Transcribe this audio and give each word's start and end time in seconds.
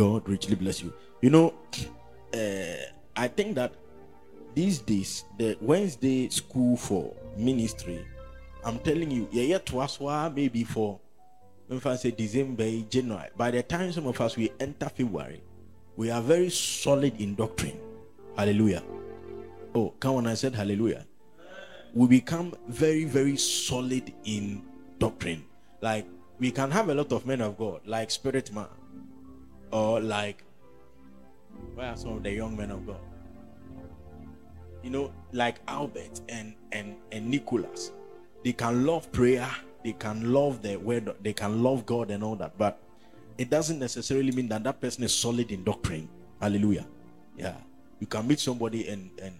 God 0.00 0.26
richly 0.26 0.54
bless 0.54 0.82
you. 0.82 0.94
You 1.20 1.28
know, 1.28 1.52
uh, 2.32 2.88
I 3.14 3.28
think 3.28 3.54
that 3.56 3.74
these 4.54 4.78
days 4.78 5.26
the 5.36 5.58
Wednesday 5.60 6.30
school 6.30 6.78
for 6.78 7.12
ministry, 7.36 8.02
I'm 8.64 8.78
telling 8.78 9.10
you, 9.10 9.28
yeah, 9.30 9.58
to 9.58 9.80
us 9.80 10.00
maybe 10.34 10.64
for 10.64 10.98
if 11.68 11.84
I 11.84 11.96
say 11.96 12.12
December, 12.12 12.80
January. 12.88 13.28
By 13.36 13.50
the 13.50 13.62
time 13.62 13.92
some 13.92 14.06
of 14.06 14.18
us 14.18 14.38
we 14.38 14.50
enter 14.58 14.88
February, 14.88 15.42
we 15.96 16.10
are 16.10 16.22
very 16.22 16.48
solid 16.48 17.20
in 17.20 17.34
doctrine. 17.34 17.78
Hallelujah. 18.38 18.82
Oh, 19.74 19.92
come 20.00 20.16
on, 20.16 20.26
I 20.26 20.32
said 20.32 20.54
hallelujah. 20.54 21.04
We 21.92 22.08
become 22.08 22.54
very, 22.68 23.04
very 23.04 23.36
solid 23.36 24.14
in 24.24 24.62
doctrine. 24.98 25.44
Like 25.82 26.06
we 26.38 26.50
can 26.52 26.70
have 26.70 26.88
a 26.88 26.94
lot 26.94 27.12
of 27.12 27.26
men 27.26 27.42
of 27.42 27.58
God, 27.58 27.82
like 27.84 28.10
Spirit 28.10 28.50
Man, 28.54 28.66
or 29.70 30.00
like 30.00 30.44
where 31.74 31.88
are 31.88 31.96
some 31.96 32.12
of 32.12 32.22
the 32.22 32.32
young 32.32 32.56
men 32.56 32.70
of 32.70 32.86
God? 32.86 33.00
You 34.82 34.90
know, 34.90 35.12
like 35.32 35.60
Albert 35.68 36.20
and 36.28 36.54
and 36.72 36.96
and 37.12 37.28
Nicholas. 37.28 37.92
They 38.42 38.52
can 38.52 38.86
love 38.86 39.12
prayer, 39.12 39.48
they 39.84 39.92
can 39.92 40.32
love 40.32 40.62
the 40.62 40.76
word, 40.76 41.14
they 41.22 41.34
can 41.34 41.62
love 41.62 41.84
God 41.84 42.10
and 42.10 42.24
all 42.24 42.36
that, 42.36 42.56
but 42.56 42.80
it 43.36 43.50
doesn't 43.50 43.78
necessarily 43.78 44.32
mean 44.32 44.48
that 44.48 44.64
that 44.64 44.80
person 44.80 45.04
is 45.04 45.14
solid 45.14 45.50
in 45.52 45.62
doctrine. 45.64 46.08
Hallelujah. 46.40 46.86
Yeah. 47.36 47.56
You 47.98 48.06
can 48.06 48.26
meet 48.26 48.40
somebody 48.40 48.88
and 48.88 49.10
and 49.20 49.38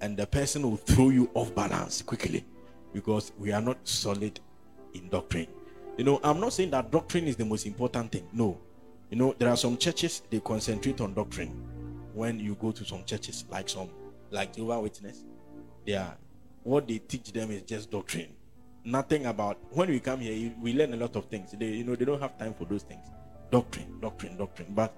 and 0.00 0.16
the 0.16 0.26
person 0.26 0.62
will 0.62 0.76
throw 0.76 1.10
you 1.10 1.30
off 1.34 1.54
balance 1.54 2.02
quickly 2.02 2.44
because 2.92 3.32
we 3.38 3.52
are 3.52 3.60
not 3.60 3.78
solid 3.86 4.40
in 4.94 5.08
doctrine. 5.08 5.46
You 5.96 6.04
know, 6.04 6.20
I'm 6.24 6.40
not 6.40 6.52
saying 6.52 6.70
that 6.70 6.90
doctrine 6.90 7.26
is 7.26 7.36
the 7.36 7.44
most 7.44 7.66
important 7.66 8.12
thing. 8.12 8.26
No. 8.32 8.58
You 9.14 9.20
know, 9.20 9.34
there 9.38 9.48
are 9.48 9.56
some 9.56 9.76
churches 9.76 10.22
they 10.28 10.40
concentrate 10.40 11.00
on 11.00 11.14
doctrine. 11.14 11.50
When 12.14 12.40
you 12.40 12.56
go 12.56 12.72
to 12.72 12.84
some 12.84 13.04
churches, 13.04 13.44
like 13.48 13.68
some 13.68 13.88
like 14.32 14.56
Jehovah 14.56 14.80
Witness, 14.80 15.22
they 15.86 15.94
are 15.94 16.16
what 16.64 16.88
they 16.88 16.98
teach 16.98 17.30
them 17.32 17.52
is 17.52 17.62
just 17.62 17.92
doctrine. 17.92 18.30
Nothing 18.84 19.26
about 19.26 19.56
when 19.70 19.88
we 19.90 20.00
come 20.00 20.18
here, 20.18 20.52
we 20.60 20.72
learn 20.72 20.94
a 20.94 20.96
lot 20.96 21.14
of 21.14 21.26
things. 21.26 21.52
They, 21.52 21.66
you 21.66 21.84
know, 21.84 21.94
they 21.94 22.04
don't 22.04 22.20
have 22.20 22.36
time 22.36 22.54
for 22.54 22.64
those 22.64 22.82
things. 22.82 23.06
Doctrine, 23.52 24.00
doctrine, 24.00 24.36
doctrine. 24.36 24.74
But 24.74 24.92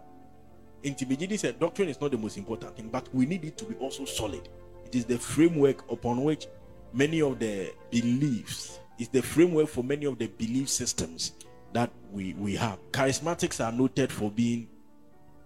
in 0.83 0.95
TBGD 0.95 1.39
said 1.39 1.61
doctrine 1.61 1.91
is 1.91 2.01
not 2.01 2.11
the 2.11 2.17
most 2.17 2.39
important 2.39 2.75
thing, 2.75 2.89
but 2.89 3.15
we 3.15 3.27
need 3.27 3.45
it 3.45 3.59
to 3.59 3.67
be 3.67 3.75
also 3.75 4.07
solid. 4.07 4.49
It 4.87 4.95
is 4.95 5.05
the 5.05 5.19
framework 5.19 5.91
upon 5.91 6.25
which 6.25 6.47
many 6.95 7.21
of 7.21 7.39
the 7.39 7.71
beliefs 7.91 8.81
is 8.99 9.09
the 9.09 9.21
framework 9.21 9.69
for 9.69 9.85
many 9.85 10.07
of 10.07 10.17
the 10.17 10.29
belief 10.29 10.71
systems 10.71 11.33
that 11.73 11.91
we, 12.13 12.35
we 12.35 12.57
have. 12.57 12.79
Charismatics 12.93 13.65
are 13.65 13.73
noted 13.73 14.13
for 14.13 14.31
being 14.31 14.69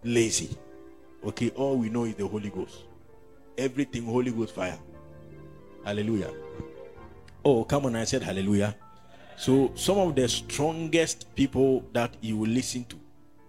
lazy. 0.04 0.56
Okay, 1.24 1.50
all 1.50 1.76
we 1.76 1.90
know 1.90 2.04
is 2.04 2.14
the 2.14 2.26
Holy 2.26 2.50
Ghost. 2.50 2.84
Everything 3.58 4.04
Holy 4.04 4.30
Ghost 4.30 4.54
fire. 4.54 4.78
Hallelujah. 5.84 6.32
Oh, 7.44 7.64
come 7.64 7.86
on, 7.86 7.96
I 7.96 8.04
said 8.04 8.22
hallelujah. 8.22 8.76
So, 9.36 9.72
some 9.74 9.98
of 9.98 10.14
the 10.14 10.28
strongest 10.28 11.34
people 11.34 11.84
that 11.94 12.14
you 12.20 12.36
will 12.36 12.50
listen 12.50 12.84
to 12.84 12.96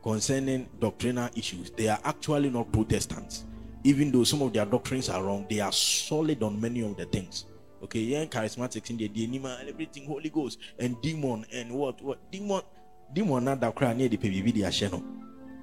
concerning 0.01 0.69
doctrinal 0.79 1.29
issues, 1.35 1.71
they 1.71 1.89
are 1.89 1.99
actually 2.03 2.49
not 2.49 2.71
Protestants. 2.71 3.43
Even 3.83 4.11
though 4.11 4.23
some 4.23 4.41
of 4.41 4.53
their 4.53 4.65
doctrines 4.65 5.09
are 5.09 5.23
wrong, 5.23 5.45
they 5.49 5.59
are 5.59 5.71
solid 5.71 6.41
on 6.43 6.59
many 6.61 6.81
of 6.81 6.95
the 6.95 7.05
things. 7.05 7.45
Okay, 7.83 7.99
yeah, 7.99 8.25
charismatics 8.25 8.91
in 8.91 8.97
the 8.97 9.09
anima 9.23 9.57
and 9.59 9.69
everything, 9.69 10.05
Holy 10.05 10.29
Ghost 10.29 10.59
and 10.77 11.01
demon 11.01 11.45
and 11.51 11.71
what 11.71 11.99
what 12.01 12.31
demon 12.31 12.61
demon 13.11 13.43
not 13.43 13.59
that 13.59 13.73
cry 13.73 13.93
near 13.93 14.07
the 14.07 14.17
PBB. 14.17 15.03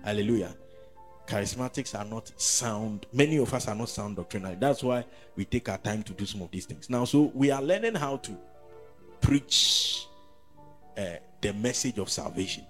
Hallelujah. 0.05 0.55
Charismatics 1.27 1.97
are 1.97 2.05
not 2.05 2.33
sound. 2.41 3.07
Many 3.13 3.37
of 3.37 3.53
us 3.53 3.69
are 3.69 3.75
not 3.75 3.89
sound 3.89 4.17
doctrinal. 4.17 4.57
That's 4.59 4.83
why 4.83 5.05
we 5.37 5.45
take 5.45 5.69
our 5.69 5.79
time 5.79 6.03
to 6.05 6.13
do 6.13 6.27
some 6.27 6.43
of 6.43 6.51
these 6.51 6.65
things. 6.65 6.91
Now, 6.91 7.05
so 7.05 7.31
we 7.35 7.51
are 7.51 7.63
learning 7.63 7.95
how 7.95 8.17
to 8.17 8.37
preach 9.21 10.07
uh, 10.97 11.17
the 11.41 11.53
message 11.53 11.99
of 11.99 12.09
salvation. 12.09 12.65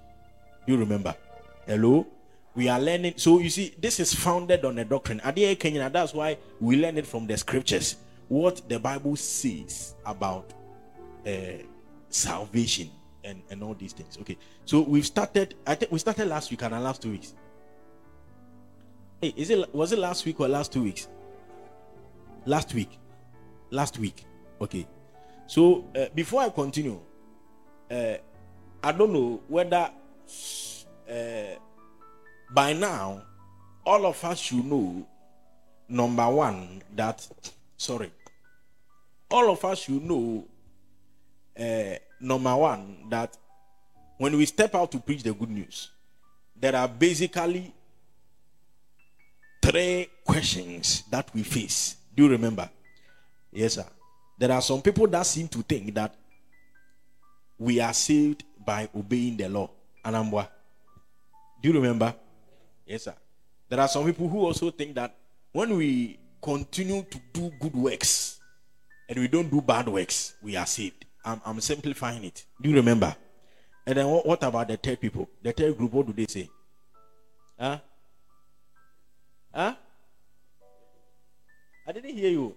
You 0.66 0.76
remember? 0.76 1.14
Hello? 1.66 2.06
We 2.54 2.68
are 2.68 2.80
learning. 2.80 3.14
So 3.16 3.38
you 3.38 3.48
see, 3.48 3.74
this 3.78 4.00
is 4.00 4.12
founded 4.12 4.64
on 4.64 4.76
a 4.78 4.84
doctrine. 4.84 5.20
That's 5.24 6.12
why 6.12 6.36
we 6.60 6.76
learn 6.76 6.98
it 6.98 7.06
from 7.06 7.26
the 7.28 7.38
scriptures 7.38 7.96
what 8.28 8.68
the 8.68 8.78
Bible 8.78 9.16
says 9.16 9.94
about 10.04 10.52
uh, 11.26 11.30
salvation 12.08 12.90
and, 13.24 13.42
and 13.50 13.62
all 13.62 13.74
these 13.74 13.92
things. 13.92 14.18
Okay, 14.20 14.38
so 14.64 14.80
we've 14.80 15.06
started. 15.06 15.54
I 15.66 15.74
think 15.74 15.92
we 15.92 15.98
started 15.98 16.28
last 16.28 16.50
week 16.50 16.62
and 16.62 16.72
last 16.82 17.02
two 17.02 17.10
weeks. 17.10 17.34
Hey, 19.20 19.34
is 19.36 19.50
it 19.50 19.74
was 19.74 19.92
it 19.92 19.98
last 19.98 20.24
week 20.24 20.40
or 20.40 20.48
last 20.48 20.72
two 20.72 20.82
weeks? 20.82 21.08
Last 22.46 22.72
week, 22.74 22.98
last 23.70 23.98
week. 23.98 24.24
Okay, 24.60 24.86
so 25.46 25.84
uh, 25.96 26.06
before 26.14 26.42
I 26.42 26.48
continue, 26.50 27.00
uh, 27.90 28.14
I 28.82 28.92
don't 28.92 29.12
know 29.12 29.40
whether 29.48 29.90
uh, 31.10 31.58
by 32.50 32.72
now 32.72 33.22
all 33.84 34.06
of 34.06 34.22
us 34.24 34.38
should 34.38 34.64
know 34.64 35.06
number 35.88 36.28
one 36.28 36.82
that 36.94 37.26
sorry 37.76 38.10
all 39.30 39.50
of 39.50 39.64
us 39.64 39.80
should 39.80 40.02
know 40.02 40.44
uh, 41.58 41.94
number 42.20 42.54
one 42.56 43.08
that 43.10 43.36
when 44.16 44.36
we 44.36 44.46
step 44.46 44.74
out 44.74 44.90
to 44.92 44.98
preach 44.98 45.22
the 45.22 45.32
good 45.32 45.50
news 45.50 45.90
there 46.60 46.74
are 46.74 46.88
basically 46.88 47.72
three 49.62 50.08
questions 50.24 51.04
that 51.10 51.32
we 51.34 51.42
face. 51.42 51.96
Do 52.14 52.24
you 52.24 52.30
remember? 52.30 52.68
Yes 53.52 53.74
sir. 53.74 53.86
There 54.38 54.50
are 54.52 54.62
some 54.62 54.82
people 54.82 55.06
that 55.08 55.26
seem 55.26 55.48
to 55.48 55.62
think 55.62 55.94
that 55.94 56.14
we 57.58 57.80
are 57.80 57.92
saved 57.92 58.44
by 58.64 58.88
obeying 58.96 59.36
the 59.36 59.48
law. 59.48 59.70
Anambwa. 60.04 60.48
Do 61.62 61.68
you 61.68 61.74
remember? 61.74 62.14
Yes 62.86 63.04
sir. 63.04 63.14
There 63.68 63.80
are 63.80 63.88
some 63.88 64.04
people 64.04 64.28
who 64.28 64.40
also 64.40 64.70
think 64.70 64.94
that 64.94 65.14
when 65.52 65.76
we 65.76 66.18
continue 66.40 67.02
to 67.02 67.20
do 67.32 67.50
good 67.60 67.74
works 67.74 68.37
and 69.08 69.18
we 69.18 69.28
don't 69.28 69.50
do 69.50 69.60
bad 69.60 69.88
works, 69.88 70.34
we 70.42 70.56
are 70.56 70.66
saved. 70.66 71.04
I'm, 71.24 71.40
I'm 71.44 71.60
simplifying 71.60 72.24
it. 72.24 72.44
Do 72.60 72.68
you 72.68 72.76
remember? 72.76 73.14
And 73.86 73.96
then 73.96 74.06
what, 74.06 74.26
what, 74.26 74.42
about 74.42 74.68
the 74.68 74.76
third 74.76 75.00
people? 75.00 75.28
The 75.42 75.52
third 75.52 75.76
group, 75.76 75.92
what 75.92 76.06
do 76.06 76.12
they 76.12 76.26
say? 76.26 76.50
Huh? 77.58 77.78
Huh? 79.54 79.74
I 81.86 81.92
didn't 81.92 82.14
hear 82.14 82.30
you. 82.30 82.54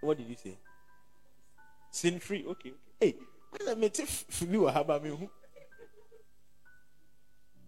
What 0.00 0.18
did 0.18 0.28
you 0.28 0.36
say? 0.36 0.56
Sin 1.90 2.18
free. 2.18 2.44
Okay. 2.46 2.70
okay. 2.70 2.74
Hey, 3.00 3.14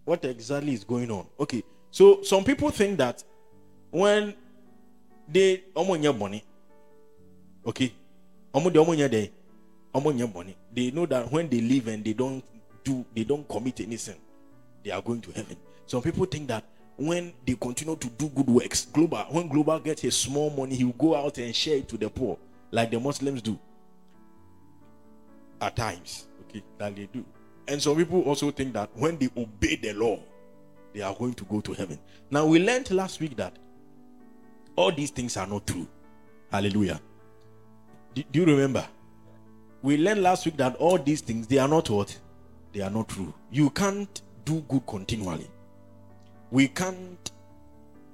what 0.05 0.25
exactly 0.25 0.75
is 0.75 0.85
going 0.85 1.11
on? 1.11 1.27
Okay. 1.39 1.63
So 1.91 2.23
some 2.23 2.45
people 2.45 2.71
think 2.71 2.99
that 2.99 3.23
when 3.93 4.35
they 5.33 5.63
ọmọ 5.75 5.97
nyẹ 6.01 6.13
bọni 6.19 6.41
okay? 7.65 7.91
Ọmọ 8.53 8.71
de 8.73 8.81
ọmọ 8.81 8.95
nyẹ 8.97 9.09
dẹ 9.09 9.29
ọmọ 9.95 10.27
bọni 10.35 10.55
they 10.75 10.91
know 10.91 11.07
that 11.07 11.31
when 11.33 11.49
they 11.49 11.61
live 11.61 11.89
and 11.89 12.05
they 12.05 12.13
don't 12.15 12.43
do 12.85 13.05
they 13.15 13.25
don't 13.25 13.47
commit 13.49 13.81
any 13.81 13.97
sin 13.97 14.15
they 14.83 14.91
are 14.93 15.03
going 15.03 15.21
to 15.21 15.31
heaven. 15.33 15.57
Some 15.87 16.03
people 16.03 16.25
think 16.27 16.49
that 16.49 16.65
when 16.97 17.33
they 17.47 17.55
continue 17.55 17.97
to 17.97 18.09
do 18.19 18.29
good 18.29 18.47
works 18.49 18.87
global 18.93 19.25
when 19.31 19.49
global 19.49 19.79
gets 19.81 20.03
his 20.03 20.17
small 20.17 20.51
money 20.51 20.75
he 20.77 20.85
will 20.85 20.93
go 20.93 21.15
out 21.15 21.39
and 21.39 21.55
share 21.55 21.77
it 21.79 21.89
to 21.89 21.97
the 21.97 22.09
poor 22.09 22.37
like 22.71 22.91
the 22.91 23.01
muslims 23.01 23.43
do. 23.43 23.59
At 25.61 25.77
times 25.77 26.27
okay 26.49 26.63
that 26.79 26.95
they 26.97 27.07
do. 27.13 27.25
And 27.69 27.81
some 27.83 27.97
people 27.97 28.23
also 28.23 28.51
think 28.51 28.73
that 28.75 28.91
when 28.95 29.19
they 29.19 29.29
obey 29.37 29.77
the 29.77 29.93
law 29.93 30.19
they 30.93 31.03
are 31.03 31.15
going 31.15 31.35
to 31.35 31.45
go 31.45 31.61
to 31.61 31.73
heaven. 31.73 31.99
Now 32.31 32.47
we 32.47 32.59
learned 32.65 32.91
last 32.91 33.21
week 33.21 33.37
that 33.37 33.57
all 34.81 34.91
these 34.91 35.11
things 35.11 35.37
are 35.37 35.47
not 35.47 35.67
true. 35.67 35.87
Hallelujah. 36.51 37.01
Do, 38.15 38.23
do 38.31 38.41
you 38.41 38.47
remember? 38.47 38.87
We 39.83 39.97
learned 39.97 40.23
last 40.23 40.45
week 40.47 40.57
that 40.57 40.77
all 40.77 40.99
these 40.99 41.21
things 41.21 41.47
they 41.47 41.59
are 41.59 41.69
not 41.69 41.89
what? 41.91 42.19
They 42.73 42.81
are 42.81 42.91
not 42.91 43.09
true. 43.09 43.33
You 43.51 43.71
can't 43.71 44.23
do 44.45 44.61
good 44.69 44.87
continually. 44.87 45.49
We 46.51 46.69
can't 46.69 47.31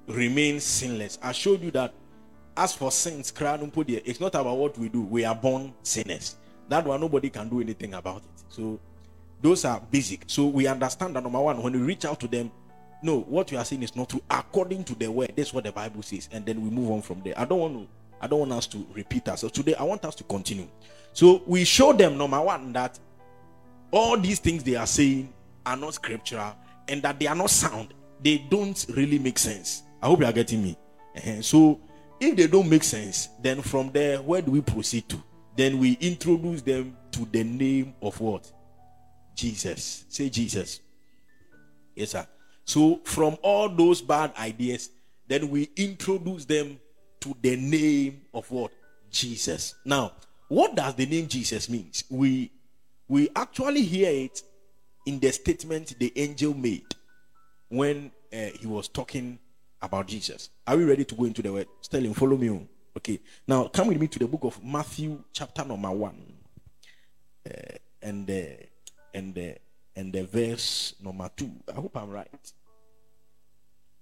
remain 0.07 0.59
sinless. 0.59 1.17
I 1.21 1.31
showed 1.31 1.61
you 1.61 1.71
that 1.71 1.93
as 2.55 2.73
for 2.73 2.91
sins, 2.91 3.31
it's 3.37 4.19
not 4.19 4.35
about 4.35 4.57
what 4.57 4.77
we 4.77 4.89
do. 4.89 5.01
We 5.03 5.25
are 5.25 5.35
born 5.35 5.73
sinners. 5.83 6.35
That 6.69 6.85
one 6.85 6.99
nobody 6.99 7.29
can 7.29 7.49
do 7.49 7.61
anything 7.61 7.93
about 7.93 8.17
it. 8.17 8.43
So 8.49 8.79
those 9.41 9.63
are 9.65 9.79
basic. 9.91 10.23
So 10.27 10.45
we 10.47 10.67
understand 10.67 11.15
that 11.15 11.23
number 11.23 11.39
one, 11.39 11.61
when 11.61 11.73
we 11.73 11.79
reach 11.79 12.05
out 12.05 12.19
to 12.21 12.27
them, 12.27 12.51
no, 13.01 13.21
what 13.21 13.51
you 13.51 13.57
are 13.57 13.65
saying 13.65 13.83
is 13.83 13.95
not 13.95 14.09
true 14.09 14.21
according 14.29 14.83
to 14.85 14.95
the 14.95 15.11
word. 15.11 15.33
That's 15.35 15.53
what 15.53 15.63
the 15.63 15.71
Bible 15.71 16.01
says, 16.01 16.29
and 16.31 16.45
then 16.45 16.61
we 16.61 16.69
move 16.69 16.91
on 16.91 17.01
from 17.01 17.21
there. 17.21 17.33
I 17.37 17.45
don't 17.45 17.59
want 17.59 17.73
to. 17.73 17.87
I 18.19 18.25
don't 18.25 18.39
want 18.39 18.51
us 18.51 18.65
to 18.67 18.85
repeat 18.93 19.29
ourselves 19.29 19.53
today. 19.53 19.75
I 19.75 19.83
want 19.83 20.03
us 20.03 20.15
to 20.15 20.23
continue. 20.23 20.67
So 21.13 21.43
we 21.45 21.63
show 21.65 21.93
them 21.93 22.17
number 22.17 22.41
one 22.41 22.73
that 22.73 22.99
all 23.91 24.17
these 24.17 24.39
things 24.39 24.63
they 24.63 24.75
are 24.75 24.87
saying 24.87 25.31
are 25.65 25.77
not 25.77 25.93
scriptural 25.93 26.55
and 26.87 27.01
that 27.03 27.19
they 27.19 27.27
are 27.27 27.35
not 27.35 27.49
sound, 27.49 27.93
they 28.23 28.37
don't 28.49 28.85
really 28.95 29.19
make 29.19 29.37
sense. 29.37 29.83
I 30.01 30.07
hope 30.07 30.21
you 30.21 30.25
are 30.25 30.33
getting 30.33 30.63
me. 30.63 30.77
Uh-huh. 31.15 31.41
So, 31.41 31.79
if 32.19 32.35
they 32.35 32.47
don't 32.47 32.69
make 32.69 32.83
sense, 32.83 33.29
then 33.41 33.61
from 33.61 33.91
there, 33.91 34.21
where 34.21 34.41
do 34.41 34.51
we 34.51 34.61
proceed 34.61 35.07
to? 35.09 35.21
Then 35.55 35.79
we 35.79 35.93
introduce 35.99 36.61
them 36.61 36.95
to 37.11 37.25
the 37.31 37.43
name 37.43 37.93
of 38.01 38.19
what? 38.19 38.51
Jesus. 39.35 40.05
Say 40.09 40.29
Jesus. 40.29 40.81
Yes, 41.95 42.11
sir. 42.11 42.27
So, 42.67 42.99
from 43.05 43.37
all 43.41 43.69
those 43.69 44.01
bad 44.01 44.33
ideas, 44.37 44.89
then 45.25 45.49
we 45.49 45.69
introduce 45.77 46.43
them 46.43 46.79
to 47.21 47.35
the 47.41 47.55
name 47.55 48.21
of 48.33 48.51
what? 48.51 48.71
Jesus. 49.09 49.75
Now, 49.85 50.11
what 50.49 50.75
does 50.75 50.93
the 50.95 51.05
name 51.05 51.29
Jesus 51.29 51.69
means? 51.69 52.03
We 52.09 52.51
we 53.07 53.29
actually 53.37 53.83
hear 53.83 54.11
it 54.11 54.41
in 55.05 55.17
the 55.21 55.31
statement 55.31 55.97
the 55.97 56.11
angel 56.17 56.53
made 56.53 56.93
when 57.69 58.11
uh, 58.33 58.49
he 58.59 58.67
was 58.67 58.89
talking 58.89 59.39
about 59.81 60.07
Jesus. 60.07 60.49
Are 60.67 60.75
we 60.75 60.83
ready 60.83 61.05
to 61.05 61.15
go 61.15 61.23
into 61.23 61.41
the 61.41 61.53
word? 61.53 61.67
Sterling, 61.79 62.13
follow 62.13 62.35
me. 62.35 62.67
Okay. 62.97 63.21
Now, 63.47 63.69
come 63.69 63.87
with 63.87 63.99
me 63.99 64.07
to 64.07 64.19
the 64.19 64.27
book 64.27 64.43
of 64.43 64.61
Matthew, 64.61 65.23
chapter 65.31 65.63
number 65.63 65.91
one, 65.91 66.21
uh, 67.49 67.75
and 68.01 68.29
uh, 68.29 68.65
and 69.13 69.55
and 69.95 70.13
the 70.13 70.23
verse 70.25 70.95
number 71.01 71.29
two. 71.35 71.51
I 71.69 71.79
hope 71.79 71.95
I'm 71.95 72.09
right. 72.09 72.53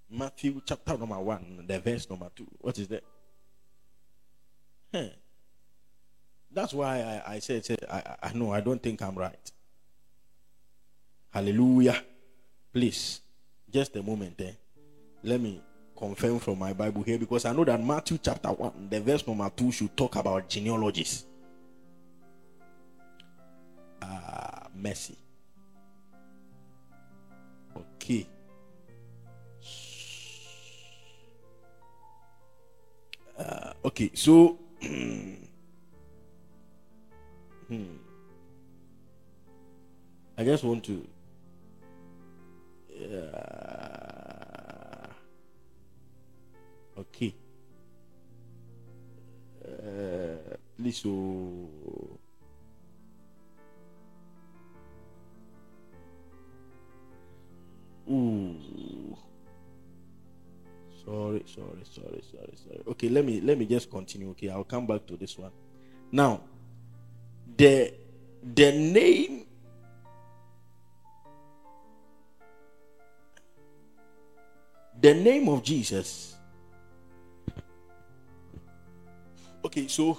Matthew 0.10 0.62
chapter 0.66 0.98
number 0.98 1.20
one, 1.20 1.66
the 1.68 1.80
verse 1.80 2.10
number 2.10 2.30
two. 2.36 2.48
What 2.60 2.78
is 2.78 2.88
that? 2.90 3.04
Huh. 4.94 5.08
That's 6.52 6.74
why 6.74 7.22
I, 7.26 7.34
I 7.34 7.40
said, 7.40 7.66
said 7.66 7.80
I, 7.90 8.16
I 8.24 8.34
know 8.34 8.52
I 8.52 8.62
don't 8.62 8.82
think 8.82 9.02
I'm 9.02 9.16
right. 9.16 9.52
Hallelujah. 11.34 12.02
Please, 12.72 13.20
just 13.70 13.96
a 13.96 14.04
moment 14.04 14.38
there. 14.38 14.50
Eh? 14.50 14.54
Let 15.24 15.42
me 15.42 15.62
confirm 15.98 16.40
from 16.40 16.60
my 16.60 16.72
Bible 16.72 17.04
here 17.04 17.18
because 17.18 17.46
I 17.46 17.52
know 17.52 17.66
that 17.66 17.84
Matthew 17.84 18.20
chapter 18.22 18.50
1, 18.50 18.88
the 18.90 19.02
verse 19.02 19.28
number 19.28 19.50
2 19.50 19.72
should 19.72 19.98
talk 19.98 20.16
about 20.16 20.48
genealogies. 20.48 21.26
Ah, 24.02 24.68
mercy. 24.74 25.18
Okay. 27.76 28.28
Uh, 33.38 33.74
okay, 33.84 34.12
so 34.14 34.58
Hmm. 37.68 37.98
I 40.38 40.44
just 40.44 40.64
want 40.64 40.84
to. 40.86 41.08
Uh, 42.94 43.32
okay. 47.00 47.34
Uh, 49.66 50.56
please. 50.78 51.04
Ooh. 51.06 51.68
Sorry, 61.06 61.44
sorry, 61.46 61.84
sorry, 61.84 62.24
sorry, 62.32 62.54
sorry. 62.64 62.82
Okay, 62.88 63.10
let 63.10 63.24
me 63.24 63.40
let 63.42 63.58
me 63.58 63.66
just 63.66 63.92
continue. 63.92 64.32
Okay, 64.32 64.50
I'll 64.50 64.64
come 64.64 64.88
back 64.88 65.06
to 65.06 65.16
this 65.16 65.38
one. 65.38 65.52
Now, 66.12 66.42
the 67.58 67.94
the 68.42 68.72
name 68.72 69.46
the 75.00 75.14
name 75.14 75.48
of 75.50 75.62
Jesus. 75.64 76.36
Okay, 79.64 79.88
so 79.88 80.18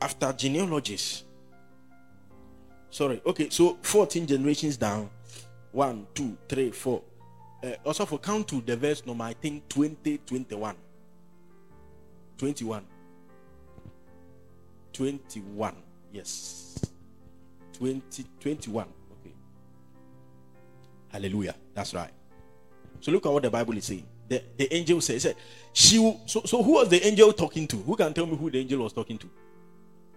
after 0.00 0.32
genealogies, 0.32 1.24
sorry, 2.90 3.20
okay, 3.24 3.48
so 3.50 3.78
14 3.82 4.26
generations 4.26 4.76
down, 4.76 5.08
one, 5.72 6.06
two, 6.14 6.36
three, 6.48 6.70
four. 6.70 7.02
Uh, 7.62 7.70
also 7.84 8.04
for 8.06 8.18
count 8.18 8.46
to 8.48 8.60
the 8.60 8.76
verse 8.76 9.04
number, 9.06 9.24
I 9.24 9.32
think 9.32 9.68
20, 9.68 10.18
21. 10.18 10.74
21. 12.38 12.84
21. 14.92 15.74
Yes. 16.12 16.78
2021. 17.72 18.86
okay. 19.20 19.34
Hallelujah. 21.08 21.54
That's 21.74 21.94
right. 21.94 22.10
So 23.00 23.12
look 23.12 23.26
at 23.26 23.32
what 23.32 23.42
the 23.42 23.50
Bible 23.50 23.76
is 23.76 23.84
saying. 23.84 24.06
The, 24.28 24.42
the 24.56 24.74
angel 24.74 25.00
says, 25.00 25.22
said, 25.22 25.36
she 25.72 25.96
so, 26.26 26.42
so 26.44 26.62
who 26.62 26.72
was 26.72 26.88
the 26.88 27.06
angel 27.06 27.32
talking 27.32 27.68
to? 27.68 27.76
Who 27.76 27.94
can 27.96 28.12
tell 28.12 28.26
me 28.26 28.36
who 28.36 28.50
the 28.50 28.58
angel 28.58 28.82
was 28.82 28.92
talking 28.92 29.18
to? 29.18 29.30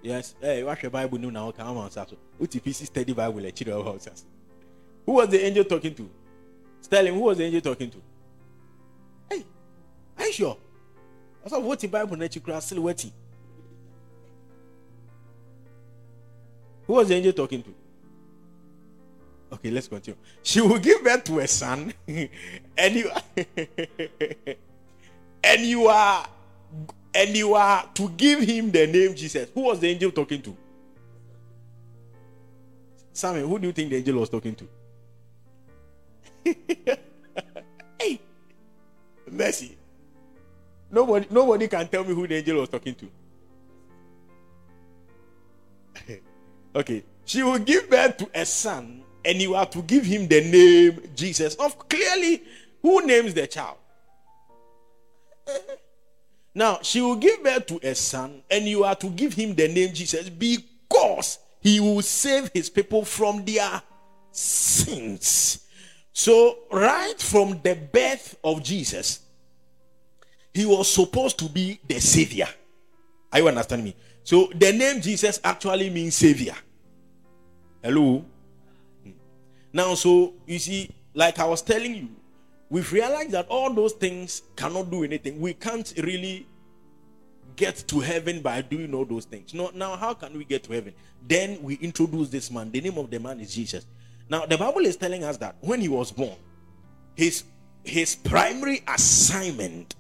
Yes. 0.02 0.36
Hey, 0.40 0.64
watch 0.64 0.82
your 0.82 0.90
Bible 0.90 1.18
now? 1.20 1.52
Come 1.52 1.78
on. 1.78 1.90
UTPC 1.90 2.86
study 2.86 3.14
Bible 3.14 3.42
Who 5.06 5.12
was 5.12 5.30
the 5.30 5.46
angel 5.46 5.64
talking 5.66 5.94
to? 5.96 6.10
Sterling, 6.82 7.14
who 7.14 7.22
was 7.22 7.38
the 7.38 7.44
angel 7.46 7.62
talking 7.62 7.90
to? 7.92 8.02
Hey, 9.30 9.46
are 10.18 10.26
you 10.26 10.34
sure? 10.34 10.58
I 11.46 11.50
saw 11.50 11.60
what 11.60 11.80
the 11.80 11.88
Bible 11.88 12.18
na 12.18 12.26
chikra 12.26 12.62
silhouette. 12.62 13.12
Who 16.88 16.94
was 16.94 17.08
the 17.08 17.16
angel 17.16 17.34
talking 17.34 17.64
to? 17.64 17.74
Okay, 19.52 19.72
let's 19.72 19.88
continue. 19.88 20.18
She 20.44 20.62
will 20.62 20.80
give 20.80 21.04
birth 21.04 21.24
to 21.26 21.40
a 21.40 21.48
son, 21.48 21.94
and 22.08 22.96
you 22.96 23.12
and 25.44 25.62
you 25.62 25.88
are 25.88 26.28
and 27.14 27.36
you 27.36 27.54
are 27.56 27.86
to 27.96 28.10
give 28.10 28.42
him 28.42 28.72
the 28.72 28.86
name 28.88 29.16
Jesus. 29.16 29.50
Who 29.54 29.62
was 29.62 29.80
the 29.80 29.88
angel 29.88 30.12
talking 30.12 30.42
to? 30.44 30.56
Samuel, 33.12 33.48
who 33.48 33.60
do 33.60 33.68
you 33.68 33.74
think 33.74 33.90
the 33.90 33.98
angel 33.98 34.20
was 34.20 34.30
talking 34.30 34.56
to? 34.56 34.68
hey, 38.00 38.22
mercy. 39.30 39.78
Nobody, 40.92 41.28
nobody 41.30 41.68
can 41.68 41.88
tell 41.88 42.04
me 42.04 42.14
who 42.14 42.28
the 42.28 42.36
angel 42.36 42.60
was 42.60 42.70
talking 42.70 42.96
to. 42.96 43.10
Okay. 46.76 47.04
She 47.26 47.42
will 47.44 47.60
give 47.60 47.90
birth 47.90 48.18
to 48.18 48.30
a 48.34 48.46
son, 48.46 49.04
and 49.26 49.42
you 49.42 49.56
are 49.56 49.66
to 49.68 49.82
give 49.82 50.06
him 50.06 50.28
the 50.28 50.42
name 50.42 51.02
Jesus. 51.16 51.56
Of 51.56 51.90
clearly, 51.90 52.44
who 52.82 53.06
names 53.06 53.34
the 53.34 53.48
child? 53.48 53.78
Now, 56.56 56.80
she 56.82 57.00
will 57.00 57.16
give 57.16 57.44
birth 57.44 57.68
to 57.68 57.80
a 57.84 57.94
son, 57.94 58.42
and 58.50 58.66
you 58.66 58.84
are 58.84 58.96
to 58.96 59.08
give 59.12 59.34
him 59.34 59.54
the 59.54 59.68
name 59.68 59.94
Jesus 59.94 60.30
because 60.30 61.38
he 61.62 61.80
will 61.80 62.02
save 62.02 62.50
his 62.54 62.70
people 62.70 63.06
from 63.06 63.46
their 63.46 63.82
sins. 64.32 65.66
So, 66.12 66.60
right 66.72 67.20
from 67.20 67.62
the 67.64 67.76
birth 67.76 68.38
of 68.44 68.64
Jesus, 68.64 69.22
he 70.54 70.66
was 70.66 70.92
supposed 70.92 71.38
to 71.40 71.46
be 71.46 71.80
the 71.88 72.00
savior. 72.00 72.48
Are 73.32 73.40
you 73.40 73.48
understanding 73.48 73.86
me? 73.86 73.96
So 74.24 74.52
the 74.54 74.72
name 74.72 75.02
Jesus 75.02 75.40
actually 75.44 75.90
means 75.90 76.16
savior. 76.16 76.56
Hello? 77.84 78.26
Hmm. 79.04 79.12
Now, 79.72 79.96
so 79.96 80.34
you 80.46 80.60
see, 80.60 80.90
like 81.14 81.40
I 81.40 81.46
was 81.46 81.62
telling 81.62 81.96
you, 81.96 82.10
we've 82.70 82.92
realized 82.92 83.32
that 83.32 83.48
all 83.48 83.74
those 83.74 83.94
things 83.94 84.42
cannot 84.56 84.92
do 84.92 85.04
anything. 85.04 85.40
We 85.40 85.54
can't 85.54 85.92
really 85.98 86.48
get 87.56 87.84
to 87.88 88.00
heaven 88.00 88.42
by 88.42 88.62
doing 88.62 88.94
all 88.94 89.06
those 89.06 89.26
things. 89.26 89.54
No, 89.54 89.72
now 89.74 89.96
how 89.96 90.14
can 90.14 90.38
we 90.38 90.46
get 90.46 90.64
to 90.64 90.74
heaven? 90.74 90.94
Then 91.28 91.62
we 91.62 91.76
introduce 91.76 92.30
this 92.30 92.50
man. 92.52 92.72
The 92.72 92.82
name 92.82 92.98
of 92.98 93.10
the 93.10 93.20
man 93.20 93.40
is 93.40 93.54
Jesus. 93.54 93.86
Now 94.30 94.46
the 94.46 94.58
Bible 94.58 94.86
is 94.86 94.96
telling 94.96 95.24
us 95.24 95.38
that 95.38 95.56
when 95.62 95.82
he 95.82 95.90
was 95.90 96.12
born, 96.12 96.36
his 97.16 97.44
his 97.84 98.16
primary 98.16 98.84
assignment 98.88 99.96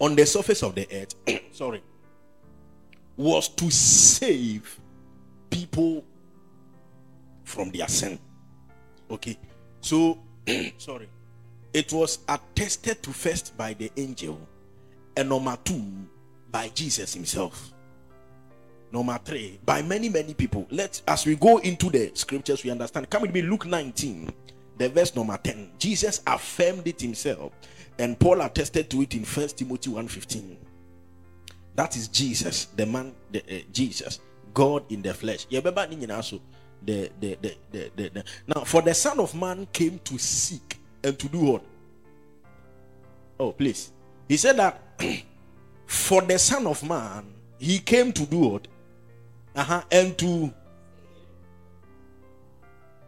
on 0.00 0.16
the 0.16 0.26
surface 0.26 0.62
of 0.62 0.74
the 0.74 0.88
earth, 0.92 1.14
sorry, 1.52 1.82
was 3.16 3.48
to 3.48 3.70
save 3.70 4.80
people 5.50 6.04
from 7.44 7.70
their 7.70 7.86
sin. 7.86 8.18
Okay, 9.10 9.38
so 9.80 10.18
sorry, 10.78 11.08
it 11.72 11.92
was 11.92 12.18
attested 12.28 13.02
to 13.02 13.10
first 13.10 13.56
by 13.56 13.74
the 13.74 13.92
angel, 13.96 14.40
and 15.16 15.28
number 15.28 15.56
two 15.62 16.08
by 16.50 16.68
Jesus 16.74 17.14
himself. 17.14 17.72
Number 18.92 19.18
three, 19.24 19.58
by 19.64 19.80
many, 19.80 20.10
many 20.10 20.34
people. 20.34 20.66
Let's 20.70 21.02
as 21.08 21.24
we 21.24 21.36
go 21.36 21.58
into 21.58 21.88
the 21.88 22.10
scriptures, 22.14 22.62
we 22.62 22.70
understand. 22.70 23.08
Come 23.08 23.22
with 23.22 23.32
me, 23.32 23.40
Luke 23.40 23.64
19, 23.64 24.30
the 24.76 24.88
verse 24.90 25.16
number 25.16 25.38
10. 25.42 25.72
Jesus 25.78 26.20
affirmed 26.26 26.86
it 26.86 27.00
himself, 27.00 27.52
and 27.98 28.18
Paul 28.18 28.42
attested 28.42 28.90
to 28.90 29.00
it 29.02 29.14
in 29.14 29.24
First 29.24 29.56
Timothy 29.58 29.90
1:15. 29.90 30.56
That 31.74 31.96
is 31.96 32.08
Jesus, 32.08 32.66
the 32.76 32.84
man, 32.84 33.14
the, 33.30 33.40
uh, 33.40 33.62
Jesus, 33.72 34.20
God 34.52 34.84
in 34.90 35.00
the 35.00 35.14
flesh. 35.14 35.46
Nyina 35.46 36.22
so. 36.22 36.40
the, 36.84 37.10
the, 37.20 37.38
the, 37.40 37.54
the, 37.70 37.90
the, 37.96 38.08
the 38.10 38.24
now 38.46 38.64
for 38.64 38.82
the 38.82 38.94
son 38.94 39.20
of 39.20 39.34
man 39.34 39.66
came 39.72 39.98
to 40.00 40.18
seek 40.18 40.78
and 41.04 41.18
to 41.18 41.28
do 41.28 41.38
what 41.38 41.62
oh 43.38 43.52
please 43.52 43.92
he 44.28 44.36
said 44.36 44.56
that 44.56 44.80
for 45.86 46.22
the 46.22 46.38
son 46.38 46.66
of 46.66 46.82
man 46.82 47.24
he 47.58 47.78
came 47.78 48.12
to 48.12 48.26
do 48.26 48.38
what 48.38 48.68
uh-huh 49.54 49.82
and 49.90 50.16
to 50.18 50.52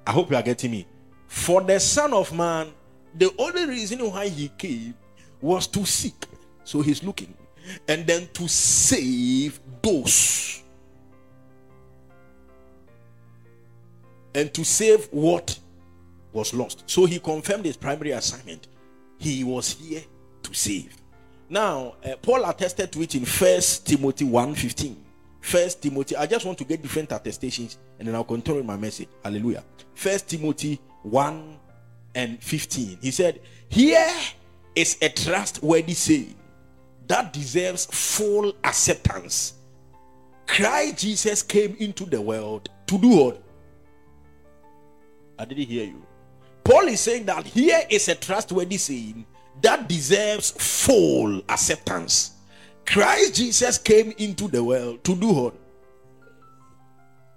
i 0.07 0.13
hope 0.13 0.31
you 0.31 0.37
are 0.37 0.43
getting 0.43 0.71
me 0.71 0.87
for 1.27 1.63
the 1.63 1.79
son 1.79 2.13
of 2.13 2.33
man 2.35 2.73
the 3.17 3.33
only 3.39 3.67
reason 3.67 3.99
why 4.11 4.29
he 4.29 4.49
came 4.59 4.95
was 5.41 5.67
to 5.67 5.85
seek 5.85 6.27
so 6.65 6.81
he's 6.81 7.03
looking 7.03 7.33
and 7.89 8.07
then 8.07 8.29
to 8.33 8.49
save 8.49 9.61
those 9.83 10.63
and 14.35 14.53
to 14.53 14.65
save 14.65 15.07
what 15.11 15.59
was 16.33 16.53
lost. 16.53 16.83
So 16.87 17.07
he 17.07 17.19
confirmed 17.21 17.65
his 17.65 17.77
primary 17.77 18.11
assignment. 18.11 18.69
He 19.19 19.45
was 19.45 19.73
here 19.73 20.03
to 20.43 20.55
save. 20.55 20.97
Now, 21.49 21.95
uh, 22.05 22.17
Paul 22.21 22.45
attested 22.45 22.91
to 22.93 23.03
it 23.03 23.15
in 23.15 23.25
First 23.25 23.87
Timothy 23.87 24.25
1:15. 24.25 25.04
First 25.45 25.83
Timothy, 25.83 26.17
I 26.17 26.25
just 26.25 26.47
want 26.47 26.57
to 26.57 26.65
get 26.65 26.81
different 26.81 27.13
attestations 27.13 27.77
and 27.99 28.09
then 28.09 28.15
I'll 28.15 28.25
continue 28.25 28.63
my 28.63 28.79
message. 28.79 29.09
Hallelujah. 29.23 29.63
First 29.95 30.31
Timothy 30.31 30.81
1 31.03 31.59
and 32.15 32.43
15. 32.43 32.99
He 33.03 33.11
said, 33.11 33.43
Here 33.69 34.11
is 34.75 34.97
a 35.03 35.11
trustworthy 35.11 35.93
saying 35.93 36.35
that 37.09 37.35
deserves 37.35 37.85
full 37.85 38.55
acceptance. 38.65 39.53
Christ 40.47 40.97
Jesus 40.97 41.43
came 41.43 41.77
into 41.79 42.07
the 42.07 42.23
world 42.23 42.71
to 42.87 42.97
do 42.97 43.09
what? 43.09 43.43
I 45.39 45.45
didn't 45.45 45.67
hear 45.67 45.85
you. 45.85 46.07
Paul 46.65 46.89
is 46.89 47.03
saying 47.03 47.27
that 47.27 47.47
here 47.47 47.83
is 47.91 48.09
a 48.09 48.15
trustworthy 48.15 48.79
saying 48.79 49.27
that 49.61 49.91
deserves 49.91 50.53
full 50.53 51.43
acceptance. 51.51 52.34
Christ 52.87 53.35
Jesus 53.35 53.79
came 53.79 54.13
into 54.19 54.49
the 54.49 54.63
world 54.63 55.05
to 55.05 55.15
do 55.17 55.29
what? 55.29 55.55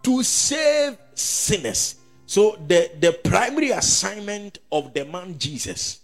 To 0.03 0.23
save 0.23 0.97
sinners. 1.13 1.95
So 2.25 2.57
the, 2.67 2.91
the 2.99 3.13
primary 3.13 3.71
assignment 3.71 4.59
of 4.71 4.93
the 4.93 5.05
man 5.05 5.37
Jesus 5.37 6.01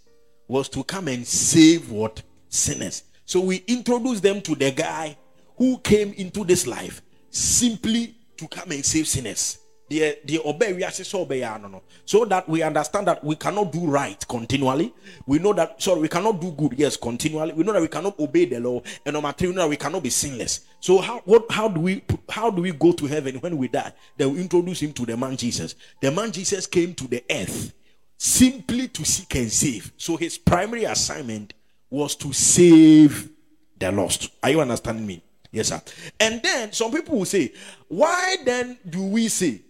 was 0.47 0.69
to 0.69 0.83
come 0.83 1.07
and 1.07 1.25
save 1.25 1.91
what? 1.91 2.21
Sinners. 2.49 3.03
So 3.25 3.41
we 3.41 3.63
introduce 3.67 4.19
them 4.19 4.41
to 4.41 4.55
the 4.55 4.71
guy 4.71 5.17
who 5.57 5.77
came 5.79 6.13
into 6.13 6.43
this 6.43 6.67
life 6.67 7.01
simply 7.29 8.15
to 8.37 8.47
come 8.47 8.71
and 8.71 8.85
save 8.85 9.07
sinners 9.07 9.59
the 9.93 10.17
the 10.25 10.39
obey 10.43 10.73
we 10.73 10.83
are 10.83 10.91
so 10.91 12.25
that 12.25 12.49
we 12.49 12.63
understand 12.63 13.07
that 13.07 13.23
we 13.23 13.35
cannot 13.35 13.71
do 13.71 13.85
right 13.85 14.27
continually. 14.27 14.93
We 15.27 15.37
know 15.39 15.53
that 15.53 15.81
sorry 15.81 16.01
we 16.01 16.07
cannot 16.07 16.41
do 16.41 16.51
good 16.51 16.73
yes 16.77 16.97
continually. 16.97 17.53
We 17.53 17.63
know 17.63 17.73
that 17.73 17.81
we 17.81 17.87
cannot 17.87 18.19
obey 18.19 18.45
the 18.45 18.59
law. 18.59 18.81
And 19.05 19.13
number 19.13 19.31
three 19.33 19.49
we 19.49 19.55
know 19.55 19.61
that 19.61 19.69
we 19.69 19.77
cannot 19.77 20.01
be 20.01 20.09
sinless. 20.09 20.61
So 20.79 20.97
how 20.97 21.19
what 21.25 21.45
how 21.51 21.67
do 21.67 21.79
we 21.79 22.03
how 22.27 22.49
do 22.49 22.63
we 22.63 22.71
go 22.71 22.91
to 22.93 23.05
heaven 23.05 23.35
when 23.35 23.57
we 23.57 23.67
die? 23.67 23.93
Then 24.17 24.33
we 24.33 24.41
introduce 24.41 24.81
him 24.81 24.93
to 24.93 25.05
the 25.05 25.15
man 25.15 25.37
jesus. 25.37 25.75
The 26.01 26.11
man 26.11 26.31
jesus 26.31 26.65
came 26.65 26.95
to 26.95 27.07
the 27.07 27.23
earth 27.29 27.73
simply 28.17 28.87
to 28.87 29.05
seek 29.05 29.35
and 29.35 29.51
save. 29.51 29.91
So 29.97 30.17
his 30.17 30.37
primary 30.39 30.85
assignment 30.85 31.53
was 31.89 32.15
to 32.15 32.33
save 32.33 33.29
the 33.77 33.91
lost. 33.91 34.31
Are 34.41 34.49
you 34.49 34.61
understanding 34.61 35.05
me? 35.05 35.21
Yes 35.51 35.67
sir. 35.67 35.79
And 36.19 36.41
then 36.41 36.71
some 36.71 36.91
people 36.91 37.19
will 37.19 37.25
say 37.25 37.53
why 37.87 38.37
then 38.43 38.79
do 38.89 39.03
we 39.03 39.27
say 39.27 39.61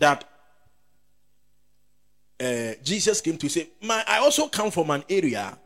that 0.00 0.24
uh, 2.40 2.72
Jesus 2.82 3.20
came 3.20 3.36
to 3.38 3.48
say, 3.48 3.68
My, 3.82 4.02
I 4.06 4.18
also 4.18 4.48
come 4.48 4.70
from 4.70 4.90
an 4.90 5.04
area 5.08 5.56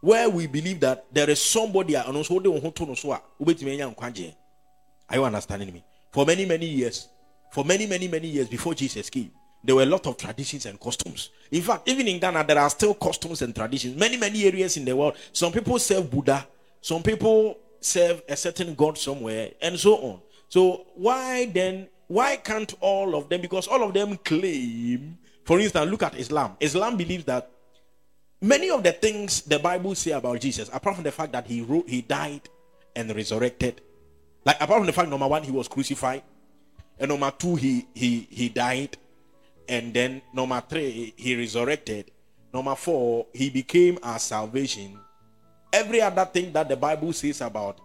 where 0.00 0.30
we 0.30 0.46
believe 0.46 0.80
that 0.80 1.06
there 1.12 1.28
is 1.28 1.42
somebody 1.42 1.96
are 1.96 2.04
you 5.16 5.24
understanding 5.24 5.72
me? 5.72 5.84
For 6.12 6.24
many, 6.24 6.46
many 6.46 6.66
years, 6.66 7.08
for 7.52 7.64
many, 7.64 7.86
many, 7.86 8.08
many 8.08 8.28
years 8.28 8.48
before 8.48 8.74
Jesus 8.74 9.10
came, 9.10 9.30
there 9.64 9.74
were 9.74 9.82
a 9.82 9.86
lot 9.86 10.06
of 10.06 10.16
traditions 10.16 10.66
and 10.66 10.78
customs. 10.78 11.30
In 11.50 11.62
fact, 11.62 11.88
even 11.88 12.06
in 12.06 12.20
Ghana, 12.20 12.44
there 12.44 12.58
are 12.58 12.70
still 12.70 12.94
customs 12.94 13.42
and 13.42 13.54
traditions. 13.54 13.96
Many, 13.96 14.16
many 14.16 14.44
areas 14.44 14.76
in 14.76 14.84
the 14.84 14.94
world. 14.94 15.16
Some 15.32 15.52
people 15.52 15.78
serve 15.78 16.10
Buddha, 16.10 16.46
some 16.80 17.02
people 17.02 17.58
serve 17.80 18.22
a 18.28 18.36
certain 18.36 18.74
God 18.74 18.96
somewhere, 18.96 19.50
and 19.60 19.78
so 19.78 19.96
on. 19.96 20.20
So, 20.48 20.86
why 20.94 21.46
then 21.46 21.88
why 22.08 22.36
can't 22.36 22.74
all 22.80 23.14
of 23.14 23.28
them? 23.28 23.40
Because 23.40 23.68
all 23.68 23.82
of 23.82 23.94
them 23.94 24.16
claim, 24.16 25.18
for 25.44 25.60
instance, 25.60 25.90
look 25.90 26.02
at 26.02 26.18
Islam. 26.18 26.56
Islam 26.58 26.96
believes 26.96 27.24
that 27.24 27.50
many 28.40 28.70
of 28.70 28.82
the 28.82 28.92
things 28.92 29.42
the 29.42 29.58
Bible 29.58 29.94
say 29.94 30.12
about 30.12 30.40
Jesus, 30.40 30.68
apart 30.72 30.96
from 30.96 31.04
the 31.04 31.12
fact 31.12 31.32
that 31.32 31.46
he 31.46 31.60
wrote, 31.60 31.88
he 31.88 32.02
died 32.02 32.48
and 32.96 33.14
resurrected, 33.14 33.82
like 34.44 34.56
apart 34.56 34.80
from 34.80 34.86
the 34.86 34.92
fact 34.92 35.10
number 35.10 35.28
one, 35.28 35.42
he 35.42 35.52
was 35.52 35.68
crucified, 35.68 36.22
and 36.98 37.10
number 37.10 37.30
two, 37.30 37.56
he 37.56 37.86
he 37.94 38.26
he 38.30 38.48
died, 38.48 38.96
and 39.68 39.92
then 39.92 40.22
number 40.32 40.62
three, 40.68 41.12
he 41.16 41.36
resurrected. 41.36 42.10
Number 42.52 42.74
four, 42.74 43.26
he 43.34 43.50
became 43.50 43.98
our 44.02 44.18
salvation. 44.18 44.98
Every 45.70 46.00
other 46.00 46.24
thing 46.24 46.50
that 46.54 46.68
the 46.68 46.76
Bible 46.76 47.12
says 47.12 47.42
about 47.42 47.78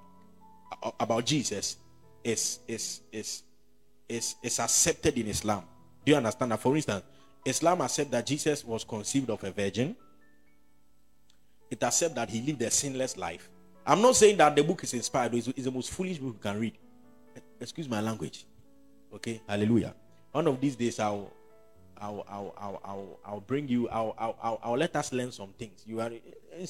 about 0.97 1.25
Jesus 1.25 1.75
is 2.23 2.59
is 2.67 3.01
is 3.11 3.43
is, 4.07 4.35
is 4.43 4.59
accepted 4.59 5.17
in 5.17 5.27
Islam. 5.27 5.63
Do 6.05 6.11
you 6.11 6.17
understand 6.17 6.51
that? 6.51 6.59
For 6.59 6.75
instance, 6.75 7.03
Islam 7.45 7.81
accepts 7.81 8.11
that 8.11 8.25
Jesus 8.25 8.63
was 8.63 8.83
conceived 8.83 9.29
of 9.29 9.43
a 9.43 9.51
virgin. 9.51 9.95
It 11.69 11.81
accepts 11.81 12.15
that 12.15 12.29
he 12.29 12.41
lived 12.41 12.61
a 12.61 12.71
sinless 12.71 13.17
life. 13.17 13.49
I'm 13.85 14.01
not 14.01 14.15
saying 14.15 14.37
that 14.37 14.55
the 14.55 14.63
book 14.63 14.83
is 14.83 14.93
inspired. 14.93 15.33
It's, 15.33 15.47
it's 15.47 15.63
the 15.63 15.71
most 15.71 15.89
foolish 15.91 16.17
book 16.17 16.35
you 16.35 16.39
can 16.41 16.59
read. 16.59 16.77
Excuse 17.59 17.89
my 17.89 18.01
language. 18.01 18.45
Okay, 19.13 19.41
hallelujah. 19.47 19.93
One 20.31 20.47
of 20.47 20.59
these 20.59 20.75
days, 20.75 20.99
I'll, 20.99 21.31
I'll, 21.97 22.25
I'll, 22.27 22.53
I'll, 22.57 22.81
I'll, 22.83 23.19
I'll 23.25 23.39
bring 23.41 23.67
you. 23.67 23.89
I'll, 23.89 24.15
I'll, 24.17 24.37
I'll, 24.41 24.59
I'll 24.63 24.77
let 24.77 24.95
us 24.95 25.11
learn 25.11 25.31
some 25.31 25.53
things. 25.57 25.83
You 25.85 25.99
are 25.99 26.11
eh, 26.11 26.65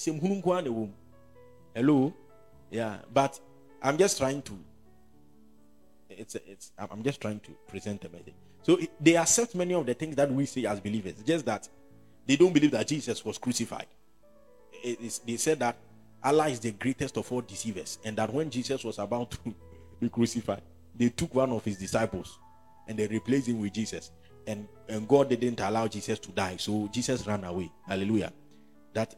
hello, 1.76 2.14
yeah. 2.72 2.98
But 3.14 3.40
I'm 3.82 3.98
just 3.98 4.18
trying 4.18 4.42
to 4.44 4.58
it's 6.18 6.36
it's 6.36 6.72
I'm 6.78 7.04
just 7.04 7.22
trying 7.22 7.40
to 7.42 7.52
present 7.68 8.04
a 8.06 8.10
message. 8.10 8.34
So 8.64 8.80
they 9.00 9.16
accept 9.18 9.56
many 9.56 9.74
of 9.74 9.86
the 9.86 9.94
things 9.94 10.16
that 10.16 10.32
we 10.32 10.46
say 10.46 10.66
as 10.66 10.80
believers, 10.80 11.16
just 11.26 11.46
that 11.46 11.68
they 12.26 12.36
don't 12.36 12.54
believe 12.54 12.72
that 12.72 12.88
Jesus 12.88 13.24
was 13.26 13.38
crucified. 13.38 13.88
they 15.26 15.38
said 15.38 15.60
that 15.60 15.76
Allah 16.24 16.48
is 16.48 16.60
the 16.60 16.72
greatest 16.72 17.18
of 17.18 17.30
all 17.32 17.42
deceivers, 17.42 18.00
and 18.06 18.16
that 18.18 18.34
when 18.34 18.50
Jesus 18.50 18.84
was 18.84 19.00
about 19.00 19.32
to 19.32 19.40
be 20.00 20.10
crucified, 20.10 20.62
they 20.96 21.10
took 21.10 21.34
one 21.36 21.52
of 21.52 21.66
his 21.66 21.78
disciples 21.78 22.40
and 22.88 22.98
they 22.98 23.08
replaced 23.08 23.48
him 23.48 23.60
with 23.60 23.74
Jesus. 23.74 24.12
And, 24.46 24.68
and 24.90 25.08
God 25.08 25.30
didn't 25.30 25.60
allow 25.62 25.88
Jesus 25.88 26.20
to 26.20 26.32
die, 26.32 26.58
so 26.58 26.90
Jesus 26.92 27.26
ran 27.26 27.44
away. 27.44 27.72
Hallelujah. 27.88 28.32
That 28.94 29.16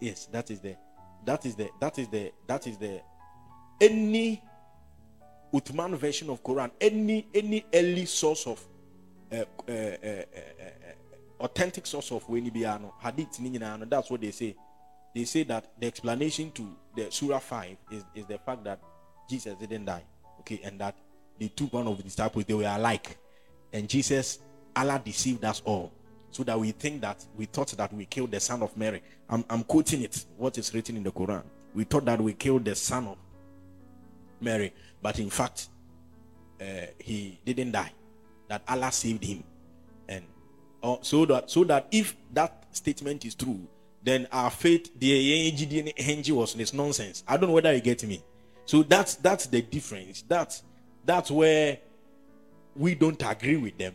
yes, 0.00 0.26
that 0.26 0.50
is 0.50 0.60
the 0.60 0.76
that 1.24 1.44
is 1.46 1.56
the 1.56 1.70
that 1.80 1.98
is 1.98 2.08
the 2.08 2.32
that 2.46 2.66
is 2.66 2.76
the 2.76 3.00
any 3.80 4.42
Uthman 5.52 5.96
version 5.96 6.30
of 6.30 6.42
Quran, 6.42 6.70
any 6.80 7.26
any 7.34 7.64
early 7.72 8.04
source 8.04 8.46
of 8.46 8.64
uh, 9.32 9.44
uh, 9.68 9.72
uh, 9.72 10.22
authentic 11.40 11.86
source 11.86 12.10
of 12.12 12.26
Wenibiano, 12.26 12.92
Hadith, 13.00 13.38
that's 13.90 14.10
what 14.10 14.20
they 14.20 14.30
say. 14.30 14.56
They 15.14 15.24
say 15.24 15.44
that 15.44 15.72
the 15.78 15.86
explanation 15.86 16.50
to 16.52 16.76
the 16.94 17.10
Surah 17.10 17.38
5 17.38 17.76
is, 17.90 18.04
is 18.14 18.26
the 18.26 18.38
fact 18.38 18.64
that 18.64 18.80
Jesus 19.28 19.56
didn't 19.58 19.86
die. 19.86 20.04
Okay, 20.40 20.60
and 20.62 20.78
that 20.80 20.94
they 21.38 21.48
took 21.48 21.72
one 21.72 21.86
of 21.86 21.96
the 21.96 22.02
disciples, 22.02 22.44
they 22.44 22.54
were 22.54 22.64
alike. 22.64 23.16
And 23.72 23.88
Jesus, 23.88 24.38
Allah 24.74 25.00
deceived 25.02 25.44
us 25.44 25.62
all. 25.64 25.92
So 26.30 26.44
that 26.44 26.58
we 26.58 26.72
think 26.72 27.00
that 27.00 27.24
we 27.36 27.46
thought 27.46 27.68
that 27.68 27.92
we 27.92 28.04
killed 28.04 28.30
the 28.30 28.40
son 28.40 28.62
of 28.62 28.76
Mary. 28.76 29.02
I'm, 29.28 29.44
I'm 29.48 29.64
quoting 29.64 30.02
it, 30.02 30.24
what 30.36 30.58
is 30.58 30.72
written 30.74 30.96
in 30.96 31.02
the 31.02 31.10
Quran. 31.10 31.42
We 31.74 31.84
thought 31.84 32.04
that 32.04 32.20
we 32.20 32.34
killed 32.34 32.64
the 32.64 32.74
son 32.74 33.08
of 33.08 33.16
Mary. 34.40 34.72
But 35.02 35.18
in 35.18 35.30
fact, 35.30 35.68
uh, 36.60 36.86
he 36.98 37.38
didn't 37.44 37.72
die. 37.72 37.92
That 38.48 38.62
Allah 38.68 38.92
saved 38.92 39.24
him. 39.24 39.44
And 40.08 40.24
uh, 40.82 40.96
so 41.00 41.26
that 41.26 41.50
so 41.50 41.64
that 41.64 41.88
if 41.90 42.16
that 42.32 42.64
statement 42.70 43.24
is 43.24 43.34
true, 43.34 43.66
then 44.02 44.28
our 44.30 44.50
faith, 44.50 44.90
the 44.98 45.92
NG 45.98 46.34
was 46.34 46.54
this 46.54 46.72
nonsense. 46.72 47.24
I 47.26 47.36
don't 47.36 47.48
know 47.48 47.54
whether 47.54 47.74
you 47.74 47.80
get 47.80 48.04
me. 48.04 48.22
So 48.64 48.82
that's 48.82 49.16
that's 49.16 49.46
the 49.46 49.62
difference. 49.62 50.22
That's 50.22 50.62
that's 51.04 51.30
where 51.30 51.78
we 52.74 52.94
don't 52.94 53.20
agree 53.22 53.56
with 53.56 53.78
them. 53.78 53.94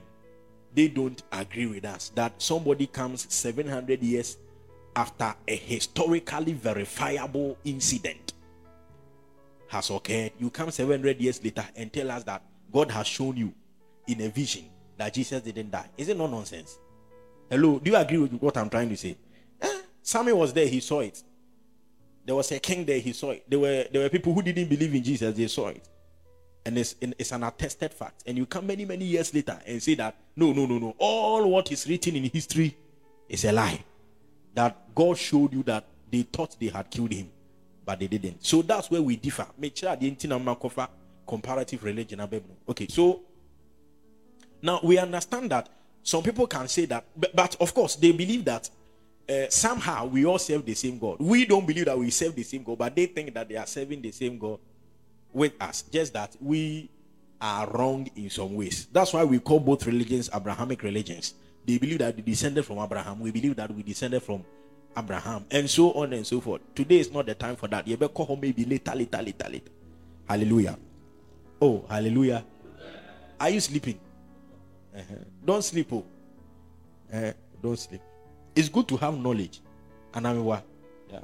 They 0.74 0.88
don't 0.88 1.22
agree 1.32 1.68
with 1.68 1.86
us. 1.86 2.10
That 2.16 2.42
somebody 2.42 2.88
comes 2.88 3.32
700 3.34 4.02
years 4.02 4.38
after 4.96 5.34
a 5.48 5.56
historically 5.56 6.54
verifiable 6.54 7.58
incident 7.64 8.34
has 9.72 9.90
occurred, 9.90 10.34
you 10.38 10.50
come 10.50 10.70
700 10.70 11.20
years 11.22 11.42
later 11.42 11.64
and 11.78 11.92
tell 11.92 12.12
us 12.12 12.24
that 12.24 12.44
God 12.72 12.92
has 12.92 13.08
shown 13.08 13.38
you 13.38 13.54
in 14.06 14.20
a 14.20 14.28
vision 14.28 14.66
that 14.98 15.14
Jesus 15.14 15.42
didn't 15.42 15.72
die. 15.72 15.90
Is 15.98 16.10
it 16.10 16.18
not 16.18 16.30
nonsense? 16.30 16.78
Hello, 17.50 17.80
do 17.80 17.92
you 17.92 17.98
agree 17.98 18.18
with 18.18 18.34
what 18.34 18.58
I'm 18.58 18.70
trying 18.70 18.90
to 18.90 18.98
say? 18.98 19.16
Eh? 19.62 19.82
Samuel 20.02 20.40
was 20.40 20.52
there, 20.52 20.68
he 20.68 20.82
saw 20.82 21.00
it. 21.00 21.24
There 22.26 22.36
was 22.36 22.52
a 22.52 22.60
king 22.60 22.84
there, 22.84 23.00
he 23.00 23.14
saw 23.14 23.32
it. 23.32 23.50
There 23.50 23.60
were 23.60 23.86
there 23.92 24.02
were 24.02 24.10
people 24.10 24.34
who 24.34 24.42
didn't 24.42 24.68
believe 24.68 24.94
in 24.94 25.04
Jesus, 25.04 25.36
they 25.36 25.48
saw 25.48 25.70
it. 25.70 25.88
And 26.66 26.78
it's, 26.78 26.96
it's 27.02 27.32
an 27.32 27.44
attested 27.44 27.94
fact. 27.94 28.24
And 28.28 28.38
you 28.38 28.46
come 28.46 28.68
many, 28.68 28.84
many 28.84 29.06
years 29.06 29.34
later 29.34 29.58
and 29.66 29.82
say 29.82 29.96
that 29.96 30.16
no, 30.36 30.52
no, 30.52 30.66
no, 30.66 30.80
no. 30.80 30.96
All 30.98 31.50
what 31.50 31.72
is 31.72 31.88
written 31.88 32.18
in 32.18 32.26
history 32.26 32.78
is 33.30 33.46
a 33.46 33.54
lie. 33.54 33.84
That 34.54 34.94
God 34.94 35.18
showed 35.18 35.54
you 35.54 35.64
that 35.64 35.86
they 36.12 36.24
thought 36.24 36.58
they 36.60 36.68
had 36.68 36.92
killed 36.92 37.14
him, 37.14 37.30
but 37.86 38.00
they 38.00 38.08
didn't. 38.08 38.46
So 38.46 38.62
that's 38.62 38.90
where 38.92 39.02
we 39.02 39.16
differ. 39.16 39.48
Make 39.58 39.78
sure 39.78 39.96
the 39.96 40.88
comparative 41.28 41.84
religion. 41.84 42.22
Okay, 42.68 42.88
so 42.88 43.22
now 44.62 44.80
we 44.84 44.98
understand 44.98 45.52
that 45.52 45.70
some 46.04 46.24
people 46.24 46.48
can 46.48 46.68
say 46.68 46.86
that, 46.86 47.06
but, 47.16 47.36
but 47.36 47.56
of 47.60 47.74
course 47.74 47.96
they 47.96 48.12
believe 48.12 48.46
that 48.46 48.70
uh, 49.30 49.50
somehow 49.50 50.06
we 50.06 50.26
all 50.26 50.40
serve 50.40 50.66
the 50.66 50.74
same 50.74 50.98
God. 50.98 51.18
We 51.20 51.46
don't 51.46 51.66
believe 51.66 51.86
that 51.86 51.98
we 51.98 52.10
serve 52.10 52.36
the 52.36 52.44
same 52.44 52.64
God, 52.64 52.78
but 52.78 52.96
they 52.96 53.06
think 53.06 53.34
that 53.34 53.48
they 53.48 53.56
are 53.56 53.66
serving 53.66 54.02
the 54.02 54.12
same 54.12 54.38
God 54.38 54.60
with 55.32 55.54
us. 55.62 55.84
Just 55.84 56.14
that 56.14 56.36
we 56.42 56.90
are 57.40 57.68
wrong 57.70 58.10
in 58.16 58.30
some 58.30 58.56
ways. 58.56 58.88
That's 58.92 59.14
why 59.14 59.24
we 59.24 59.40
call 59.40 59.60
both 59.60 59.86
religions 59.86 60.30
Abrahamic 60.34 60.84
religions. 60.84 61.34
They 61.66 61.78
believe 61.78 62.00
that 62.00 62.16
they 62.16 62.22
descended 62.22 62.66
from 62.66 62.80
Abraham. 62.80 63.20
We 63.20 63.32
believe 63.32 63.56
that 63.56 63.74
we 63.74 63.84
descended 63.84 64.22
from 64.24 64.44
Abraham, 64.98 65.46
and 65.52 65.70
so 65.70 65.92
on 65.94 66.14
and 66.14 66.26
so 66.26 66.42
forth. 66.42 66.62
Today 66.76 67.00
is 67.00 67.12
not 67.12 67.26
the 67.26 67.36
time 67.36 67.56
for 67.56 67.68
that. 67.68 67.88
You 67.88 67.98
better 67.98 68.12
call 68.12 68.26
home 68.26 68.40
maybe 68.42 68.66
later, 68.66 68.94
later, 68.96 69.22
later, 69.22 69.48
later. 69.50 69.72
Hallelujah. 70.28 70.78
Oh, 71.62 71.86
hallelujah. 71.90 72.44
Are 73.40 73.50
you 73.50 73.60
sleeping? 73.60 74.00
Uh-huh. 74.96 75.16
Don't 75.46 75.64
sleep, 75.64 75.92
oh. 75.94 76.06
Uh, 77.14 77.32
don't 77.62 77.78
sleep. 77.78 78.02
It's 78.56 78.70
good 78.70 78.88
to 78.90 78.98
have 78.98 79.18
knowledge. 79.18 79.62
And 80.14 80.28
I 80.28 80.34
mean 80.34 80.44
what? 80.44 80.66
Yeah. 81.10 81.22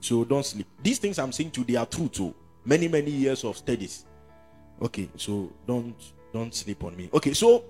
So 0.00 0.24
don't 0.24 0.44
sleep. 0.44 0.66
These 0.82 0.98
things 0.98 1.18
I'm 1.18 1.32
saying 1.32 1.50
to 1.52 1.64
they 1.64 1.76
are 1.76 1.86
true 1.86 2.08
too. 2.08 2.34
Many, 2.64 2.88
many 2.88 3.10
years 3.10 3.44
of 3.44 3.56
studies. 3.56 4.04
Okay, 4.82 5.08
so 5.16 5.50
don't 5.66 5.94
don't 6.32 6.54
sleep 6.54 6.84
on 6.84 6.96
me. 6.96 7.08
Okay, 7.12 7.32
so 7.32 7.64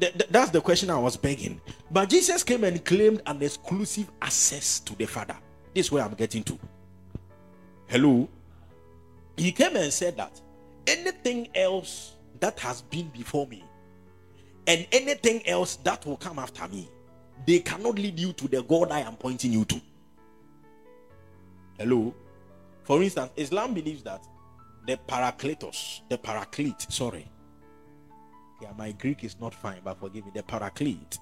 th- 0.00 0.12
th- 0.12 0.30
that's 0.30 0.50
the 0.50 0.60
question 0.60 0.90
I 0.90 0.98
was 0.98 1.16
begging. 1.16 1.60
But 1.90 2.08
Jesus 2.08 2.42
came 2.42 2.64
and 2.64 2.84
claimed 2.84 3.22
an 3.26 3.42
exclusive 3.42 4.10
access 4.22 4.80
to 4.80 4.96
the 4.96 5.06
Father. 5.06 5.36
This 5.74 5.86
is 5.86 5.92
where 5.92 6.04
I'm 6.04 6.14
getting 6.14 6.42
to. 6.44 6.58
Hello. 7.86 8.28
He 9.36 9.52
came 9.52 9.76
and 9.76 9.92
said 9.92 10.16
that 10.16 10.40
anything 10.86 11.48
else 11.54 12.16
that 12.40 12.58
has 12.60 12.82
been 12.82 13.08
before 13.08 13.46
me 13.46 13.64
and 14.66 14.86
anything 14.92 15.46
else 15.46 15.76
that 15.76 16.04
will 16.06 16.16
come 16.16 16.38
after 16.38 16.66
me, 16.68 16.88
they 17.46 17.60
cannot 17.60 17.96
lead 17.96 18.18
you 18.18 18.32
to 18.34 18.48
the 18.48 18.62
God 18.62 18.90
I 18.90 19.00
am 19.00 19.16
pointing 19.16 19.52
you 19.52 19.64
to. 19.64 19.80
Hello? 21.78 22.14
For 22.84 23.02
instance, 23.02 23.30
Islam 23.36 23.74
believes 23.74 24.02
that 24.02 24.22
the 24.86 24.98
Parakletos, 25.08 26.00
the 26.08 26.18
Paraclete, 26.18 26.90
sorry. 26.92 27.26
Yeah, 28.60 28.72
my 28.76 28.92
Greek 28.92 29.24
is 29.24 29.38
not 29.40 29.54
fine, 29.54 29.80
but 29.84 29.98
forgive 29.98 30.26
me. 30.26 30.32
The 30.34 30.42
Paraclete, 30.42 31.18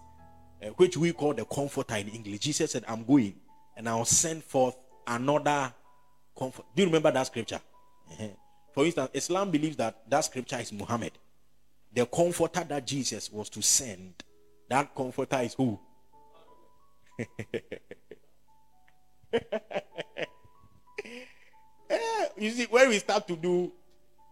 uh, 0.62 0.66
which 0.76 0.96
we 0.96 1.12
call 1.12 1.34
the 1.34 1.44
Comforter 1.44 1.96
in 1.96 2.08
English. 2.08 2.40
Jesus 2.40 2.72
said, 2.72 2.84
I'm 2.88 3.04
going 3.04 3.34
and 3.76 3.88
I'll 3.88 4.04
send 4.04 4.42
forth 4.42 4.76
another 5.06 5.72
comfort. 6.36 6.64
Do 6.74 6.82
you 6.82 6.88
remember 6.88 7.10
that 7.12 7.26
scripture? 7.26 7.60
Uh-huh. 8.10 8.28
For 8.74 8.84
instance, 8.84 9.10
Islam 9.14 9.50
believes 9.50 9.76
that 9.76 10.08
that 10.08 10.24
scripture 10.24 10.58
is 10.58 10.72
Muhammad 10.72 11.12
the 11.92 12.06
comforter 12.06 12.64
that 12.64 12.86
Jesus 12.86 13.30
was 13.32 13.48
to 13.50 13.62
send, 13.62 14.14
that 14.68 14.94
comforter 14.94 15.40
is 15.40 15.54
who? 15.54 15.78
you 22.36 22.50
see, 22.50 22.66
when 22.66 22.88
we 22.90 22.98
start 22.98 23.26
to 23.26 23.36
do 23.36 23.72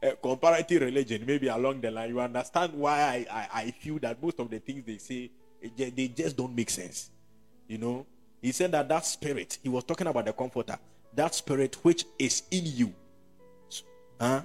uh, 0.03 0.11
comparative 0.23 0.83
religion, 0.83 1.25
maybe 1.27 1.49
along 1.49 1.81
the 1.81 1.91
line, 1.91 2.11
you 2.11 2.21
understand 2.21 2.73
why 2.75 3.01
I, 3.01 3.27
I, 3.31 3.49
I 3.63 3.71
feel 3.71 3.99
that 4.01 4.23
most 4.23 4.39
of 4.39 4.51
the 4.51 4.59
things 4.59 4.85
they 4.85 4.99
say, 4.99 5.31
they 5.77 6.09
just 6.09 6.37
don't 6.37 6.55
make 6.55 6.71
sense. 6.71 7.11
You 7.67 7.79
know, 7.79 8.07
he 8.41 8.53
said 8.53 8.73
that 8.73 8.89
that 8.89 9.05
spirit, 9.05 9.59
he 9.63 9.69
was 9.69 9.85
talking 9.85 10.07
about 10.07 10.25
the 10.25 10.33
comforter, 10.33 10.79
that 11.15 11.35
spirit 11.35 11.77
which 11.83 12.05
is 12.19 12.43
in 12.51 12.63
you. 12.65 12.95
Huh? 14.21 14.43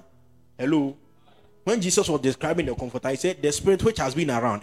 Hello? 0.58 0.96
When 1.64 1.80
Jesus 1.80 2.08
was 2.08 2.20
describing 2.20 2.66
the 2.66 2.74
comforter, 2.74 3.08
he 3.10 3.16
said, 3.16 3.40
The 3.40 3.52
spirit 3.52 3.82
which 3.84 3.98
has 3.98 4.14
been 4.14 4.30
around, 4.30 4.62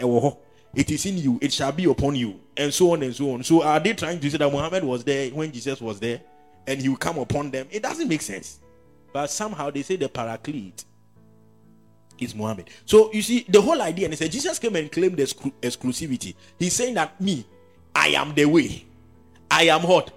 it 0.76 0.92
is 0.92 1.06
in 1.06 1.18
you, 1.18 1.40
it 1.42 1.54
shall 1.54 1.72
be 1.72 1.86
upon 1.86 2.16
you, 2.16 2.40
and 2.58 2.74
so 2.74 2.92
on 2.94 3.02
and 3.04 3.16
so 3.16 3.32
on. 3.32 3.44
So 3.44 3.64
are 3.64 3.80
they 3.80 3.94
trying 3.94 4.20
to 4.20 4.30
say 4.30 4.38
that 4.38 4.52
Muhammad 4.52 4.84
was 4.84 5.04
there 5.04 5.30
when 5.30 5.52
Jesus 5.52 5.82
was 5.82 6.00
there 6.00 6.22
and 6.68 6.82
he 6.82 6.90
will 6.90 6.98
come 6.98 7.18
upon 7.18 7.52
them? 7.52 7.68
It 7.72 7.82
doesn't 7.82 8.08
make 8.08 8.22
sense. 8.22 8.60
But 9.12 9.30
somehow 9.30 9.70
they 9.72 9.82
say 9.82 9.96
the 9.96 10.10
paraclete 10.10 10.86
is 12.20 12.36
Muhammad. 12.36 12.70
So 12.86 13.12
you 13.14 13.22
see, 13.22 13.46
the 13.48 13.62
whole 13.62 13.82
idea, 13.82 14.06
and 14.06 14.14
he 14.14 14.18
said 14.18 14.32
Jesus 14.32 14.60
came 14.60 14.76
and 14.76 14.92
claimed 14.92 15.18
the 15.18 15.24
exclusivity. 15.24 16.36
He's 16.58 16.74
saying 16.74 16.96
that 16.96 17.20
me, 17.20 17.46
I 17.96 18.10
am 18.10 18.34
the 18.34 18.46
way. 18.46 18.86
I 19.50 19.64
am 19.64 19.82
hot. 19.82 20.12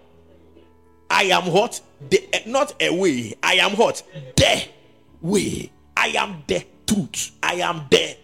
I 1.10 1.24
am 1.24 1.42
hot. 1.42 1.80
The, 2.08 2.28
eh, 2.32 2.42
not 2.46 2.74
a 2.80 2.94
way. 2.94 3.34
I 3.42 3.54
am 3.54 3.72
hot. 3.72 4.02
The 4.36 4.64
way. 5.20 5.70
I 5.96 6.08
am 6.08 6.42
the 6.46 6.64
truth. 6.86 7.32
I 7.42 7.54
am 7.54 7.86
the 7.90 8.16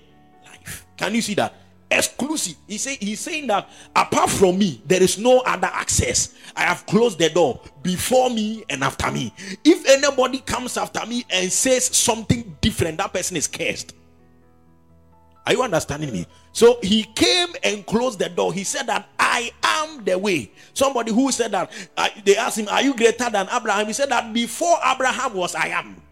life. 0.45 0.87
Can 0.97 1.15
you 1.15 1.23
see 1.23 1.35
that? 1.35 1.55
Exclusive. 1.91 2.57
He 2.67 2.77
say, 2.77 2.97
he's 2.97 3.21
saying 3.21 3.47
that 3.47 3.69
apart 3.97 4.29
from 4.29 4.59
me, 4.59 4.83
there 4.87 5.03
is 5.03 5.19
no 5.19 5.41
other 5.41 5.71
access. 5.73 6.35
I 6.55 6.63
have 6.63 6.85
closed 6.87 7.19
the 7.19 7.31
door 7.31 7.61
before 7.83 8.29
me 8.29 8.65
and 8.69 8.85
after 8.85 9.11
me. 9.11 9.33
If 9.65 9.89
anybody 9.89 10.39
comes 10.41 10.77
after 10.77 11.05
me 11.07 11.25
and 11.31 11.51
says 11.51 11.85
something 11.97 12.57
different, 12.61 12.99
that 12.99 13.13
person 13.13 13.37
is 13.37 13.47
cursed. 13.47 13.95
Are 15.47 15.55
you 15.55 15.63
understanding 15.63 16.13
me? 16.13 16.27
So 16.53 16.79
he 16.83 17.05
came 17.05 17.49
and 17.63 17.87
closed 17.87 18.19
the 18.19 18.29
door. 18.29 18.53
He 18.53 18.65
said 18.65 18.87
that 18.89 19.09
I 19.19 19.51
am 19.63 20.05
the 20.05 20.19
way. 20.19 20.53
Somebody 20.75 21.11
who 21.11 21.33
said 21.33 21.53
that 21.53 21.73
uh, 21.97 22.09
they 22.23 22.37
asked 22.37 22.59
him, 22.59 22.69
Are 22.69 22.83
you 22.83 22.95
greater 22.95 23.31
than 23.31 23.49
Abraham? 23.51 23.87
He 23.87 23.95
said 23.95 24.11
that 24.11 24.31
before 24.35 24.77
Abraham 24.85 25.33
was, 25.33 25.55
I 25.55 25.69
am. 25.69 26.03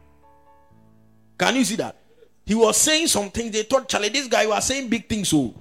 Can 1.39 1.57
you 1.57 1.65
see 1.65 1.77
that? 1.77 1.97
He 2.47 2.55
was 2.55 2.77
saying 2.77 3.09
something. 3.09 3.51
They 3.51 3.65
thought, 3.65 3.89
Charlie, 3.89 4.09
this 4.09 4.29
guy 4.29 4.47
was 4.47 4.65
saying 4.65 4.89
big 4.89 5.09
things. 5.09 5.29
So, 5.29 5.39
oh. 5.39 5.55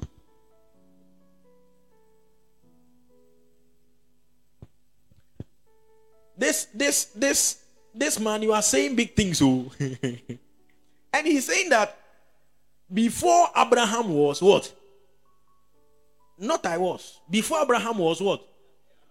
this, 6.37 6.65
this, 6.65 7.05
this, 7.05 7.63
this 7.93 8.19
man, 8.19 8.43
you 8.43 8.53
are 8.53 8.61
saying 8.61 8.95
big 8.95 9.15
things. 9.15 9.39
So, 9.39 9.47
oh. 9.47 9.71
and 11.13 11.25
he's 11.27 11.47
saying 11.47 11.69
that 11.69 11.97
before 12.93 13.47
Abraham 13.57 14.09
was 14.09 14.43
what? 14.43 14.71
Not 16.37 16.67
I 16.67 16.77
was. 16.77 17.19
Before 17.27 17.63
Abraham 17.63 17.97
was 17.97 18.21
what? 18.21 18.45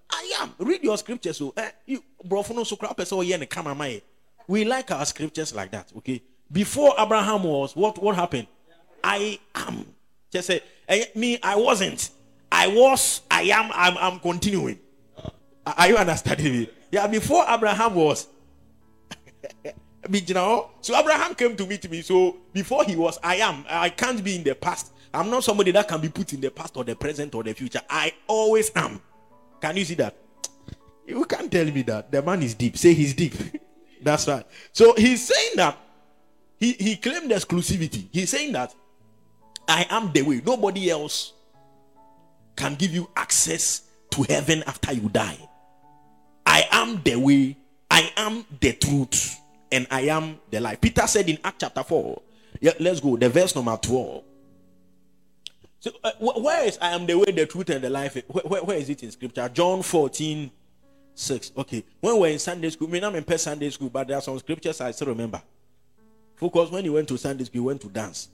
I 0.08 0.34
am. 0.42 0.54
Read 0.58 0.84
your 0.84 0.96
scriptures. 0.96 1.38
So, 1.38 1.52
oh. 1.56 1.60
eh, 1.60 1.70
you, 1.86 2.04
bro, 2.24 2.44
no 2.54 2.62
so 2.62 2.76
crap. 2.76 3.00
So, 3.00 3.24
we 4.46 4.64
like 4.64 4.90
our 4.92 5.04
scriptures 5.06 5.52
like 5.52 5.72
that. 5.72 5.90
Okay. 5.96 6.22
Before 6.50 6.94
Abraham 6.98 7.42
was, 7.42 7.74
what, 7.74 8.02
what 8.02 8.14
happened? 8.16 8.46
I 9.02 9.38
am. 9.54 9.86
Just 10.30 10.48
say, 10.48 10.60
eh, 10.88 11.06
me, 11.14 11.38
I 11.42 11.56
wasn't. 11.56 12.10
I 12.50 12.68
was, 12.68 13.22
I 13.30 13.42
am, 13.42 13.70
I'm, 13.74 13.96
I'm 13.98 14.20
continuing. 14.20 14.78
Are 15.66 15.88
you 15.88 15.96
understanding 15.96 16.52
me? 16.52 16.70
Yeah, 16.90 17.06
before 17.06 17.44
Abraham 17.48 17.94
was. 17.94 18.28
you 20.10 20.34
know, 20.34 20.70
so 20.80 20.96
Abraham 20.96 21.34
came 21.34 21.56
to 21.56 21.66
meet 21.66 21.90
me. 21.90 22.02
So 22.02 22.36
before 22.52 22.84
he 22.84 22.96
was, 22.96 23.18
I 23.22 23.36
am. 23.36 23.64
I 23.68 23.88
can't 23.88 24.22
be 24.22 24.36
in 24.36 24.44
the 24.44 24.54
past. 24.54 24.92
I'm 25.12 25.30
not 25.30 25.44
somebody 25.44 25.70
that 25.72 25.88
can 25.88 26.00
be 26.00 26.08
put 26.08 26.32
in 26.32 26.40
the 26.40 26.50
past 26.50 26.76
or 26.76 26.84
the 26.84 26.94
present 26.94 27.34
or 27.34 27.42
the 27.42 27.52
future. 27.52 27.80
I 27.88 28.12
always 28.26 28.70
am. 28.74 29.00
Can 29.60 29.76
you 29.76 29.84
see 29.84 29.94
that? 29.94 30.16
You 31.06 31.24
can't 31.24 31.50
tell 31.50 31.66
me 31.66 31.82
that. 31.82 32.10
The 32.10 32.22
man 32.22 32.42
is 32.42 32.54
deep. 32.54 32.76
Say 32.76 32.94
he's 32.94 33.14
deep. 33.14 33.34
That's 34.02 34.28
right. 34.28 34.46
So 34.72 34.94
he's 34.94 35.26
saying 35.26 35.52
that 35.56 35.78
he, 36.64 36.72
he 36.72 36.96
claimed 36.96 37.30
exclusivity. 37.30 38.06
He's 38.10 38.30
saying 38.30 38.52
that 38.52 38.74
I 39.68 39.86
am 39.90 40.10
the 40.12 40.22
way. 40.22 40.40
Nobody 40.44 40.88
else 40.88 41.34
can 42.56 42.74
give 42.74 42.92
you 42.92 43.10
access 43.14 43.82
to 44.10 44.22
heaven 44.22 44.62
after 44.66 44.92
you 44.92 45.10
die. 45.10 45.38
I 46.46 46.66
am 46.70 47.02
the 47.02 47.16
way, 47.16 47.56
I 47.90 48.10
am 48.16 48.46
the 48.60 48.72
truth, 48.72 49.38
and 49.70 49.86
I 49.90 50.02
am 50.02 50.38
the 50.50 50.60
life. 50.60 50.80
Peter 50.80 51.06
said 51.06 51.28
in 51.28 51.38
Act 51.44 51.60
chapter 51.60 51.82
4. 51.82 52.22
Yeah, 52.60 52.72
let's 52.80 53.00
go. 53.00 53.16
The 53.16 53.28
verse 53.28 53.54
number 53.54 53.76
12. 53.76 54.22
So, 55.80 55.90
uh, 56.02 56.12
where 56.18 56.66
is 56.66 56.78
I 56.80 56.94
am 56.94 57.04
the 57.04 57.18
way, 57.18 57.30
the 57.30 57.44
truth, 57.44 57.68
and 57.68 57.84
the 57.84 57.90
life? 57.90 58.16
Where, 58.26 58.44
where, 58.44 58.64
where 58.64 58.76
is 58.78 58.88
it 58.88 59.02
in 59.02 59.10
scripture? 59.10 59.50
John 59.52 59.82
14, 59.82 60.50
6. 61.14 61.52
Okay. 61.58 61.84
When 62.00 62.18
we're 62.20 62.32
in 62.32 62.38
Sunday 62.38 62.70
school, 62.70 62.88
I 62.88 62.92
mean, 62.92 63.04
I'm 63.04 63.14
in 63.16 63.38
Sunday 63.38 63.68
school, 63.68 63.90
but 63.90 64.08
there 64.08 64.16
are 64.16 64.22
some 64.22 64.38
scriptures 64.38 64.80
I 64.80 64.92
still 64.92 65.08
remember. 65.08 65.42
Focus 66.44 66.70
when 66.70 66.84
he 66.84 66.90
went 66.90 67.08
to 67.08 67.16
Sunday 67.16 67.44
school, 67.44 67.54
you 67.54 67.64
went 67.64 67.80
to 67.80 67.88
dance. 67.88 68.28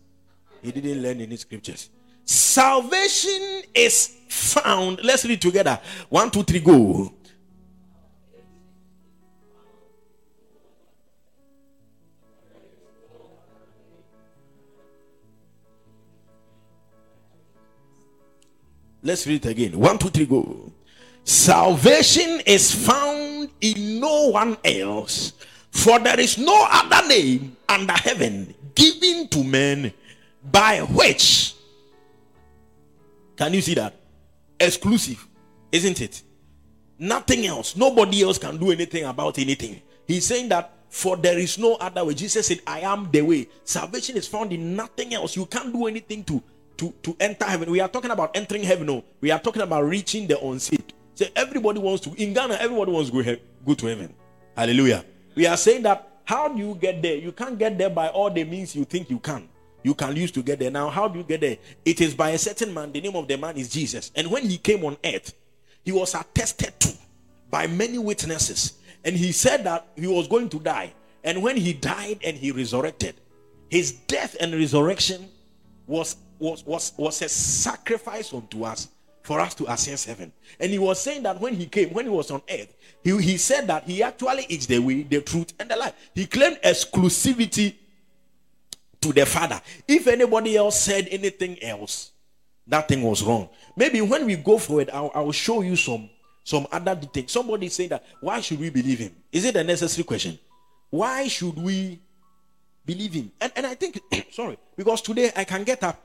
He 0.62 0.72
didn't 0.72 1.00
learn 1.00 1.20
any 1.20 1.36
scriptures. 1.36 1.90
Salvation 2.24 3.62
is 3.72 4.16
found. 4.28 4.98
Let's 5.04 5.24
read 5.24 5.40
together. 5.40 5.78
One, 6.08 6.28
two, 6.28 6.42
three, 6.42 6.58
go. 6.58 7.14
Let's 19.04 19.24
read 19.24 19.46
it 19.46 19.50
again. 19.50 19.78
One, 19.78 19.98
two, 19.98 20.08
three, 20.08 20.26
go. 20.26 20.72
Salvation 21.22 22.40
is 22.44 22.74
found 22.74 23.50
in 23.60 24.00
no 24.00 24.30
one 24.30 24.56
else, 24.64 25.34
for 25.70 25.98
there 25.98 26.18
is 26.20 26.38
no 26.38 26.66
other 26.70 27.06
name 27.08 27.56
under 27.68 27.92
heaven 27.92 28.54
given 28.74 29.28
to 29.28 29.44
men 29.44 29.92
by 30.50 30.80
which. 30.80 31.54
Can 33.36 33.54
you 33.54 33.60
see 33.60 33.74
that? 33.74 33.94
Exclusive, 34.58 35.26
isn't 35.72 36.00
it? 36.00 36.22
Nothing 36.98 37.46
else. 37.46 37.76
Nobody 37.76 38.22
else 38.22 38.36
can 38.38 38.58
do 38.58 38.70
anything 38.70 39.04
about 39.04 39.38
anything. 39.38 39.80
He's 40.06 40.26
saying 40.26 40.48
that 40.50 40.72
for 40.90 41.16
there 41.16 41.38
is 41.38 41.56
no 41.56 41.76
other 41.76 42.04
way. 42.04 42.14
Jesus 42.14 42.48
said, 42.48 42.60
I 42.66 42.80
am 42.80 43.08
the 43.10 43.22
way. 43.22 43.48
Salvation 43.64 44.16
is 44.16 44.26
found 44.26 44.52
in 44.52 44.76
nothing 44.76 45.14
else. 45.14 45.36
You 45.36 45.46
can't 45.46 45.72
do 45.72 45.86
anything 45.86 46.24
to 46.24 46.42
to, 46.76 46.94
to 47.02 47.14
enter 47.20 47.44
heaven. 47.44 47.70
We 47.70 47.80
are 47.80 47.88
talking 47.88 48.10
about 48.10 48.34
entering 48.34 48.62
heaven. 48.62 48.86
No, 48.86 49.04
we 49.20 49.30
are 49.30 49.38
talking 49.38 49.60
about 49.60 49.84
reaching 49.84 50.26
the 50.26 50.40
unsaved. 50.42 50.94
So 51.14 51.26
everybody 51.36 51.78
wants 51.78 52.02
to 52.04 52.14
in 52.14 52.32
Ghana, 52.32 52.54
everybody 52.54 52.90
wants 52.90 53.10
to 53.10 53.16
go, 53.16 53.22
he- 53.22 53.42
go 53.66 53.74
to 53.74 53.86
heaven. 53.86 54.14
Hallelujah. 54.56 55.04
We 55.34 55.46
are 55.46 55.56
saying 55.56 55.82
that 55.82 56.08
how 56.24 56.48
do 56.48 56.58
you 56.58 56.76
get 56.80 57.02
there? 57.02 57.16
You 57.16 57.32
can't 57.32 57.58
get 57.58 57.76
there 57.76 57.90
by 57.90 58.08
all 58.08 58.30
the 58.30 58.44
means 58.44 58.76
you 58.76 58.84
think 58.84 59.10
you 59.10 59.18
can. 59.18 59.48
You 59.82 59.94
can 59.94 60.14
use 60.14 60.30
to 60.32 60.42
get 60.42 60.58
there. 60.58 60.70
Now, 60.70 60.88
how 60.88 61.08
do 61.08 61.18
you 61.18 61.24
get 61.24 61.40
there? 61.40 61.56
It 61.84 62.00
is 62.00 62.14
by 62.14 62.30
a 62.30 62.38
certain 62.38 62.72
man. 62.72 62.92
The 62.92 63.00
name 63.00 63.16
of 63.16 63.26
the 63.26 63.36
man 63.36 63.56
is 63.56 63.68
Jesus. 63.68 64.12
And 64.14 64.30
when 64.30 64.44
he 64.44 64.58
came 64.58 64.84
on 64.84 64.96
earth, 65.04 65.34
he 65.84 65.92
was 65.92 66.14
attested 66.14 66.78
to 66.80 66.92
by 67.50 67.66
many 67.66 67.98
witnesses. 67.98 68.74
And 69.04 69.16
he 69.16 69.32
said 69.32 69.64
that 69.64 69.86
he 69.96 70.06
was 70.06 70.28
going 70.28 70.50
to 70.50 70.60
die. 70.60 70.92
And 71.24 71.42
when 71.42 71.56
he 71.56 71.72
died 71.72 72.20
and 72.24 72.36
he 72.36 72.52
resurrected, 72.52 73.14
his 73.70 73.92
death 73.92 74.36
and 74.40 74.52
resurrection 74.52 75.28
was 75.86 76.16
was 76.38 76.64
was 76.64 76.92
was 76.96 77.22
a 77.22 77.28
sacrifice 77.28 78.32
unto 78.32 78.64
us 78.64 78.88
for 79.22 79.40
us 79.40 79.54
to 79.54 79.68
access 79.68 80.04
heaven. 80.04 80.32
And 80.58 80.70
he 80.70 80.78
was 80.78 81.00
saying 81.00 81.22
that 81.24 81.40
when 81.40 81.54
he 81.54 81.66
came, 81.66 81.90
when 81.90 82.06
he 82.06 82.10
was 82.10 82.30
on 82.30 82.42
earth, 82.50 82.74
he, 83.02 83.16
he 83.20 83.36
said 83.36 83.66
that 83.66 83.84
he 83.84 84.02
actually 84.02 84.44
is 84.48 84.66
the 84.66 84.78
way, 84.78 85.02
the 85.02 85.20
truth, 85.20 85.52
and 85.58 85.70
the 85.70 85.76
life. 85.76 85.94
He 86.14 86.26
claimed 86.26 86.58
exclusivity 86.62 87.74
to 89.00 89.12
the 89.12 89.26
Father. 89.26 89.60
If 89.86 90.06
anybody 90.06 90.56
else 90.56 90.80
said 90.80 91.08
anything 91.10 91.62
else, 91.62 92.12
that 92.66 92.88
thing 92.88 93.02
was 93.02 93.22
wrong. 93.22 93.48
Maybe 93.76 94.00
when 94.00 94.26
we 94.26 94.36
go 94.36 94.58
forward, 94.58 94.90
I'll, 94.92 95.10
I'll 95.14 95.32
show 95.32 95.62
you 95.62 95.76
some 95.76 96.08
some 96.44 96.66
other 96.72 96.94
details. 96.94 97.30
Somebody 97.30 97.68
saying 97.68 97.90
that 97.90 98.04
why 98.20 98.40
should 98.40 98.58
we 98.58 98.70
believe 98.70 98.98
him? 98.98 99.14
Is 99.30 99.44
it 99.44 99.56
a 99.56 99.64
necessary 99.64 100.04
question? 100.04 100.38
Why 100.88 101.28
should 101.28 101.56
we 101.56 102.00
believe 102.84 103.12
him? 103.12 103.30
And, 103.40 103.52
and 103.56 103.66
I 103.66 103.74
think, 103.74 104.00
sorry, 104.32 104.58
because 104.76 105.02
today 105.02 105.30
I 105.36 105.44
can 105.44 105.64
get 105.64 105.82
up. 105.84 106.04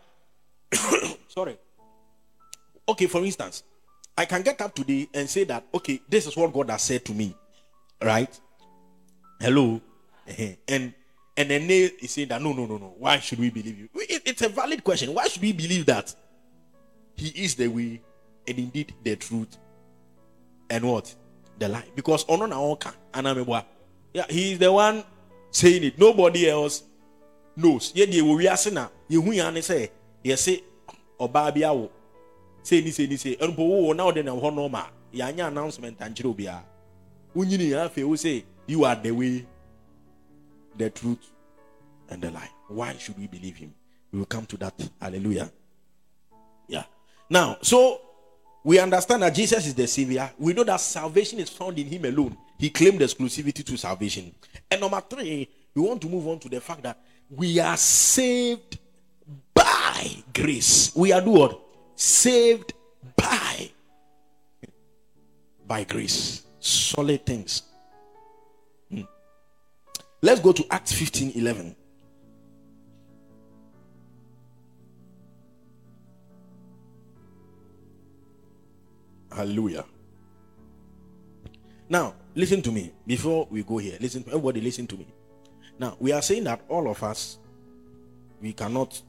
sorry. 1.30 1.58
Okay, 2.88 3.08
for 3.08 3.24
instance, 3.24 3.64
I 4.18 4.26
can 4.26 4.42
get 4.42 4.62
up 4.62 4.74
today 4.74 5.08
and 5.14 5.30
say 5.30 5.44
that, 5.46 5.66
okay, 5.74 6.02
this 6.08 6.28
is 6.28 6.38
what 6.38 6.54
God 6.54 6.70
has 6.70 6.82
said 6.84 7.04
to 7.06 7.14
me. 7.14 7.36
Right? 8.02 8.40
Hello? 9.40 9.82
And 10.68 10.94
and 11.38 11.50
then 11.50 11.68
they 11.68 11.84
is 12.02 12.12
saying 12.12 12.30
that 12.30 12.42
no, 12.42 12.54
no, 12.54 12.66
no, 12.66 12.78
no. 12.78 12.94
Why 12.98 13.20
should 13.20 13.40
we 13.40 13.50
believe 13.50 13.78
you? 13.78 13.90
It- 13.96 14.22
it's 14.26 14.42
a 14.42 14.50
valid 14.50 14.84
question. 14.84 15.14
Why 15.14 15.28
should 15.28 15.42
we 15.42 15.52
believe 15.54 15.86
that 15.88 16.14
He 17.16 17.28
is 17.44 17.56
the 17.56 17.68
way 17.68 18.02
and 18.48 18.58
indeed 18.60 18.94
the 19.04 19.16
truth 19.16 19.58
and 20.70 20.86
what 20.86 21.14
the 21.60 21.68
lie? 21.70 21.86
Because 21.96 22.26
ono 22.30 22.46
na 22.46 22.60
oka 22.62 22.94
anamebwa. 23.14 23.66
Yeah, 24.14 24.26
He 24.30 24.54
is 24.54 24.60
the 24.60 24.72
one 24.72 25.04
saying 25.52 25.84
it. 25.84 26.00
Nobody 26.00 26.50
else 26.50 26.84
knows. 27.56 27.92
Ye 27.96 28.06
die 28.06 28.22
wo 28.22 28.38
wiase 28.38 28.72
na 28.72 28.88
ye 29.10 29.18
hu 29.18 29.32
ya 29.34 29.50
ne 29.52 29.62
say 29.62 29.92
ye 30.24 30.36
say 30.36 30.64
oba 31.20 31.52
bia 31.52 31.72
say 32.66 32.82
ni 32.82 32.92
say 32.92 33.08
ni 33.08 33.18
say 33.18 33.36
enpo 33.36 33.60
wo 33.60 33.94
na 33.94 34.04
ho 34.04 34.50
no 34.50 34.70
ma 34.70 34.88
ya 35.14 35.28
anya 35.28 35.48
announcement 35.48 36.00
ankyere 36.00 36.30
obia. 36.30 36.64
Unyini 37.36 37.72
ya 37.72 37.90
fe 37.90 38.04
wo 38.04 38.16
say 38.16 38.44
you 38.68 38.84
are 38.86 38.96
the 38.96 39.12
way 39.12 39.46
the 40.78 40.90
truth 40.90 41.32
and 42.10 42.22
the 42.22 42.32
life. 42.32 42.52
Why 42.68 42.98
should 42.98 43.18
we 43.20 43.28
believe 43.28 43.56
him? 43.56 43.74
We 44.12 44.20
will 44.20 44.26
come 44.26 44.46
to 44.48 44.58
that. 44.58 44.74
Hallelujah. 45.00 45.52
Yeah. 46.68 46.84
Now, 47.30 47.58
so 47.62 48.02
we 48.64 48.80
understand 48.80 49.22
that 49.22 49.36
Jesus 49.36 49.68
is 49.68 49.76
the 49.76 49.88
Savior. 49.88 50.32
We 50.40 50.54
know 50.54 50.64
that 50.64 50.80
salvation 50.82 51.40
is 51.40 51.50
found 51.50 51.78
in 51.78 51.86
Him 51.86 52.06
alone. 52.06 52.38
He 52.58 52.70
claimed 52.70 53.00
exclusivity 53.02 53.64
to 53.64 53.78
salvation. 53.78 54.34
And 54.72 54.82
number 54.82 55.02
three, 55.02 55.48
we 55.76 55.82
want 55.82 56.02
to 56.02 56.10
move 56.10 56.28
on 56.28 56.40
to 56.40 56.50
the 56.50 56.62
fact 56.62 56.82
that 56.84 56.98
we 57.30 57.60
are 57.60 57.78
saved 57.78 58.80
by 59.54 60.24
grace. 60.34 60.92
We 60.96 61.12
are 61.12 61.22
do 61.22 61.32
what? 61.32 61.65
Saved 61.96 62.74
by 63.16 63.70
by 65.68 65.84
grace. 65.84 66.44
Solid 66.60 67.26
things. 67.26 67.64
Hmm. 68.90 69.02
Let's 70.22 70.42
go 70.42 70.52
to 70.52 70.66
Acts 70.72 70.92
15 70.94 71.32
11. 71.36 71.76
Hallelujah. 79.36 79.84
Now, 81.90 82.16
listen 82.36 82.62
to 82.62 82.72
me 82.72 82.94
before 83.06 83.48
we 83.52 83.64
go 83.64 83.78
here. 83.78 83.98
Listen, 84.00 84.24
everybody, 84.28 84.62
listen 84.62 84.88
to 84.88 84.96
me. 84.96 85.08
Now, 85.78 85.98
we 86.00 86.14
are 86.14 86.22
saying 86.22 86.46
that 86.46 86.62
all 86.70 86.90
of 86.90 87.04
us, 87.04 87.38
we 88.42 88.54
cannot 88.54 89.02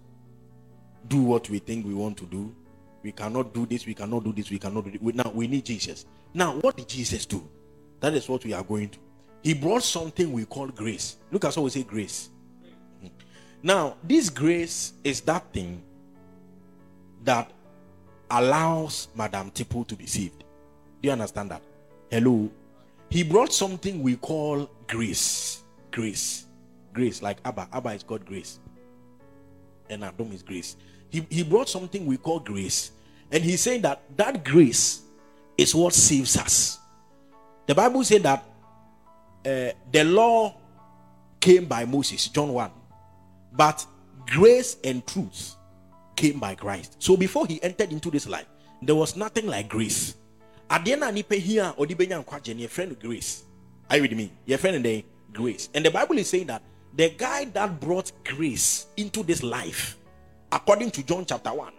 do 1.06 1.22
what 1.22 1.48
we 1.48 1.60
think 1.60 1.86
we 1.86 1.94
want 1.94 2.16
to 2.18 2.26
do. 2.26 2.54
We 3.02 3.12
cannot 3.12 3.54
do 3.54 3.66
this, 3.66 3.86
we 3.86 3.94
cannot 3.94 4.24
do 4.24 4.32
this, 4.32 4.50
we 4.50 4.58
cannot 4.58 4.84
do 4.84 4.90
it. 4.90 5.02
We- 5.02 5.12
Now, 5.12 5.30
we 5.34 5.46
need 5.46 5.64
Jesus. 5.64 6.06
Now, 6.34 6.58
what 6.60 6.76
did 6.76 6.88
Jesus 6.88 7.24
do? 7.26 7.48
That 8.00 8.14
is 8.14 8.28
what 8.28 8.44
we 8.44 8.52
are 8.52 8.64
going 8.64 8.88
to. 8.90 8.98
He 9.42 9.54
brought 9.54 9.82
something 9.84 10.32
we 10.32 10.44
call 10.44 10.66
grace. 10.68 11.16
Look 11.30 11.44
at 11.44 11.54
how 11.54 11.62
we 11.62 11.70
say 11.70 11.82
grace. 11.84 12.30
Mhm. 13.02 13.10
Now, 13.62 13.96
this 14.02 14.28
grace 14.28 14.92
is 15.04 15.20
that 15.22 15.52
thing 15.52 15.82
that 17.24 17.50
allows 18.30 19.08
Madame 19.14 19.50
Tipo 19.50 19.86
to 19.86 19.94
be 19.96 20.06
saved. 20.06 20.40
Do 21.00 21.08
you 21.08 21.12
understand 21.12 21.50
that? 21.50 21.62
Hello. 22.10 22.50
He 23.08 23.22
brought 23.22 23.52
something 23.52 24.02
we 24.02 24.16
call 24.16 24.68
grace. 24.88 25.62
Grace. 25.92 26.46
Grace, 26.92 27.22
like 27.22 27.38
Abba. 27.44 27.68
Abba 27.72 27.90
is 27.90 28.02
called 28.02 28.24
grace. 28.26 28.58
And 29.88 30.02
Adam 30.04 30.32
is 30.32 30.42
grace. 30.42 30.76
He, 31.10 31.26
he 31.30 31.42
brought 31.42 31.68
something 31.68 32.04
we 32.06 32.16
call 32.16 32.40
grace. 32.40 32.90
And 33.30 33.42
he's 33.42 33.60
saying 33.60 33.82
that 33.82 34.02
that 34.16 34.44
grace 34.44 35.02
is 35.58 35.74
what 35.74 35.94
saves 35.94 36.36
us. 36.36 36.78
The 37.66 37.74
Bible 37.74 38.04
said 38.04 38.22
that 38.22 38.44
uh, 39.44 39.72
the 39.92 40.04
law 40.04 40.54
came 41.40 41.66
by 41.66 41.84
Moses, 41.84 42.28
John 42.28 42.52
1. 42.52 42.70
But 43.52 43.84
grace 44.26 44.76
and 44.84 45.06
truth 45.06 45.56
came 46.14 46.38
by 46.38 46.54
Christ. 46.54 46.96
So 46.98 47.16
before 47.16 47.46
he 47.46 47.62
entered 47.62 47.92
into 47.92 48.10
this 48.10 48.28
life, 48.28 48.46
there 48.82 48.94
was 48.94 49.16
nothing 49.16 49.46
like 49.46 49.68
grace. 49.68 50.14
Adeɛ 50.68 50.98
na 50.98 51.10
nipa 51.10 51.36
here 51.36 51.72
or 51.76 51.86
benya 51.86 52.22
nkwagye 52.24 52.56
no, 52.56 52.66
yɛfrɛ 52.66 52.88
no 52.88 52.94
grace. 52.94 53.44
Are 53.88 53.96
you 53.96 54.02
with 54.02 54.12
me? 54.12 54.32
Your 54.46 54.58
friend 54.58 54.84
the 54.84 55.04
grace. 55.32 55.68
And 55.74 55.84
the 55.84 55.90
Bible 55.90 56.18
is 56.18 56.28
saying 56.28 56.46
that 56.48 56.62
the 56.94 57.10
guy 57.10 57.44
that 57.44 57.80
brought 57.80 58.10
grace 58.24 58.86
into 58.96 59.22
this 59.22 59.42
life, 59.42 59.96
according 60.56 60.90
to 60.90 61.02
John 61.02 61.24
chapter 61.26 61.52
1, 61.52 61.72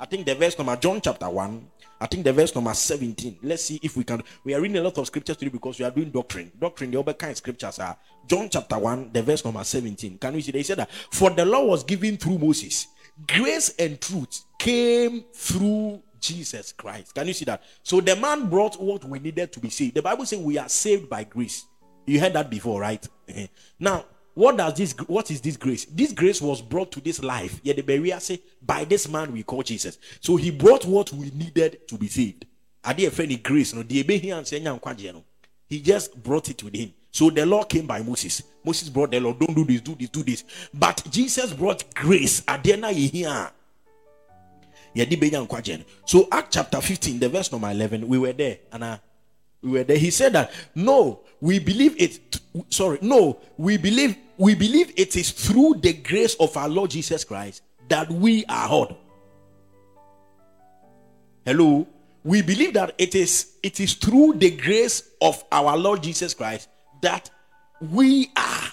I 0.00 0.04
think 0.06 0.26
the 0.26 0.34
verse 0.34 0.56
number 0.58 0.76
John 0.76 1.00
chapter 1.00 1.28
1, 1.28 1.70
I 2.00 2.06
think 2.06 2.24
the 2.24 2.32
verse 2.32 2.54
number 2.54 2.74
17. 2.74 3.38
Let's 3.42 3.64
see 3.64 3.80
if 3.82 3.96
we 3.96 4.04
can. 4.04 4.22
We 4.44 4.54
are 4.54 4.60
reading 4.60 4.76
a 4.76 4.82
lot 4.82 4.98
of 4.98 5.06
scriptures 5.06 5.36
today 5.38 5.50
because 5.50 5.78
we 5.78 5.84
are 5.86 5.90
doing 5.90 6.10
doctrine. 6.10 6.52
Doctrine, 6.60 6.90
the 6.90 7.00
other 7.00 7.14
kind 7.14 7.32
of 7.32 7.38
scriptures 7.38 7.78
are 7.78 7.96
John 8.26 8.48
chapter 8.50 8.78
1, 8.78 9.10
the 9.12 9.22
verse 9.22 9.44
number 9.44 9.64
17. 9.64 10.18
Can 10.18 10.34
we 10.34 10.42
see? 10.42 10.52
They 10.52 10.62
said 10.62 10.76
that 10.78 10.90
for 11.10 11.30
the 11.30 11.44
law 11.44 11.64
was 11.64 11.82
given 11.82 12.18
through 12.18 12.38
Moses, 12.38 12.86
grace 13.26 13.74
and 13.78 13.98
truth 14.00 14.44
came 14.58 15.24
through 15.32 16.02
Jesus 16.20 16.72
Christ. 16.72 17.14
Can 17.14 17.26
you 17.28 17.32
see 17.32 17.46
that? 17.46 17.62
So 17.82 18.02
the 18.02 18.14
man 18.14 18.50
brought 18.50 18.80
what 18.80 19.04
we 19.04 19.18
needed 19.20 19.52
to 19.54 19.60
be 19.60 19.70
saved. 19.70 19.94
The 19.94 20.02
Bible 20.02 20.26
says 20.26 20.38
we 20.38 20.58
are 20.58 20.68
saved 20.68 21.08
by 21.08 21.24
grace. 21.24 21.64
You 22.06 22.20
heard 22.20 22.34
that 22.34 22.50
before, 22.50 22.82
right? 22.82 23.06
Now, 23.80 24.04
what 24.38 24.56
does 24.56 24.74
this 24.74 24.92
what 25.08 25.32
is 25.32 25.40
this 25.40 25.56
grace? 25.56 25.84
This 25.86 26.12
grace 26.12 26.40
was 26.40 26.62
brought 26.62 26.92
to 26.92 27.00
this 27.00 27.20
life. 27.24 27.60
Yeah, 27.64 27.72
the 27.72 27.82
Berea 27.82 28.20
say 28.20 28.40
by 28.62 28.84
this 28.84 29.08
man 29.08 29.32
we 29.32 29.42
call 29.42 29.64
Jesus. 29.64 29.98
So 30.20 30.36
he 30.36 30.52
brought 30.52 30.84
what 30.84 31.12
we 31.12 31.30
needed 31.30 31.88
to 31.88 31.98
be 31.98 32.06
saved. 32.06 32.46
I 32.84 32.92
did 32.92 33.12
friend 33.12 33.42
grace, 33.42 33.74
no. 33.74 33.82
He 33.82 35.80
just 35.80 36.22
brought 36.22 36.48
it 36.50 36.62
with 36.62 36.76
him. 36.76 36.94
So 37.10 37.30
the 37.30 37.44
law 37.44 37.64
came 37.64 37.88
by 37.88 38.00
Moses. 38.00 38.44
Moses 38.64 38.88
brought 38.90 39.10
the 39.10 39.18
law. 39.18 39.32
Don't 39.32 39.56
do 39.56 39.64
this, 39.64 39.80
do 39.80 39.96
this, 39.96 40.08
do 40.08 40.22
this. 40.22 40.44
But 40.72 41.02
Jesus 41.10 41.52
brought 41.52 41.92
grace. 41.92 42.42
Adena 42.42 42.92
here. 42.92 43.50
So 46.06 46.28
Act 46.30 46.52
chapter 46.52 46.80
15, 46.80 47.18
the 47.18 47.28
verse 47.28 47.50
number 47.50 47.70
11, 47.72 48.06
we 48.06 48.18
were 48.18 48.32
there. 48.32 48.58
And 48.70 48.84
uh, 48.84 48.98
we 49.62 49.70
were 49.70 49.84
there. 49.84 49.98
He 49.98 50.10
said 50.10 50.32
that 50.34 50.52
no, 50.74 51.20
we 51.40 51.58
believe 51.58 51.94
it. 52.00 52.40
Sorry, 52.70 52.98
no, 53.02 53.38
we 53.56 53.76
believe 53.76 54.16
we 54.36 54.54
believe 54.54 54.92
it 54.96 55.16
is 55.16 55.32
through 55.32 55.76
the 55.82 55.92
grace 55.92 56.34
of 56.36 56.56
our 56.56 56.68
Lord 56.68 56.90
Jesus 56.90 57.24
Christ 57.24 57.62
that 57.88 58.10
we 58.10 58.44
are 58.46 58.68
heard. 58.68 58.96
Hello, 61.44 61.86
we 62.24 62.42
believe 62.42 62.74
that 62.74 62.94
it 62.98 63.14
is 63.14 63.54
it 63.62 63.80
is 63.80 63.94
through 63.94 64.34
the 64.34 64.50
grace 64.50 65.02
of 65.20 65.42
our 65.50 65.76
Lord 65.76 66.02
Jesus 66.02 66.34
Christ 66.34 66.68
that 67.02 67.30
we 67.80 68.30
are 68.36 68.68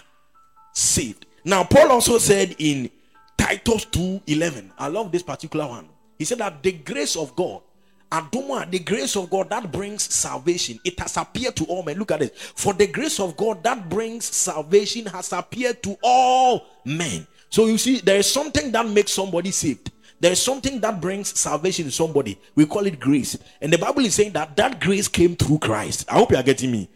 saved. 0.74 1.26
Now, 1.44 1.64
Paul 1.64 1.92
also 1.92 2.18
said 2.18 2.56
in 2.60 2.90
Titus 3.38 3.86
2:11, 3.86 4.72
I 4.78 4.88
love 4.88 5.12
this 5.12 5.24
particular 5.24 5.68
one. 5.68 5.88
He 6.18 6.26
said 6.26 6.40
that 6.40 6.64
the 6.64 6.72
grace 6.72 7.16
of 7.16 7.36
God, 7.36 7.62
Adoma, 8.12 8.70
the 8.70 8.80
grace 8.80 9.16
of 9.16 9.30
God 9.30 9.50
that 9.50 9.72
brings 9.72 10.14
salvation, 10.14 10.80
it 10.84 11.00
has 11.00 11.18
appeared 11.18 11.56
to 11.58 11.66
all 11.66 11.84
men. 11.84 11.98
Look 11.98 12.12
at 12.12 12.22
it. 12.22 12.38
For 12.38 12.74
the 12.74 12.88
grace 12.88 13.20
of 13.20 13.36
God 13.36 13.64
that 13.64 13.90
brings 13.90 14.26
salvation 14.26 15.06
has 15.08 15.34
appeared 15.34 15.82
to 15.84 15.98
all 16.02 16.66
men. 16.86 17.28
So 17.50 17.66
you 17.66 17.78
see, 17.78 18.00
there 18.00 18.18
is 18.18 18.32
something 18.32 18.72
that 18.72 18.88
makes 18.88 19.12
somebody 19.12 19.52
saved. 19.52 19.92
There 20.20 20.32
is 20.32 20.42
something 20.42 20.80
that 20.80 21.02
brings 21.02 21.38
salvation 21.38 21.86
to 21.86 21.92
somebody. 21.92 22.40
We 22.56 22.66
call 22.66 22.86
it 22.86 23.00
grace. 23.00 23.38
And 23.62 23.72
the 23.72 23.78
Bible 23.78 24.06
is 24.06 24.16
saying 24.16 24.32
that 24.34 24.56
that 24.56 24.80
grace 24.80 25.08
came 25.08 25.36
through 25.36 25.60
Christ. 25.60 26.06
I 26.10 26.16
hope 26.16 26.32
you 26.32 26.38
are 26.38 26.44
getting 26.44 26.72
me. 26.72 26.90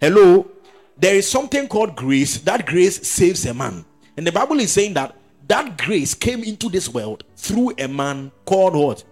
Hello? 0.00 0.50
There 0.96 1.14
is 1.14 1.28
something 1.28 1.68
called 1.68 1.96
grace. 1.96 2.38
That 2.38 2.66
grace 2.66 3.06
saves 3.06 3.46
a 3.46 3.54
man. 3.54 3.84
And 4.16 4.26
the 4.26 4.32
Bible 4.32 4.60
is 4.60 4.72
saying 4.72 4.94
that 4.94 5.16
that 5.48 5.78
grace 5.78 6.14
came 6.14 6.42
into 6.42 6.68
this 6.68 6.88
world 6.88 7.24
through 7.36 7.74
a 7.78 7.86
man 7.86 8.32
called 8.44 8.74
what? 8.74 9.04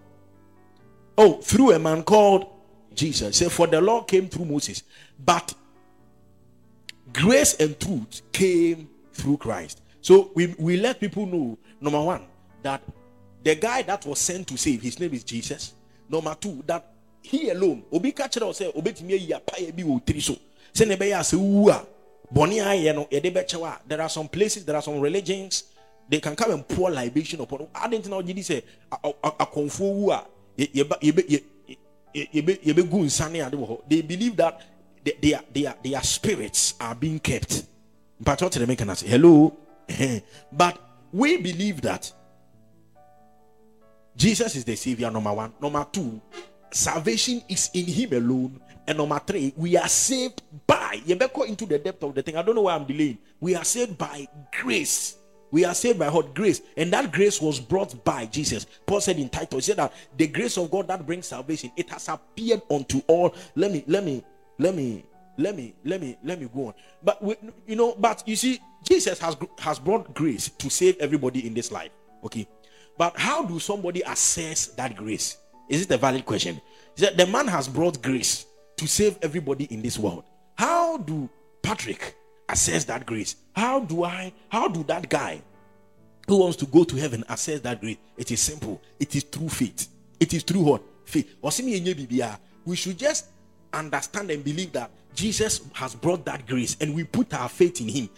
Oh, 1.16 1.35
through 1.35 1.72
a 1.72 1.79
man 1.79 2.03
called 2.03 2.46
Jesus. 2.94 3.37
Say, 3.37 3.48
for 3.48 3.66
the 3.66 3.81
law 3.81 4.03
came 4.03 4.29
through 4.29 4.46
Moses, 4.46 4.83
but 5.25 5.55
grace 7.12 7.55
and 7.55 7.79
truth 7.79 8.22
came 8.33 8.88
through 9.12 9.37
Christ. 9.38 9.83
So 10.01 10.31
we, 10.35 10.55
we 10.59 10.77
let 10.79 11.01
people 11.01 11.27
know, 11.27 11.59
number 11.81 12.01
one, 12.01 12.22
that 12.62 12.83
the 13.44 13.55
guy 13.55 13.83
that 13.83 14.05
was 14.07 14.18
sent 14.18 14.48
to 14.48 14.57
save, 14.57 14.83
his 14.83 14.98
name 14.98 15.12
is 15.14 15.25
Jesus. 15.25 15.75
Number 16.09 16.35
two, 16.35 16.62
that 16.66 16.92
he 17.22 17.51
alone, 17.51 17.85
obi 17.92 18.09
it 18.11 18.42
or 18.42 18.55
say, 18.55 18.70
obetimi 18.72 19.29
ya 19.29 19.38
pa 19.38 19.57
bi 19.75 19.83
wo 19.85 20.01
so. 20.18 20.37
Say 20.72 20.87
ne 20.87 20.96
be 20.96 21.09
ya 21.09 21.22
se 21.22 21.37
wu 21.37 21.70
a 21.70 21.87
boni 22.31 22.61
aye 22.61 22.92
no 22.92 23.07
ye 23.11 23.20
de 23.20 23.31
be 23.31 23.42
There 23.87 24.01
are 24.01 24.09
some 24.09 24.29
places, 24.29 24.64
there 24.64 24.75
are 24.75 24.83
some 24.83 25.01
religions 25.01 25.64
they 26.09 26.20
can 26.20 26.35
come 26.35 26.51
and 26.51 26.66
pour 26.68 26.90
libation 26.90 27.40
upon. 27.40 27.68
I 27.75 27.88
didn't 27.88 28.09
know 28.09 28.20
you 28.20 28.42
say 28.42 28.64
a 28.92 29.46
konfu 29.46 30.27
They 30.57 30.67
believe 34.03 34.37
that 34.37 34.61
their 35.21 35.41
their 35.53 35.75
their 35.83 36.03
spirits 36.03 36.75
are 36.81 36.95
being 36.95 37.19
kept. 37.19 37.65
But 38.21 38.41
what 38.41 38.53
they 38.53 38.67
make 38.67 38.81
hello. 38.81 39.57
but 40.53 40.79
we 41.12 41.37
believe 41.38 41.83
that 41.83 42.12
Jesus 44.17 44.57
is 44.57 44.65
the 44.65 44.77
Savior, 44.77 45.11
number 45.11 45.33
one. 45.33 45.53
Number 45.61 45.87
two, 45.91 46.21
salvation 46.71 47.43
is 47.49 47.71
in 47.75 47.87
Him 47.87 48.12
alone. 48.12 48.61
And 48.87 48.99
number 48.99 49.21
three, 49.25 49.53
we 49.57 49.77
are 49.77 49.88
saved 49.88 50.43
by. 50.67 51.01
You 51.05 51.17
better 51.17 51.45
into 51.47 51.67
the 51.67 51.79
depth 51.79 52.03
of 52.03 52.15
the 52.15 52.23
thing. 52.23 52.37
I 52.37 52.43
don't 52.43 52.55
know 52.55 52.62
why 52.62 52.75
I'm 52.75 52.85
delaying. 52.85 53.19
We 53.41 53.55
are 53.55 53.65
saved 53.65 53.97
by 53.97 54.27
grace. 54.61 55.17
We 55.53 55.67
are 55.67 55.75
saved 55.75 55.99
by 55.99 56.09
what 56.09 56.35
grace, 56.35 56.62
and 56.79 56.91
that 56.95 57.12
grace 57.12 57.41
was 57.41 57.61
brought 57.61 58.03
by 58.05 58.25
Jesus. 58.25 58.67
Paul 58.87 59.03
said 59.03 59.19
in 59.19 59.29
Titus, 59.29 59.67
he 59.67 59.71
said 59.71 59.77
that 59.77 59.93
the 60.17 60.27
grace 60.27 60.57
of 60.57 60.71
God 60.71 60.88
that 60.88 61.07
brings 61.07 61.27
salvation, 61.27 61.71
it 61.77 61.91
has 61.91 62.09
appeared 62.09 62.62
unto 62.71 63.03
all. 63.07 63.35
Let 63.55 63.71
me, 63.71 63.85
let 63.87 64.03
me, 64.03 64.25
let 64.59 64.75
me, 64.75 65.05
let 65.37 65.55
me, 65.55 65.75
let 65.85 66.01
me, 66.01 66.17
let 66.25 66.41
me 66.41 66.49
go 66.53 66.69
on. 66.69 66.75
But 67.03 67.23
we, 67.23 67.37
you 67.67 67.77
know, 67.77 67.95
but 67.99 68.27
you 68.27 68.35
see, 68.35 68.61
Jesus 68.83 69.19
has 69.19 69.37
has 69.59 69.79
brought 69.79 70.15
grace 70.15 70.49
to 70.49 70.71
save 70.71 70.97
everybody 70.99 71.47
in 71.47 71.53
this 71.53 71.71
life. 71.71 71.91
Okay, 72.25 72.49
but 72.97 73.19
how 73.19 73.45
do 73.45 73.59
somebody 73.59 74.01
assess 74.07 74.69
that 74.69 74.97
grace? 74.97 75.37
Is 75.69 75.83
it 75.83 75.91
a 75.91 75.99
valid 75.99 76.25
question? 76.25 76.62
He 76.97 77.05
said 77.05 77.19
the 77.19 77.27
man 77.27 77.47
has 77.47 77.69
brought 77.69 78.01
grace 78.01 78.47
to 78.79 78.88
save 78.88 79.19
everybody 79.21 79.65
in 79.65 79.83
this 79.83 79.99
world. 79.99 80.25
How 80.57 80.97
do 80.97 81.29
Patrick 81.62 82.17
assess 82.53 82.85
that 82.85 83.07
grace? 83.07 83.37
How 83.57 83.81
do 83.81 84.05
I, 84.05 84.33
how 84.49 84.69
do 84.69 84.85
that 84.85 85.09
guy 85.09 85.43
who 86.29 86.37
wants 86.38 86.57
to 86.59 86.67
go 86.67 86.85
to 86.85 86.97
heaven 86.97 87.25
assess 87.29 87.61
that 87.61 87.81
grace? 87.81 87.97
It 88.17 88.31
is 88.31 88.41
simple. 88.41 88.81
It 89.01 89.17
is 89.17 89.25
through 89.25 89.49
faith. 89.49 89.88
It 90.21 90.35
is 90.35 90.43
through 90.43 90.62
what? 90.62 90.83
Faith. 91.05 91.35
We 92.65 92.77
should 92.77 92.99
just 92.99 93.27
understand 93.73 94.31
and 94.31 94.45
believe 94.45 94.73
that 94.73 94.91
Jesus 95.15 95.62
has 95.73 95.95
brought 95.95 96.25
that 96.27 96.47
grace 96.47 96.77
and 96.81 96.95
we 96.95 97.05
put 97.05 97.35
our 97.35 97.49
faith 97.49 97.81
in 97.81 97.88
him. 97.88 98.09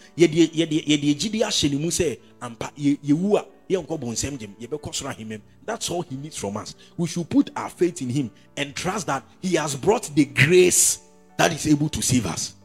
That's 5.65 5.89
all 5.89 6.01
he 6.03 6.15
needs 6.15 6.37
from 6.37 6.57
us. 6.57 6.75
We 6.97 7.07
should 7.07 7.29
put 7.29 7.49
our 7.55 7.69
faith 7.69 8.01
in 8.01 8.09
him 8.09 8.31
and 8.55 8.75
trust 8.75 9.07
that 9.07 9.23
he 9.41 9.55
has 9.55 9.75
brought 9.75 10.03
the 10.13 10.25
grace 10.25 10.99
that 11.37 11.51
is 11.51 11.67
able 11.67 11.89
to 11.89 12.01
save 12.01 12.27
us. 12.27 12.55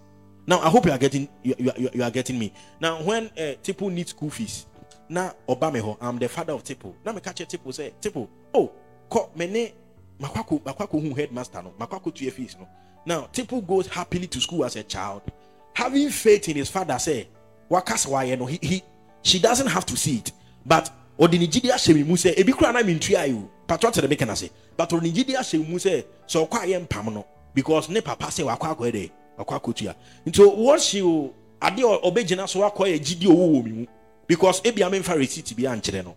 Now, 0.51 0.59
I 0.59 0.69
hope 0.69 0.85
you 0.85 0.91
are 0.91 0.99
getting 0.99 1.29
you, 1.45 1.55
you, 1.59 1.91
you 1.95 2.03
are 2.03 2.11
getting 2.11 2.37
me. 2.37 2.53
Now, 2.81 3.01
when 3.05 3.27
uh, 3.27 3.55
Tipo 3.63 3.89
needs 3.89 4.11
school 4.11 4.31
fees, 4.31 4.67
now 5.09 5.33
Obameho, 5.49 5.97
I'm 6.01 6.19
the 6.19 6.29
father 6.29 6.55
of 6.55 6.65
Tipo. 6.65 6.93
Now 7.05 7.13
me 7.13 7.21
catch 7.21 7.41
a 7.43 7.47
Tipo 7.47 7.73
say, 7.73 7.95
Tipo, 8.01 8.29
oh, 8.53 8.73
ko 9.09 9.31
mene 9.37 9.73
makwako 10.21 10.61
makwako 10.61 11.01
who 11.01 11.15
headmaster 11.15 11.63
no, 11.63 11.73
makwako 11.79 12.13
to 12.13 12.29
fees 12.33 12.57
no. 12.59 12.69
Now, 13.07 13.29
Tipo 13.33 13.65
goes 13.65 13.87
happily 13.87 14.27
to 14.27 14.41
school 14.41 14.65
as 14.65 14.75
a 14.75 14.83
child, 14.83 15.23
having 15.73 16.09
faith 16.11 16.49
in 16.49 16.57
his 16.57 16.69
father. 16.69 16.99
Say, 16.99 17.29
wakas 17.71 18.09
why 18.09 18.35
no, 18.35 18.47
he, 18.47 18.59
he 18.61 18.83
she 19.23 19.39
doesn't 19.39 19.69
have 19.69 19.87
to 19.87 19.97
see 19.97 20.17
it 20.17 20.33
but 20.67 20.91
ɔde 21.17 21.39
ne 21.39 21.47
gyidi 21.47 21.71
ahyɛ 21.71 22.05
mu 22.05 22.17
sɛ 22.17 22.35
ebi 22.35 22.53
kura 22.53 22.73
na 22.73 22.83
mi 22.83 22.99
ntua 22.99 23.25
yi 23.29 23.35
o 23.35 23.49
patro 23.69 23.93
te 23.93 24.01
de 24.01 24.09
meka 24.09 24.27
na 24.27 24.35
se 24.35 24.51
but 24.77 24.91
ɔde 24.91 25.03
ne 25.03 25.13
gyidi 25.13 25.37
ahyɛ 25.37 25.61
mi 25.61 25.71
mu 25.71 25.79
sɛ 25.79 26.05
sɛ 26.27 26.49
ɔkɔ 26.49 26.59
ayɛ 26.65 26.89
mpam 26.89 27.15
no 27.15 27.25
because 27.55 27.89
ne 27.89 28.01
papa 28.01 28.25
akɔ 28.27 28.43
yɛ 28.43 28.93
dɛ 28.93 29.11
wakɔ 29.11 29.20
akɔ 29.46 29.74
tua 29.74 29.94
nti 30.26 30.40
wɔsi 30.40 31.03
o 31.03 31.33
adeɛ 31.61 32.03
ɔbɛgyina 32.03 32.48
so 32.48 32.61
akɔ 32.61 32.87
yɛ 32.88 32.98
gyidi 32.98 33.26
owo 33.26 33.62
wɔ 33.62 33.64
mu 33.66 33.87
because 34.26 34.61
ebi 34.62 34.83
ame 34.83 35.00
nfa 35.03 35.16
receipt 35.16 35.57
bi 35.57 35.62
ankyerɛ 35.64 36.05
no. 36.05 36.14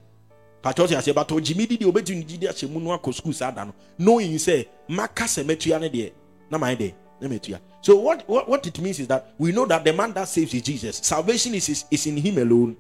Patro 0.62 0.88
te 0.88 0.95
ase 0.95 1.12
but 1.13 1.27
ɔgyimi 1.27 1.67
didi 1.67 1.86
ne 1.86 1.91
gyidi 2.23 2.47
ahyɛ 2.47 2.69
mu 2.69 2.79
no 2.79 2.97
akɔ 2.97 3.13
school 3.13 3.33
saa 3.33 3.51
da 3.51 3.65
no. 3.65 3.73
Knowing 3.97 4.36
sɛ 4.36 4.65
maka 4.88 5.25
sɛ 5.25 5.43
mɛtua 5.43 5.79
ne 5.81 5.89
deɛ 5.89 6.12
na 6.49 6.57
maa 6.57 6.67
yɛ 6.67 6.77
dɛ 6.77 6.93
na 7.21 7.27
mɛtua 7.27 7.59
so 7.83 7.97
what, 7.97 8.23
what 8.29 8.47
what 8.47 8.65
it 8.65 8.79
means 8.79 8.97
is 9.01 9.07
that 9.09 9.33
we 9.38 9.51
know 9.51 9.65
that 9.65 9.83
the 9.83 9.91
man 9.91 10.13
that 10.13 10.29
saves 10.29 10.53
is 10.53 10.62
Jesus. 10.62 10.97
Salvation 11.03 11.53
is 11.53 11.67
is, 11.67 11.83
is 11.91 12.07
in 12.07 12.15
him 12.15 12.38
alone. 12.38 12.77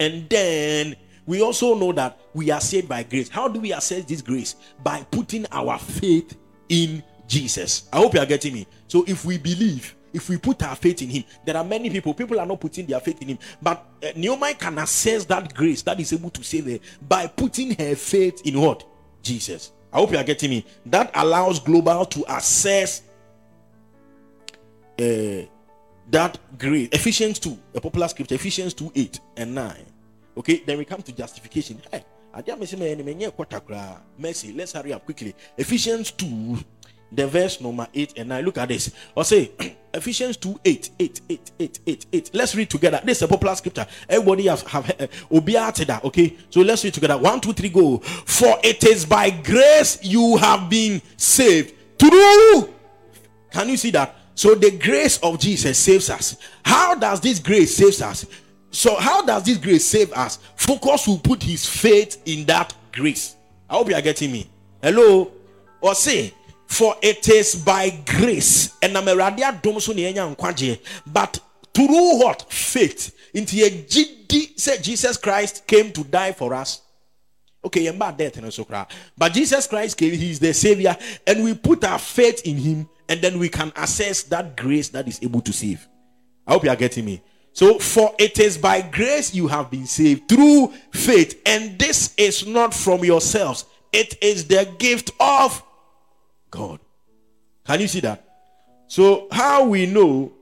And 0.00 0.26
then 0.30 0.96
we 1.26 1.42
also 1.42 1.74
know 1.74 1.92
that 1.92 2.18
we 2.32 2.50
are 2.50 2.60
saved 2.60 2.88
by 2.88 3.02
grace. 3.02 3.28
How 3.28 3.48
do 3.48 3.60
we 3.60 3.72
assess 3.74 4.06
this 4.06 4.22
grace? 4.22 4.56
By 4.82 5.02
putting 5.10 5.44
our 5.52 5.78
faith 5.78 6.38
in 6.70 7.02
Jesus. 7.28 7.88
I 7.92 7.98
hope 7.98 8.14
you 8.14 8.20
are 8.20 8.26
getting 8.26 8.54
me. 8.54 8.66
So 8.88 9.04
if 9.06 9.24
we 9.24 9.38
believe, 9.38 9.94
if 10.12 10.28
we 10.28 10.38
put 10.38 10.62
our 10.62 10.74
faith 10.74 11.02
in 11.02 11.10
him, 11.10 11.24
there 11.44 11.56
are 11.56 11.64
many 11.64 11.90
people, 11.90 12.14
people 12.14 12.40
are 12.40 12.46
not 12.46 12.58
putting 12.60 12.86
their 12.86 12.98
faith 13.00 13.20
in 13.22 13.28
him. 13.28 13.38
But 13.60 13.86
uh, 14.02 14.08
Naomi 14.16 14.54
can 14.54 14.78
assess 14.78 15.24
that 15.26 15.54
grace 15.54 15.82
that 15.82 16.00
is 16.00 16.12
able 16.12 16.30
to 16.30 16.42
save 16.42 16.66
her 16.66 16.78
by 17.06 17.26
putting 17.26 17.74
her 17.74 17.94
faith 17.94 18.40
in 18.44 18.60
what? 18.60 18.84
Jesus. 19.22 19.72
I 19.92 19.98
hope 19.98 20.10
you 20.12 20.18
are 20.18 20.24
getting 20.24 20.50
me. 20.50 20.64
That 20.86 21.10
allows 21.14 21.60
global 21.60 22.06
to 22.06 22.24
assess 22.34 23.02
uh, 24.98 25.42
that 26.10 26.38
grace. 26.58 26.88
Ephesians 26.92 27.38
2, 27.38 27.58
a 27.74 27.80
popular 27.80 28.08
scripture, 28.08 28.34
Ephesians 28.34 28.74
2 28.74 28.92
8 28.94 29.20
and 29.36 29.54
9. 29.54 29.76
Okay, 30.38 30.62
then 30.64 30.78
we 30.78 30.84
come 30.84 31.02
to 31.02 31.12
justification. 31.12 31.80
Hey, 31.90 32.04
mercy. 34.18 34.52
Let's 34.52 34.72
hurry 34.72 34.92
up 34.92 35.04
quickly. 35.04 35.34
Ephesians 35.56 36.10
2, 36.12 36.58
the 37.10 37.26
verse 37.26 37.60
number 37.60 37.86
8 37.92 38.14
and 38.18 38.28
9. 38.28 38.44
Look 38.44 38.58
at 38.58 38.68
this. 38.68 38.92
I'll 39.16 39.24
say 39.24 39.50
Ephesians 39.94 40.36
2 40.36 40.60
8, 40.64 40.90
8, 40.98 41.20
8, 41.28 41.50
8, 41.58 41.80
8, 41.86 42.06
8. 42.12 42.30
Let's 42.34 42.54
read 42.54 42.70
together. 42.70 43.00
This 43.04 43.18
is 43.18 43.22
a 43.22 43.28
popular 43.28 43.54
scripture. 43.54 43.86
Everybody 44.08 44.46
have, 44.46 44.62
have 44.62 44.90
uh, 44.90 45.06
that. 45.30 46.00
Okay, 46.04 46.36
so 46.50 46.60
let's 46.60 46.84
read 46.84 46.94
together. 46.94 47.18
One, 47.18 47.40
two, 47.40 47.52
three, 47.52 47.68
go. 47.68 47.98
For 47.98 48.58
it 48.62 48.84
is 48.84 49.04
by 49.04 49.30
grace 49.30 49.98
you 50.02 50.36
have 50.36 50.68
been 50.68 51.00
saved 51.16 51.74
through. 51.98 52.74
Can 53.50 53.68
you 53.68 53.76
see 53.76 53.90
that? 53.92 54.14
So 54.34 54.54
the 54.54 54.70
grace 54.70 55.18
of 55.18 55.40
Jesus 55.40 55.78
saves 55.78 56.10
us. 56.10 56.36
How 56.64 56.94
does 56.94 57.20
this 57.20 57.38
grace 57.38 57.76
save 57.76 58.00
us? 58.02 58.26
So, 58.70 58.96
how 58.96 59.24
does 59.24 59.44
this 59.44 59.58
grace 59.58 59.84
save 59.84 60.12
us? 60.12 60.38
Focus 60.56 61.08
will 61.08 61.18
put 61.18 61.42
his 61.42 61.66
faith 61.66 62.22
in 62.26 62.44
that 62.46 62.74
grace. 62.92 63.36
I 63.68 63.74
hope 63.74 63.88
you 63.88 63.94
are 63.94 64.02
getting 64.02 64.30
me. 64.30 64.48
Hello? 64.82 65.32
Or 65.80 65.94
say, 65.94 66.34
For 66.68 66.94
it 67.02 67.28
is 67.28 67.56
by 67.56 67.90
grace. 68.06 68.76
And 68.82 68.96
I'm 68.96 69.08
a 69.08 69.16
But 71.06 71.40
through 71.74 72.18
what? 72.18 72.52
Faith. 72.52 73.14
Into 73.34 73.56
a 73.64 73.70
GD 73.70 74.58
said 74.58 74.84
Jesus 74.84 75.16
Christ 75.16 75.66
came 75.66 75.92
to 75.92 76.04
die 76.04 76.32
for 76.32 76.54
us. 76.54 76.82
Okay, 77.64 77.82
you're 77.82 77.92
bad 77.94 78.16
death 78.16 78.36
and 78.36 78.52
so 78.52 78.66
But 79.16 79.32
Jesus 79.32 79.66
Christ 79.66 79.96
came, 79.96 80.12
is 80.12 80.38
the 80.38 80.54
Savior, 80.54 80.96
and 81.26 81.42
we 81.42 81.54
put 81.54 81.82
our 81.84 81.98
faith 81.98 82.42
in 82.44 82.56
Him, 82.56 82.88
and 83.08 83.20
then 83.20 83.38
we 83.38 83.48
can 83.48 83.72
access 83.74 84.22
that 84.24 84.56
grace 84.56 84.88
that 84.90 85.08
is 85.08 85.20
able 85.22 85.40
to 85.40 85.52
save. 85.52 85.86
I 86.46 86.52
hope 86.52 86.64
you 86.64 86.70
are 86.70 86.76
getting 86.76 87.04
me. 87.04 87.22
So, 87.52 87.78
for 87.78 88.14
it 88.18 88.38
is 88.38 88.56
by 88.56 88.82
grace 88.82 89.34
you 89.34 89.48
have 89.48 89.70
been 89.70 89.86
saved 89.86 90.28
through 90.28 90.72
faith, 90.92 91.40
and 91.44 91.78
this 91.78 92.14
is 92.16 92.46
not 92.46 92.72
from 92.72 93.04
yourselves, 93.04 93.64
it 93.92 94.16
is 94.22 94.46
the 94.46 94.72
gift 94.78 95.10
of 95.18 95.62
God. 96.50 96.80
Can 97.66 97.80
you 97.80 97.88
see 97.88 98.00
that? 98.00 98.24
So, 98.86 99.28
how 99.30 99.66
we 99.66 99.86
know, 99.86 100.32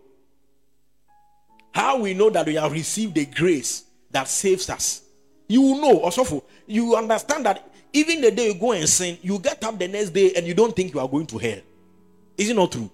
how 1.72 1.98
we 1.98 2.14
know 2.14 2.30
that 2.30 2.46
we 2.46 2.54
have 2.54 2.72
received 2.72 3.14
the 3.14 3.26
grace 3.26 3.84
that 4.10 4.28
saves 4.28 4.70
us? 4.70 5.02
You 5.48 5.80
know, 5.80 6.00
also, 6.00 6.44
you 6.66 6.94
understand 6.96 7.46
that 7.46 7.68
even 7.92 8.20
the 8.20 8.30
day 8.30 8.48
you 8.48 8.54
go 8.54 8.72
and 8.72 8.88
sin, 8.88 9.18
you 9.22 9.38
get 9.38 9.62
up 9.64 9.78
the 9.78 9.88
next 9.88 10.10
day 10.10 10.32
and 10.36 10.46
you 10.46 10.54
don't 10.54 10.74
think 10.74 10.94
you 10.94 11.00
are 11.00 11.08
going 11.08 11.26
to 11.26 11.38
hell. 11.38 11.60
Is 12.36 12.50
it 12.50 12.54
not 12.56 12.72
true? 12.72 12.90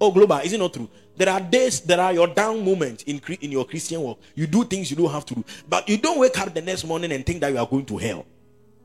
Oh, 0.00 0.10
global, 0.10 0.36
is 0.38 0.52
it 0.52 0.58
not 0.58 0.72
true? 0.72 0.88
There 1.16 1.28
are 1.28 1.40
days, 1.40 1.80
there 1.80 2.00
are 2.00 2.12
your 2.12 2.26
down 2.26 2.64
moments 2.64 3.04
in, 3.04 3.20
in 3.40 3.52
your 3.52 3.64
Christian 3.64 4.00
walk. 4.00 4.20
You 4.34 4.46
do 4.46 4.64
things 4.64 4.90
you 4.90 4.96
don't 4.96 5.10
have 5.10 5.24
to 5.26 5.34
do. 5.34 5.44
But 5.68 5.88
you 5.88 5.98
don't 5.98 6.18
wake 6.18 6.38
up 6.38 6.52
the 6.52 6.60
next 6.60 6.84
morning 6.84 7.12
and 7.12 7.24
think 7.24 7.40
that 7.40 7.52
you 7.52 7.58
are 7.58 7.66
going 7.66 7.86
to 7.86 7.96
hell. 7.96 8.26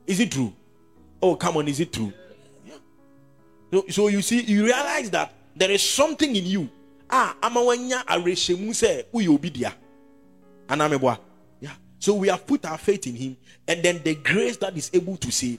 Is 0.06 0.20
it 0.20 0.30
true? 0.30 0.52
Oh, 1.22 1.34
come 1.36 1.56
on, 1.56 1.68
is 1.68 1.80
it 1.80 1.92
true? 1.92 2.12
So, 3.70 3.84
so 3.88 4.08
you 4.08 4.22
see, 4.22 4.42
you 4.42 4.64
realize 4.64 5.10
that 5.10 5.32
there 5.54 5.70
is 5.70 5.82
something 5.82 6.34
in 6.34 6.46
you. 6.46 6.70
Ah, 7.10 7.36
amawanya 7.40 8.06
areshemu 8.06 8.74
se 8.74 9.06
uyobidia. 9.12 9.72
Anamebwa. 10.68 11.18
Yeah. 11.60 11.74
So 11.98 12.14
we 12.14 12.28
have 12.28 12.46
put 12.46 12.64
our 12.66 12.78
faith 12.78 13.06
in 13.06 13.16
him, 13.16 13.36
and 13.66 13.82
then 13.82 14.00
the 14.02 14.14
grace 14.14 14.56
that 14.58 14.76
is 14.76 14.90
able 14.92 15.16
to 15.16 15.30
save 15.30 15.58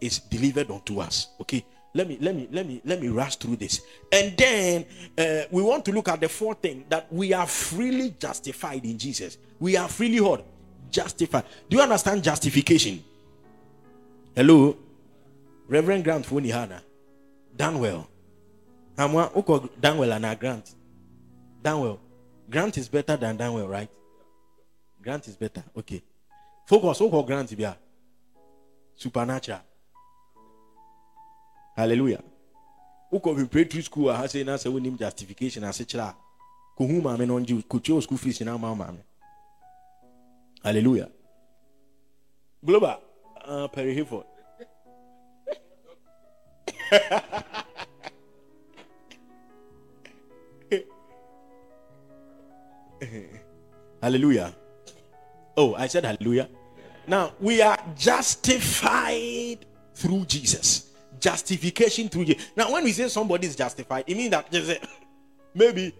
is 0.00 0.18
delivered 0.18 0.70
unto 0.70 1.00
us. 1.00 1.28
Okay 1.40 1.64
let 1.94 2.06
me 2.06 2.18
let 2.20 2.34
me 2.34 2.48
let 2.52 2.66
me 2.66 2.80
let 2.84 3.00
me 3.00 3.08
rush 3.08 3.36
through 3.36 3.56
this 3.56 3.80
and 4.12 4.36
then 4.36 4.84
uh, 5.16 5.46
we 5.50 5.62
want 5.62 5.84
to 5.84 5.92
look 5.92 6.08
at 6.08 6.20
the 6.20 6.28
fourth 6.28 6.60
thing 6.60 6.84
that 6.88 7.12
we 7.12 7.32
are 7.32 7.46
freely 7.46 8.14
justified 8.18 8.84
in 8.84 8.98
jesus 8.98 9.38
we 9.58 9.76
are 9.76 9.88
freely 9.88 10.20
what 10.20 10.44
justified 10.90 11.44
do 11.68 11.76
you 11.76 11.82
understand 11.82 12.22
justification 12.22 13.02
hello 14.34 14.76
reverend 15.66 16.04
grant 16.04 16.26
foni 16.26 16.50
hana 16.50 16.82
danwell 17.58 18.04
amwa 18.96 19.30
uko 19.34 19.68
danwell 19.80 20.12
and 20.12 20.38
grant. 20.40 20.74
Danwell 21.62 21.98
grant 22.48 22.76
is 22.78 22.88
better 22.88 23.16
than 23.16 23.36
danwell 23.36 23.68
right? 23.68 23.90
Grant 25.02 25.26
is 25.28 25.36
better. 25.36 25.64
Okay. 25.76 26.02
Focus 26.66 27.00
uko 27.00 27.22
grant 27.26 27.56
bia 27.56 27.76
supernatural. 28.94 29.60
Hallelujah. 31.76 32.22
Wokɔ 33.12 33.34
preparatory 33.34 33.82
school 33.82 34.10
a 34.10 34.16
ha 34.16 34.24
sɛ 34.24 34.44
na 34.44 34.54
sɛ 34.56 34.70
wonim 34.72 34.98
justification. 34.98 35.64
Ase 35.64 35.84
kyerɛ 35.84 36.08
a 36.08 36.14
kɔhu 36.78 37.02
maame 37.02 37.26
no 37.26 37.38
ɔngye 37.38 37.64
kɔtua 37.64 38.02
school 38.02 38.18
fees 38.18 38.40
na 38.42 38.54
ama 38.54 38.74
maame 38.74 38.98
hallelujah. 40.62 41.08
Global 42.64 43.00
uh, 43.44 43.68
perry 43.68 43.94
hayford 43.96 44.24
hallelujah. 54.08 54.54
Oh 55.56 55.74
i 55.74 55.86
said 55.86 56.04
hallelujah. 56.04 56.48
Now 57.06 57.32
we 57.40 57.60
are 57.60 57.78
justified 57.96 59.66
through 59.94 60.24
jesus. 60.24 60.90
Justification 61.20 62.08
through 62.08 62.26
Jesus. 62.26 62.50
Now, 62.56 62.70
when 62.72 62.84
we 62.84 62.92
say 62.92 63.08
somebody 63.08 63.48
is 63.48 63.56
justified, 63.56 64.04
it 64.06 64.16
means 64.16 64.30
that 64.30 64.54
a, 64.54 64.78
maybe 65.54 65.92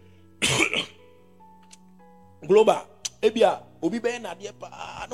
global. 2.47 2.87
Ebia 3.21 3.61
obi 3.83 3.99
paa 4.01 4.19
na 4.19 4.35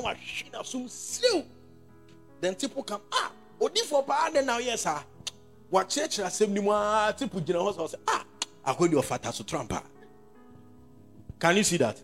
wahwe 0.03 0.53
na 0.53 0.63
so 0.63 0.87
sew 0.87 1.43
then 2.41 2.55
people 2.55 2.83
come 2.83 3.01
ah 3.13 3.31
odifoɔ 3.61 4.07
paa 4.07 4.31
de 4.31 4.43
na 4.43 4.59
ɔyɛ 4.59 4.77
saa. 4.79 5.03
Wakyerɛkyerɛ 5.73 6.27
asɛm 6.27 6.51
ni 6.51 6.61
mu 6.61 6.71
aa 6.71 7.13
tipo 7.13 7.41
gyina 7.41 7.61
hɔ 7.61 7.75
sɛ 7.75 7.81
ɔsɛ 7.89 7.99
ah 8.09 8.25
akɔdi 8.67 8.93
ɔfata 8.93 9.33
so 9.33 9.43
trampa. 9.43 9.83
Can 11.41 11.57
you 11.57 11.65
see 11.65 11.79
that 11.79 11.97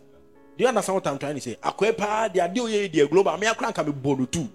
do 0.57 0.63
you 0.63 0.67
understand 0.67 0.95
what 0.95 1.07
i'm 1.07 1.17
trying 1.17 1.35
to 1.35 1.41
say? 1.41 1.53
De 1.53 1.59
adeɛ 1.61 2.55
oyɛ 2.55 2.91
deɛ 2.91 3.09
global 3.09 3.37
me 3.37 3.47
nka 3.47 3.85
me 3.85 3.91
bɔ 3.91 4.19
no 4.19 4.25
tu. 4.25 4.49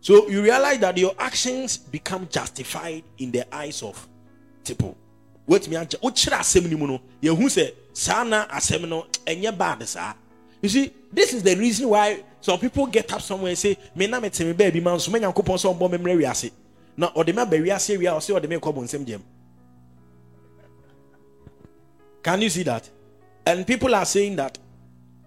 So 0.00 0.28
you 0.28 0.42
realize 0.42 0.78
that 0.78 0.96
your 0.96 1.14
actions 1.18 1.76
become 1.76 2.28
justified 2.30 3.02
in 3.18 3.32
the 3.32 3.54
eyes 3.54 3.82
of 3.82 4.08
people. 4.64 4.96
Wait 5.46 5.68
me 5.68 5.76
anche 5.76 5.96
wokyerɛ 6.02 6.38
asɛm 6.38 6.70
no 6.70 6.76
mu 6.78 6.86
no 6.86 7.00
yɛhu 7.22 7.44
sɛ 7.46 7.72
saa 7.92 8.24
na 8.24 8.46
asɛm 8.46 8.88
no 8.88 9.06
ɛnyɛ 9.26 9.56
bad 9.56 9.88
saa. 9.88 10.14
You 10.62 10.68
see 10.68 10.92
this 11.12 11.34
is 11.34 11.42
the 11.42 11.56
reason 11.56 11.88
why 11.88 12.22
some 12.40 12.58
people 12.58 12.86
get 12.86 13.12
up 13.12 13.20
somewhere 13.20 13.50
and 13.50 13.58
say 13.58 13.76
me 13.94 14.06
na 14.06 14.20
me 14.20 14.30
teme 14.30 14.54
baabi 14.54 14.82
ma 14.82 14.96
nso 14.96 15.10
menya 15.10 15.32
nkopɔn 15.32 15.56
sɛ 15.56 15.76
ɔmbɔ 15.76 15.90
me 15.90 15.98
mmerɛ 15.98 16.22
wiase. 16.22 16.50
Na 16.96 17.10
ɔde 17.10 17.34
me 17.34 17.42
aba 17.42 17.56
wiase 17.56 17.96
awia 17.96 18.12
ɔsɛ 18.12 18.40
ɔde 18.40 18.48
me 18.48 18.56
nkɔ 18.56 18.74
bɔnsɛm 18.74 19.04
gyam 19.04 19.22
can 22.28 22.42
you 22.42 22.50
see 22.50 22.62
that? 22.64 22.88
And 23.46 23.66
people 23.66 23.94
are 23.94 24.04
saying 24.04 24.36
that 24.36 24.58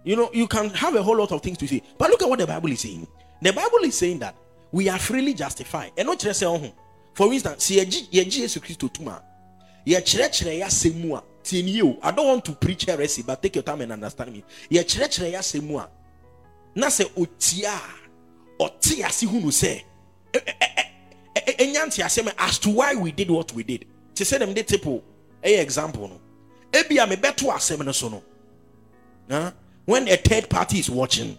you 0.03 0.15
know 0.15 0.29
you 0.33 0.47
can 0.47 0.69
have 0.71 0.95
a 0.95 1.03
whole 1.03 1.17
lot 1.17 1.31
of 1.31 1.41
things 1.41 1.57
to 1.57 1.67
say 1.67 1.81
but 1.97 2.09
look 2.09 2.21
at 2.21 2.29
what 2.29 2.39
the 2.39 2.47
bible 2.47 2.71
is 2.71 2.81
saying. 2.81 3.07
The 3.41 3.51
bible 3.53 3.79
is 3.83 3.95
saying 3.97 4.19
that 4.19 4.35
we 4.71 4.87
are 4.89 4.99
freely 4.99 5.33
justified. 5.33 5.91
Ɛno 5.95 6.15
kyerɛ 6.15 6.31
sɛ 6.31 6.59
ɔho 6.59 6.73
for 7.13 7.33
instance 7.33 7.69
sɛ 7.69 7.83
yɛgye 7.83 8.09
yɛgye 8.09 8.39
yesu 8.41 8.59
kristo 8.59 8.91
tum 8.91 9.07
a 9.07 9.21
yɛkyerɛkyerɛ 9.85 10.59
yɛ 10.59 10.65
asɛm 10.65 10.95
mu 10.95 11.15
a 11.15 11.23
tie 11.43 11.61
nie 11.61 11.81
o. 11.81 11.97
I 12.01 12.11
don't 12.11 12.27
want 12.27 12.45
to 12.45 12.53
preach 12.53 12.85
heresy 12.85 13.23
but 13.23 13.41
take 13.41 13.55
your 13.55 13.63
time 13.63 13.81
and 13.81 13.91
understand 13.91 14.31
me. 14.31 14.43
Yɛkyerɛkyerɛ 14.69 15.31
yɛ 15.31 15.39
asɛm 15.39 15.87
na 16.75 16.87
sɛ 16.87 17.05
otia 17.15 17.73
a 17.73 18.63
ɔte 18.63 19.03
ase 19.03 19.27
as 22.37 22.59
to 22.59 22.69
why 22.69 22.95
we 22.95 23.11
did 23.11 23.29
what 23.29 23.51
we 23.53 23.63
did. 23.63 23.85
Te 24.13 24.23
sɛ 24.23 24.39
dɛm 24.39 24.53
de 24.53 24.63
tipo 24.63 25.03
ɛyɛ 25.43 25.59
example 25.59 26.21
ebi 26.71 26.97
a 26.97 27.07
mebɛto 27.07 27.51
asɛm 27.51 27.83
no 27.85 27.91
when 29.85 30.07
a 30.07 30.15
third 30.17 30.49
party 30.49 30.79
is 30.79 30.89
watching 30.89 31.37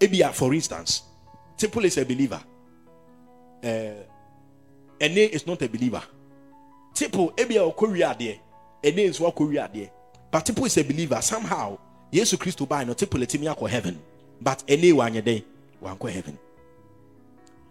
ebi 0.00 0.20
a 0.20 0.28
ah, 0.28 0.32
for 0.32 0.52
instance 0.54 1.02
tipo 1.56 1.82
is 1.84 1.96
a 1.98 2.04
believer 2.04 2.40
eh, 3.62 3.90
uh, 3.90 4.02
Ene 5.02 5.18
is 5.32 5.46
not 5.48 5.60
a 5.62 5.68
believer. 5.68 6.02
Tipo, 6.94 7.30
ah, 7.30 7.42
ebi 7.42 7.56
a 7.56 7.60
okori 7.62 8.02
adeɛ. 8.02 8.38
Ene 8.84 9.08
nso 9.10 9.26
akori 9.32 9.56
adeɛ. 9.56 9.90
But 10.30 10.46
Tipo 10.46 10.64
is 10.66 10.76
a 10.78 10.84
believer. 10.84 11.20
Somehow, 11.20 11.76
Yesu 12.12 12.36
Kristo 12.38 12.68
by 12.68 12.84
no 12.84 12.94
Tipo 12.94 13.18
letimi 13.18 13.52
akɔ 13.52 13.68
heaven. 13.68 14.00
But 14.40 14.62
Ene 14.68 14.94
wanye 14.94 15.24
day, 15.24 15.44
wankɔ 15.82 16.10
heaven. 16.10 16.38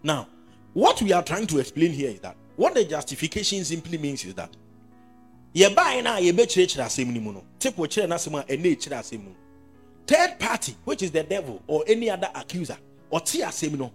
Now, 0.02 0.28
what 0.74 1.00
we 1.00 1.12
are 1.12 1.22
trying 1.22 1.46
to 1.46 1.58
explain 1.58 1.92
here 1.92 2.10
is 2.10 2.20
that 2.20 2.36
what 2.56 2.74
the 2.74 2.84
justification 2.84 3.64
simply 3.64 3.96
means 3.98 4.24
is 4.24 4.34
that 4.34 4.50
yɛbae 5.54 6.02
no 6.04 6.16
a 6.16 6.20
yɛbɛkyerɛkyerɛ 6.20 6.84
asɛm 6.84 7.14
no 7.14 7.20
mu 7.20 7.32
no 7.32 7.44
tipo 7.58 7.82
kyerɛ 7.86 8.08
no 8.08 8.16
asɛm 8.16 8.34
ah, 8.38 8.44
a 8.48 8.56
ɛne 8.56 8.76
kyerɛ 8.76 8.98
asɛm 9.00 9.24
no 9.24 9.30
third 10.06 10.38
party 10.38 10.74
which 10.84 11.02
is 11.02 11.10
the 11.10 11.22
devil 11.22 11.62
or 11.66 11.84
any 11.86 12.10
other 12.10 12.28
accuser 12.34 12.76
ɔte 13.12 13.44
asɛm 13.44 13.78
no 13.78 13.92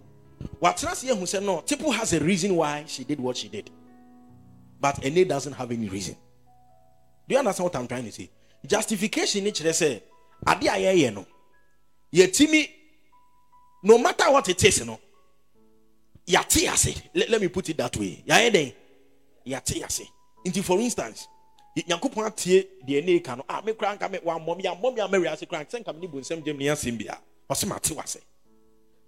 Watena 0.60 0.94
se 0.94 1.08
who 1.14 1.26
said 1.26 1.42
no. 1.42 1.62
Tipo 1.62 1.92
has 1.92 2.12
a 2.12 2.20
reason 2.20 2.54
why 2.54 2.84
she 2.86 3.04
did 3.04 3.20
what 3.20 3.36
she 3.36 3.48
did. 3.48 3.70
But 4.80 5.04
Ene 5.04 5.26
doesn't 5.26 5.52
have 5.52 5.70
any 5.72 5.88
reason. 5.88 6.16
Do 7.28 7.34
you 7.34 7.38
understand 7.38 7.64
what 7.64 7.76
I'm 7.76 7.88
trying 7.88 8.04
to 8.04 8.12
say? 8.12 8.30
Justification 8.66 9.44
ni 9.44 9.52
kyerɛ 9.52 9.70
sɛ 9.70 10.00
ade 10.46 10.66
a 10.66 10.70
yɛyɛ 10.72 11.14
no 11.14 11.26
yɛtumi 12.12 12.68
no 13.84 13.98
matter 13.98 14.30
what 14.32 14.48
it 14.48 14.62
is 14.64 14.84
no 14.84 14.98
yɛate 16.26 16.72
ase 16.72 17.02
let, 17.14 17.28
let 17.30 17.40
me 17.40 17.46
put 17.48 17.68
it 17.68 17.76
that 17.76 17.96
way 17.96 18.22
yɛayɛ 18.26 18.50
dɛn 18.52 18.74
yɛate 19.46 19.84
ase 19.84 20.62
for 20.64 20.78
instance 20.80 21.28
nyankopɔn 21.86 22.26
atie 22.26 22.68
deɛ 22.86 23.04
ne 23.04 23.20
ka 23.20 23.34
no 23.36 23.44
a 23.48 23.62
me 23.62 23.72
kora 23.72 23.96
nka 23.96 24.10
me 24.10 24.18
wammɔ 24.18 24.56
me 24.56 24.62
ammɔ 24.64 24.94
me 24.94 25.00
amɛwe 25.00 25.32
ase 25.32 25.46
kora 25.46 25.64
sɛ 25.64 25.80
nka 25.80 25.92
me 25.94 26.00
ne 26.00 26.06
bu 26.06 26.20
nsɛm 26.20 26.42
gyam 26.44 26.56
ne 26.56 26.66
asɛm 26.66 26.96
bia. 26.98 27.18
Ɔsɛ 27.50 27.66
mate 27.68 27.90
wase 27.94 28.18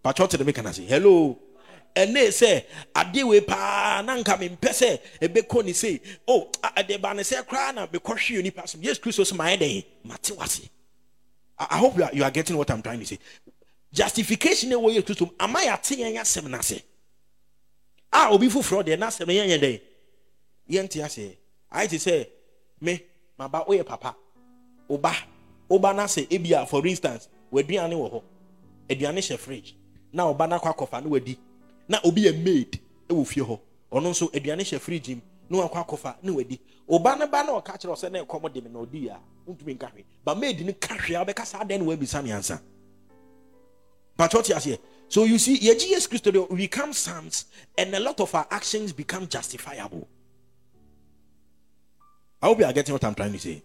patro 0.02 0.26
te 0.26 0.42
me 0.44 0.52
kana 0.52 0.72
say 0.72 0.84
hello. 0.84 1.38
Ɛne 1.94 2.28
sɛ 2.28 2.64
adeɛ 2.94 3.24
wei 3.28 3.40
paa 3.40 4.02
na 4.02 4.16
nka 4.16 4.36
mempɛ 4.38 4.70
sɛ 4.70 5.00
ɛbɛkɔ 5.20 5.64
ne 5.64 5.72
sei. 5.72 6.00
O 6.26 6.50
ɛde 6.62 7.00
ba 7.00 7.14
ne 7.14 7.22
sɛ 7.22 7.44
koraa 7.46 7.74
na 7.74 7.86
bɛkɔhwe 7.86 8.38
onipa 8.40 8.68
som 8.68 8.80
yesu 8.80 9.00
kristo 9.00 9.24
so 9.26 9.34
maayɛ 9.34 9.58
dɛn? 9.58 9.84
Mate 10.04 10.32
wase 10.36 10.68
I 11.58 11.76
hope 11.76 11.96
you 11.98 12.04
are, 12.04 12.10
you 12.14 12.24
are 12.24 12.30
getting 12.30 12.56
what 12.56 12.70
I'm 12.70 12.80
trying 12.80 13.00
to 13.00 13.06
say. 13.06 13.18
Justification 13.92 14.70
ɛwɔ 14.70 14.94
yesu 14.94 15.02
kristo 15.02 15.32
ama 15.38 15.60
yɛate 15.60 15.96
yɛn 15.96 16.16
asɛm 16.20 16.48
no 16.48 16.58
ase? 16.58 16.82
A 18.12 18.30
obi 18.30 18.48
foforɔ 18.48 18.84
deɛ 18.84 18.96
n'asɛm 18.98 19.26
no 19.26 19.32
yɛnyɛ 19.32 19.58
dɛn? 19.60 19.80
Yɛnte 20.70 21.04
ase 21.04 21.36
ayɛ 21.72 21.88
te 21.88 21.96
sɛ 21.96 22.26
me 22.80 23.00
maba 23.38 23.64
woyɛ 23.66 23.84
papa. 23.84 24.16
Oba 24.88 25.12
oba 25.68 25.92
na 25.92 26.04
sɛ 26.04 26.28
ebia 26.28 26.66
for 26.66 26.86
instance 26.86 27.28
w'aduane 27.52 27.94
wɔ 27.94 28.10
hɔ 28.12 28.22
aduane 28.88 29.18
hyɛ 29.20 29.38
fridge. 29.38 29.76
Na 30.12 30.24
ɔba 30.24 30.48
no 30.48 30.58
akɔ 30.58 30.74
akɔfa 30.74 31.02
no 31.04 31.10
wadi 31.10 31.38
na 31.88 32.00
obi 32.04 32.22
yɛ 32.22 32.44
maid 32.44 32.80
wɔ 33.08 33.26
fie 33.26 33.42
hɔ 33.42 33.58
ɔno 33.92 34.10
nso 34.10 34.30
aduane 34.32 34.62
hyɛ 34.62 34.78
fridge 34.80 35.08
mu 35.10 35.20
na 35.50 35.58
wakɔ 35.66 35.84
akɔfa 35.86 36.16
na 36.22 36.32
wadi 36.32 36.60
ɔba 36.88 37.18
no 37.18 37.26
ba 37.26 37.42
na 37.44 37.52
ɔka 37.52 37.78
kyerɛ 37.78 37.92
ɔsɛ 37.92 38.10
na 38.12 38.22
ɛkɔm 38.24 38.52
de 38.52 38.60
me 38.60 38.70
na 38.70 38.78
ɔdi 38.80 39.08
a 39.08 39.18
wontumi 39.46 39.74
nka 39.74 39.90
hwee 39.92 40.04
ba 40.24 40.34
maid 40.34 40.64
no 40.64 40.72
ka 40.72 40.94
hwee 40.96 41.14
a 41.14 41.24
wobɛka 41.24 41.44
saa 41.46 41.64
dɛn 41.64 41.78
na 41.80 41.84
woabisa 41.84 42.22
me 42.22 42.30
ansa 42.30 42.60
aseɛ 44.18 44.78
so 45.08 45.24
you 45.24 45.38
see 45.38 45.58
yɛgye 45.58 45.90
yes 45.90 46.06
kristo 46.06 46.32
de 46.32 46.40
we 46.42 46.56
become 46.56 46.92
sons 46.92 47.46
and 47.76 47.94
a 47.94 48.00
lot 48.00 48.20
of 48.20 48.34
our 48.34 48.46
actions 48.50 48.92
become 48.92 49.26
justifiable 49.26 50.06
I 52.43 52.47
hope 52.47 52.59
you 52.59 52.64
are 52.64 52.72
getting 52.72 52.93
what 52.93 53.05
I'm 53.05 53.14
trying 53.14 53.32
to 53.32 53.38
say. 53.38 53.62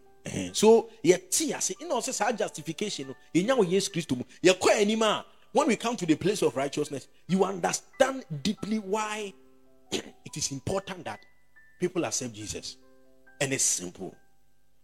So 0.54 0.90
yɛte 1.04 1.56
ase 1.56 1.74
ɛna 1.80 1.92
ɔsɛ 1.92 2.14
saa 2.14 2.32
justification 2.32 3.08
no. 3.08 3.16
Yɛnya 3.34 3.58
wɔ 3.58 3.70
yes 3.72 3.90
kristo 3.90 4.18
mu 4.18 4.24
yɛkɔ 4.44 5.24
when 5.52 5.68
we 5.68 5.76
come 5.78 5.96
to 5.96 6.06
the 6.06 6.16
place 6.16 6.42
of 6.42 6.56
righteousness 6.58 7.08
you 7.28 7.44
understand 7.46 8.26
deeply 8.44 8.80
why 8.80 9.34
it 9.92 10.36
is 10.36 10.52
important 10.52 11.06
that 11.06 11.20
people 11.80 12.04
accept 12.06 12.34
jesus. 12.34 12.78
And 13.40 13.54
it's 13.54 13.64
simple. 13.64 14.16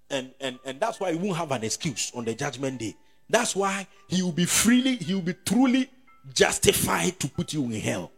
And 0.09 0.31
and 0.39 0.59
and 0.65 0.79
that's 0.79 0.99
why 0.99 1.09
you 1.09 1.17
won't 1.17 1.37
have 1.37 1.51
an 1.51 1.63
excuse 1.63 2.11
on 2.13 2.25
the 2.25 2.35
judgment 2.35 2.79
day. 2.79 2.95
That's 3.29 3.55
why 3.55 3.87
he 4.07 4.21
will 4.21 4.31
be 4.31 4.45
freely 4.45 4.97
he 4.97 5.15
will 5.15 5.21
be 5.21 5.35
truly 5.45 5.89
justified 6.33 7.19
to 7.19 7.27
put 7.29 7.53
you 7.53 7.63
in 7.63 7.71
hell. 7.81 8.11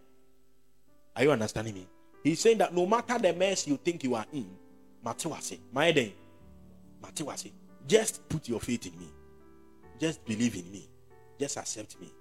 Are 1.15 1.23
you 1.23 1.31
understanding 1.31 1.75
me? 1.75 1.87
He's 2.23 2.39
saying 2.39 2.57
that 2.57 2.73
no 2.73 2.85
matter 2.85 3.17
the 3.17 3.33
mess 3.33 3.67
you 3.67 3.77
think 3.77 4.03
you 4.03 4.15
are 4.15 4.25
in 4.33 4.57
Matiwase, 5.03 5.59
my 5.71 5.91
day 5.91 6.13
Matiwase. 7.03 7.51
Just 7.87 8.27
put 8.29 8.47
your 8.47 8.59
faith 8.59 8.85
in 8.85 8.97
me. 8.97 9.07
Just 9.99 10.23
believe 10.25 10.55
in 10.55 10.71
me. 10.71 10.89
Just 11.39 11.57
accept 11.57 11.99
me. 11.99 12.11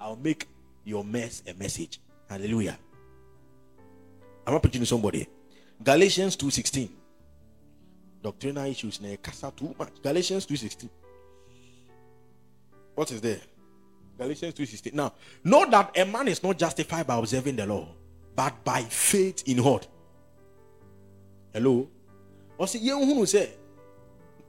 I'll 0.00 0.16
make 0.16 0.46
your 0.84 1.04
mess 1.04 1.42
a 1.46 1.54
message. 1.54 2.00
Hallelujah. 2.28 2.78
I'm 4.46 4.54
not 4.54 4.62
preaching 4.62 4.82
to 4.82 4.86
somebody. 4.86 5.26
Galatians 5.82 6.36
2:16. 6.36 6.88
Doctrinal 8.22 8.66
issues 8.66 8.98
too 8.98 9.74
much. 9.78 10.02
Galatians 10.02 10.46
2:16. 10.46 10.90
What 12.94 13.10
is 13.10 13.20
there? 13.20 13.40
Galatians 14.18 14.54
2:16. 14.54 14.94
Now, 14.94 15.14
know 15.42 15.64
that 15.70 15.96
a 15.96 16.04
man 16.04 16.28
is 16.28 16.42
not 16.42 16.58
justified 16.58 17.06
by 17.06 17.16
observing 17.16 17.56
the 17.56 17.66
law, 17.66 17.88
but 18.36 18.62
by 18.64 18.82
faith 18.82 19.42
in 19.46 19.62
God. 19.62 19.86
Hello? 21.52 21.88
What's 22.60 22.74
it? 22.74 22.82
You 22.82 23.24
say 23.24 23.48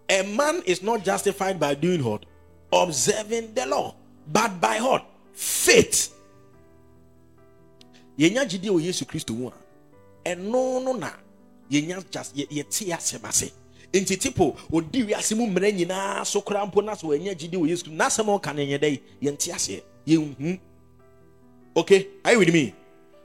a 0.10 0.22
man 0.24 0.62
is 0.66 0.84
not 0.84 1.02
justified 1.02 1.58
by 1.58 1.76
doing 1.76 2.04
what? 2.04 2.26
Observing 2.74 3.54
the 3.54 3.66
law, 3.66 3.96
but 4.28 4.60
by 4.60 4.80
what? 4.82 5.06
Faith. 5.32 6.14
Yenya 8.20 8.44
jide 8.44 8.68
o 8.70 8.80
Yesu 8.80 9.06
Kristo 9.08 9.32
mu 9.34 9.48
a 9.48 9.54
ɛno 10.26 10.84
no 10.84 10.92
na 10.92 11.12
yenya 11.72 12.04
just 12.12 12.36
yɛte 12.36 12.92
asɛm 12.92 13.24
ase 13.30 13.50
nti 13.94 14.20
tipo 14.20 14.58
odi 14.74 15.04
wiase 15.04 15.34
mu 15.38 15.48
mmerɛ 15.48 15.72
nyinaa 15.74 16.26
so 16.26 16.42
kora 16.42 16.66
mpo 16.68 16.84
na 16.84 16.94
so 16.96 17.08
wɔanya 17.08 17.34
gyidi 17.34 17.56
wɔ 17.58 17.70
yesu 17.70 17.90
n'asɛm 17.90 18.28
a 18.28 18.38
ɔka 18.40 18.54
no 18.54 18.62
yɛn 18.62 18.78
dɛ 18.80 19.00
yɛnte 19.22 19.54
aseɛ 19.56 19.82
yɛnhu 20.06 20.60
okay 21.78 22.08
are 22.26 22.34
you 22.34 22.40
with 22.40 22.54
me 22.54 22.76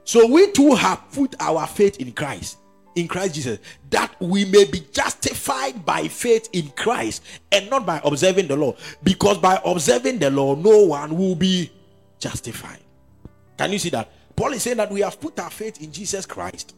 so 0.04 0.24
we 0.28 0.50
too 0.52 0.74
have 0.76 1.02
put 1.12 1.34
our 1.40 1.66
faith 1.66 2.00
in 2.00 2.12
christ 2.12 2.58
in 2.96 3.06
Christ 3.06 3.34
Jesus, 3.34 3.58
that 3.90 4.14
we 4.20 4.44
may 4.46 4.64
be 4.64 4.80
justified 4.92 5.84
by 5.84 6.08
faith 6.08 6.48
in 6.52 6.68
Christ 6.70 7.22
and 7.52 7.70
not 7.70 7.86
by 7.86 8.00
observing 8.04 8.48
the 8.48 8.56
law. 8.56 8.74
Because 9.02 9.38
by 9.38 9.60
observing 9.64 10.18
the 10.18 10.30
law, 10.30 10.54
no 10.54 10.86
one 10.86 11.16
will 11.16 11.36
be 11.36 11.70
justified. 12.18 12.80
Can 13.56 13.72
you 13.72 13.78
see 13.78 13.90
that? 13.90 14.10
Paul 14.34 14.52
is 14.54 14.62
saying 14.62 14.78
that 14.78 14.90
we 14.90 15.00
have 15.00 15.20
put 15.20 15.38
our 15.38 15.50
faith 15.50 15.80
in 15.80 15.92
Jesus 15.92 16.26
Christ. 16.26 16.74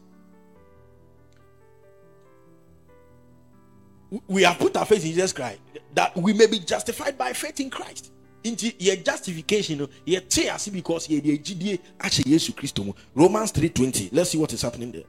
We 4.27 4.43
have 4.43 4.57
put 4.57 4.75
our 4.75 4.85
faith 4.85 5.03
in 5.05 5.11
Jesus 5.11 5.33
Christ 5.33 5.59
that 5.93 6.15
we 6.15 6.33
may 6.33 6.47
be 6.47 6.59
justified 6.59 7.17
by 7.17 7.33
faith 7.33 7.59
in 7.59 7.69
Christ. 7.69 8.11
Into 8.43 8.71
your 8.79 8.95
justification, 8.95 9.87
your 10.05 10.21
tears 10.21 10.69
because 10.69 11.09
you're 11.09 11.21
the 11.21 11.79
actually 11.99 12.23
Jesus 12.23 12.53
Christ. 12.55 12.79
Romans 13.13 13.51
3:20. 13.51 14.09
Let's 14.13 14.29
see 14.31 14.37
what 14.37 14.53
is 14.53 14.61
happening 14.61 14.91
there. 14.91 15.03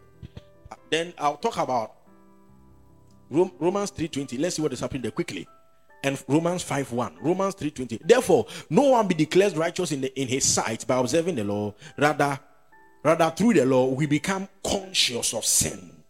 Then 0.91 1.15
I'll 1.19 1.37
talk 1.37 1.57
about 1.57 1.95
Romans 3.31 3.93
3:20. 3.93 4.39
Let's 4.39 4.57
see 4.57 4.63
what 4.63 4.73
is 4.73 4.81
happening 4.81 5.03
there 5.03 5.13
quickly. 5.13 5.47
And 6.03 6.23
Romans 6.27 6.65
5:1. 6.65 7.17
Romans 7.21 7.55
3:20. 7.55 8.01
Therefore, 8.05 8.47
no 8.69 8.83
one 8.91 9.07
be 9.07 9.15
declared 9.15 9.57
righteous 9.57 9.93
in, 9.93 10.01
the, 10.01 10.21
in 10.21 10.29
his 10.29 10.45
sight 10.45 10.87
by 10.87 10.97
observing 10.99 11.37
the 11.37 11.45
law. 11.45 11.75
Rather, 11.97 12.41
rather 13.05 13.31
through 13.31 13.55
the 13.55 13.65
law, 13.65 13.87
we 13.87 14.07
become 14.07 14.49
conscious 14.65 15.33
of 15.35 15.45
sin. 15.45 16.03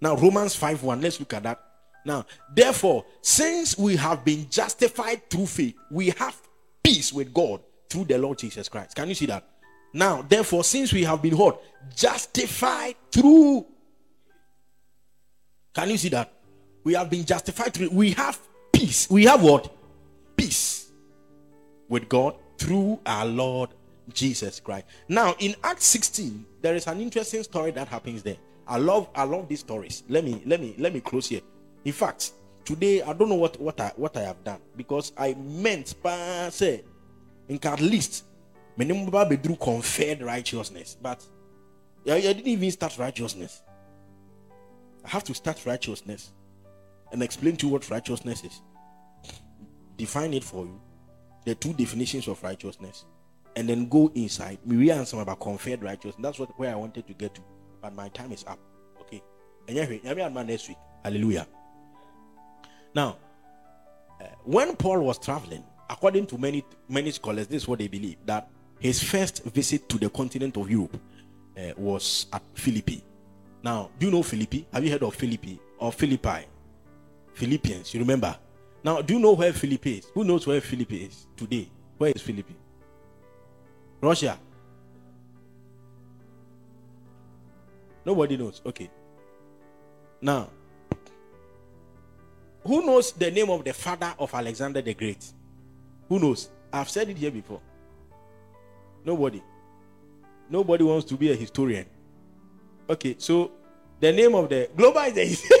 Now, 0.00 0.16
Romans 0.16 0.54
5:1. 0.56 1.00
Let's 1.00 1.18
look 1.18 1.32
at 1.34 1.44
that. 1.44 1.60
Now, 2.04 2.26
therefore, 2.54 3.04
since 3.22 3.76
we 3.78 3.96
have 3.96 4.24
been 4.24 4.48
justified 4.50 5.28
through 5.30 5.46
faith, 5.46 5.76
we 5.90 6.10
have 6.10 6.36
peace 6.82 7.12
with 7.12 7.32
God 7.32 7.60
through 7.88 8.04
the 8.06 8.18
Lord 8.18 8.38
Jesus 8.38 8.68
Christ. 8.68 8.96
Can 8.96 9.08
you 9.08 9.14
see 9.14 9.26
that? 9.26 9.44
Now, 9.92 10.22
therefore, 10.22 10.64
since 10.64 10.92
we 10.92 11.04
have 11.04 11.20
been 11.20 11.36
what? 11.36 11.62
Justified 11.94 12.94
through 13.10 13.66
can 15.72 15.90
you 15.90 15.96
see 15.96 16.08
that? 16.10 16.32
We 16.84 16.94
have 16.94 17.10
been 17.10 17.24
justified 17.24 17.74
through 17.74 17.90
we 17.90 18.12
have 18.12 18.38
peace. 18.72 19.08
We 19.10 19.24
have 19.24 19.42
what? 19.42 19.72
Peace 20.36 20.92
with 21.88 22.08
God 22.08 22.36
through 22.58 23.00
our 23.04 23.26
Lord 23.26 23.70
Jesus 24.12 24.60
Christ. 24.60 24.86
Now 25.08 25.34
in 25.38 25.54
Acts 25.62 25.84
16, 25.86 26.44
there 26.62 26.74
is 26.74 26.86
an 26.86 27.00
interesting 27.00 27.42
story 27.42 27.70
that 27.72 27.88
happens 27.88 28.22
there. 28.22 28.36
I 28.66 28.78
love 28.78 29.08
I 29.14 29.24
love 29.24 29.48
these 29.48 29.60
stories. 29.60 30.04
Let 30.08 30.24
me 30.24 30.42
let 30.46 30.60
me 30.60 30.74
let 30.78 30.94
me 30.94 31.00
close 31.00 31.28
here. 31.28 31.40
In 31.84 31.92
fact, 31.92 32.32
today 32.64 33.02
I 33.02 33.12
don't 33.12 33.28
know 33.28 33.34
what 33.34 33.60
what 33.60 33.80
I 33.80 33.92
what 33.96 34.16
I 34.16 34.22
have 34.22 34.42
done 34.44 34.60
because 34.76 35.12
I 35.18 35.34
meant 35.34 35.94
say 36.50 36.84
in 37.48 37.58
at 37.62 37.80
least 37.80 38.24
be 38.76 39.36
through 39.36 39.56
conferred 39.56 40.22
righteousness, 40.22 40.96
but 41.00 41.24
I, 42.08 42.14
I 42.14 42.20
didn't 42.20 42.46
even 42.46 42.70
start 42.70 42.96
righteousness. 42.96 43.62
I 45.04 45.08
have 45.08 45.24
to 45.24 45.34
start 45.34 45.64
righteousness 45.66 46.32
and 47.12 47.22
explain 47.22 47.56
to 47.56 47.66
you 47.66 47.72
what 47.72 47.88
righteousness 47.90 48.44
is. 48.44 48.60
Define 49.96 50.34
it 50.34 50.44
for 50.44 50.64
you. 50.64 50.80
The 51.44 51.54
two 51.54 51.72
definitions 51.72 52.28
of 52.28 52.42
righteousness. 52.42 53.04
And 53.56 53.68
then 53.68 53.88
go 53.88 54.10
inside. 54.14 54.58
We 54.64 54.90
answer 54.90 55.20
about 55.20 55.40
conferred 55.40 55.82
righteousness. 55.82 56.16
That's 56.20 56.38
what 56.38 56.58
where 56.58 56.72
I 56.72 56.76
wanted 56.76 57.06
to 57.06 57.14
get 57.14 57.34
to. 57.34 57.40
But 57.82 57.94
my 57.94 58.08
time 58.10 58.32
is 58.32 58.44
up. 58.46 58.58
Okay. 59.00 59.22
And 59.66 59.76
anyway, 59.76 60.00
next 60.44 60.68
week. 60.68 60.78
Hallelujah. 61.04 61.46
Now, 62.94 63.16
uh, 64.20 64.24
when 64.44 64.76
Paul 64.76 65.00
was 65.00 65.18
traveling, 65.18 65.64
according 65.88 66.26
to 66.26 66.38
many 66.38 66.64
many 66.88 67.10
scholars, 67.10 67.46
this 67.48 67.62
is 67.62 67.68
what 67.68 67.78
they 67.78 67.88
believe 67.88 68.18
that 68.26 68.48
his 68.78 69.02
first 69.02 69.44
visit 69.44 69.88
to 69.88 69.98
the 69.98 70.08
continent 70.08 70.56
of 70.56 70.70
Europe 70.70 70.98
uh, 71.58 71.72
was 71.76 72.26
at 72.32 72.42
Philippi. 72.54 73.04
Now, 73.62 73.90
do 73.98 74.06
you 74.06 74.12
know 74.12 74.22
Philippi? 74.22 74.66
Have 74.72 74.84
you 74.84 74.90
heard 74.90 75.02
of 75.02 75.14
Philippi 75.14 75.60
or 75.78 75.92
Philippi? 75.92 76.46
Philippians, 77.34 77.94
you 77.94 78.00
remember? 78.00 78.36
Now, 78.82 79.02
do 79.02 79.14
you 79.14 79.20
know 79.20 79.32
where 79.32 79.52
Philippi 79.52 79.98
is? 79.98 80.06
Who 80.14 80.24
knows 80.24 80.46
where 80.46 80.60
Philippi 80.60 81.04
is 81.04 81.26
today? 81.36 81.68
Where 81.98 82.10
is 82.10 82.22
Philippi? 82.22 82.56
Russia. 84.00 84.38
Nobody 88.04 88.36
knows. 88.38 88.62
Okay. 88.64 88.90
Now, 90.22 90.48
who 92.64 92.84
knows 92.84 93.12
the 93.12 93.30
name 93.30 93.50
of 93.50 93.64
the 93.64 93.72
father 93.72 94.14
of 94.18 94.32
Alexander 94.34 94.80
the 94.80 94.94
Great? 94.94 95.32
Who 96.08 96.18
knows? 96.18 96.48
I've 96.72 96.88
said 96.88 97.08
it 97.08 97.18
here 97.18 97.30
before. 97.30 97.60
Nobody. 99.04 99.42
Nobody 100.48 100.84
wants 100.84 101.06
to 101.06 101.16
be 101.16 101.30
a 101.30 101.34
historian. 101.34 101.86
Okay, 102.90 103.14
so 103.18 103.52
the 104.00 104.10
name 104.10 104.34
of 104.34 104.48
the 104.48 104.68
global 104.76 105.00
is 105.02 105.14
the 105.14 105.60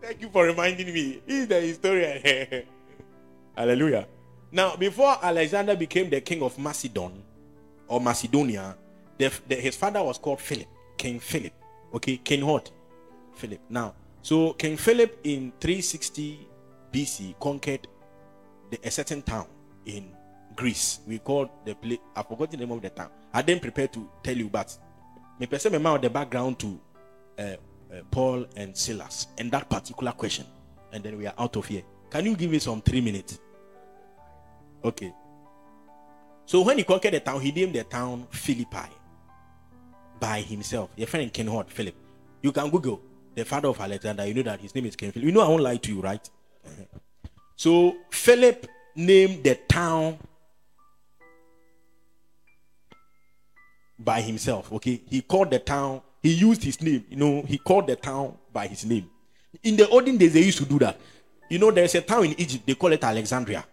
Thank 0.00 0.22
you 0.22 0.28
for 0.28 0.44
reminding 0.44 0.94
me. 0.94 1.20
He's 1.26 1.48
the 1.48 1.60
historian. 1.60 2.22
Hallelujah. 3.56 4.06
Now, 4.52 4.76
before 4.76 5.16
Alexander 5.20 5.74
became 5.74 6.08
the 6.08 6.20
king 6.20 6.40
of 6.42 6.56
Macedon 6.56 7.20
or 7.88 8.00
Macedonia, 8.00 8.76
the, 9.18 9.32
the, 9.48 9.56
his 9.56 9.74
father 9.74 10.04
was 10.04 10.18
called 10.18 10.40
Philip, 10.40 10.68
King 10.96 11.18
Philip. 11.18 11.52
Okay, 11.94 12.18
King 12.18 12.46
what? 12.46 12.70
Philip. 13.34 13.60
Now, 13.68 13.94
so 14.22 14.52
King 14.52 14.76
Philip 14.76 15.18
in 15.24 15.52
360 15.58 16.46
BC 16.92 17.40
conquered 17.40 17.88
the, 18.70 18.78
a 18.84 18.90
certain 18.92 19.22
town 19.22 19.46
in 19.84 20.12
Greece. 20.56 21.00
We 21.06 21.18
called 21.18 21.50
the 21.64 21.74
place, 21.74 21.98
I 22.14 22.22
forgot 22.22 22.50
the 22.50 22.56
name 22.56 22.70
of 22.72 22.82
the 22.82 22.90
town. 22.90 23.10
I 23.32 23.42
didn't 23.42 23.62
prepare 23.62 23.88
to 23.88 24.08
tell 24.22 24.36
you, 24.36 24.48
but 24.48 24.76
me 25.38 25.46
person 25.46 25.72
me 25.72 25.98
the 25.98 26.10
background 26.10 26.58
to 26.60 26.80
uh, 27.38 27.42
uh, 27.42 27.56
Paul 28.10 28.46
and 28.56 28.76
Silas 28.76 29.28
and 29.38 29.50
that 29.52 29.68
particular 29.68 30.12
question, 30.12 30.46
and 30.92 31.02
then 31.02 31.16
we 31.16 31.26
are 31.26 31.34
out 31.38 31.56
of 31.56 31.66
here. 31.66 31.82
Can 32.10 32.26
you 32.26 32.36
give 32.36 32.50
me 32.50 32.58
some 32.58 32.82
three 32.82 33.00
minutes? 33.00 33.38
Okay. 34.84 35.12
So 36.46 36.62
when 36.62 36.78
he 36.78 36.84
conquered 36.84 37.14
the 37.14 37.20
town, 37.20 37.40
he 37.40 37.52
named 37.52 37.74
the 37.74 37.84
town 37.84 38.26
Philippi 38.30 38.88
by 40.18 40.40
himself. 40.40 40.90
Your 40.96 41.06
friend 41.06 41.32
Ken 41.32 41.46
Hort, 41.46 41.70
Philip. 41.70 41.94
You 42.42 42.52
can 42.52 42.70
Google 42.70 43.00
the 43.34 43.44
father 43.44 43.68
of 43.68 43.80
Alexander. 43.80 44.26
You 44.26 44.34
know 44.34 44.42
that 44.42 44.60
his 44.60 44.74
name 44.74 44.86
is 44.86 44.96
Ken 44.96 45.12
Philip. 45.12 45.26
You 45.26 45.32
know 45.32 45.42
I 45.42 45.48
won't 45.48 45.62
lie 45.62 45.76
to 45.76 45.94
you, 45.94 46.00
right? 46.00 46.28
So 47.56 47.94
Philip 48.10 48.66
named 48.96 49.44
the 49.44 49.54
town 49.68 50.18
by 54.02 54.20
himself. 54.20 54.72
Okay, 54.72 55.02
he 55.08 55.22
called 55.22 55.50
the 55.50 55.58
town. 55.58 56.02
He 56.22 56.32
used 56.32 56.62
his 56.62 56.80
name. 56.80 57.04
You 57.08 57.16
know, 57.16 57.42
he 57.42 57.58
called 57.58 57.86
the 57.86 57.96
town 57.96 58.36
by 58.52 58.66
his 58.66 58.84
name. 58.84 59.08
In 59.62 59.76
the 59.76 59.88
olden 59.88 60.16
days, 60.16 60.32
they 60.32 60.42
used 60.42 60.58
to 60.58 60.64
do 60.64 60.78
that. 60.78 60.98
You 61.48 61.58
know, 61.58 61.70
there's 61.70 61.94
a 61.94 62.00
town 62.00 62.24
in 62.24 62.40
Egypt. 62.40 62.66
They 62.66 62.74
call 62.74 62.92
it 62.92 63.02
Alexandria. 63.02 63.64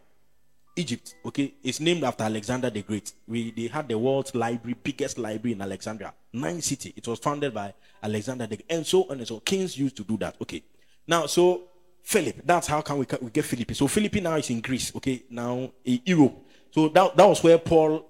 Egypt, 0.76 1.16
okay, 1.26 1.56
it's 1.64 1.80
named 1.80 2.04
after 2.04 2.24
Alexander 2.24 2.70
the 2.70 2.84
Great. 2.84 3.12
We 3.28 3.50
they 3.52 3.66
had 3.66 3.88
the 3.88 3.98
world's 3.98 4.36
library, 4.36 4.76
biggest 4.82 5.18
library 5.18 5.54
in 5.54 5.62
Alexandria, 5.62 6.14
nine 6.32 6.62
city. 6.62 6.94
It 6.96 7.08
was 7.08 7.18
founded 7.18 7.52
by 7.52 7.74
Alexander 8.04 8.46
the 8.46 8.60
and 8.70 8.86
so 8.86 9.10
on 9.10 9.18
and 9.18 9.28
so. 9.28 9.40
Kings 9.40 9.76
used 9.76 9.98
to 9.98 10.04
do 10.04 10.18
that. 10.18 10.36
Okay, 10.40 10.64
now 11.08 11.26
so 11.26 11.64
Philip, 12.04 12.42
that's 12.46 12.68
how 12.68 12.82
can 12.82 13.00
we, 13.00 13.06
we 13.22 13.32
get 13.32 13.44
Philip. 13.44 13.76
So 13.76 13.88
Philip 13.88 14.16
now 14.16 14.36
is 14.36 14.50
in 14.50 14.62
Greece. 14.62 14.96
Okay, 14.96 15.24
now 15.30 15.72
in 15.84 16.00
Europe. 16.06 16.36
So 16.72 16.90
that, 16.90 17.18
that 17.18 17.26
was 17.26 17.44
where 17.44 17.58
Paul 17.58 18.06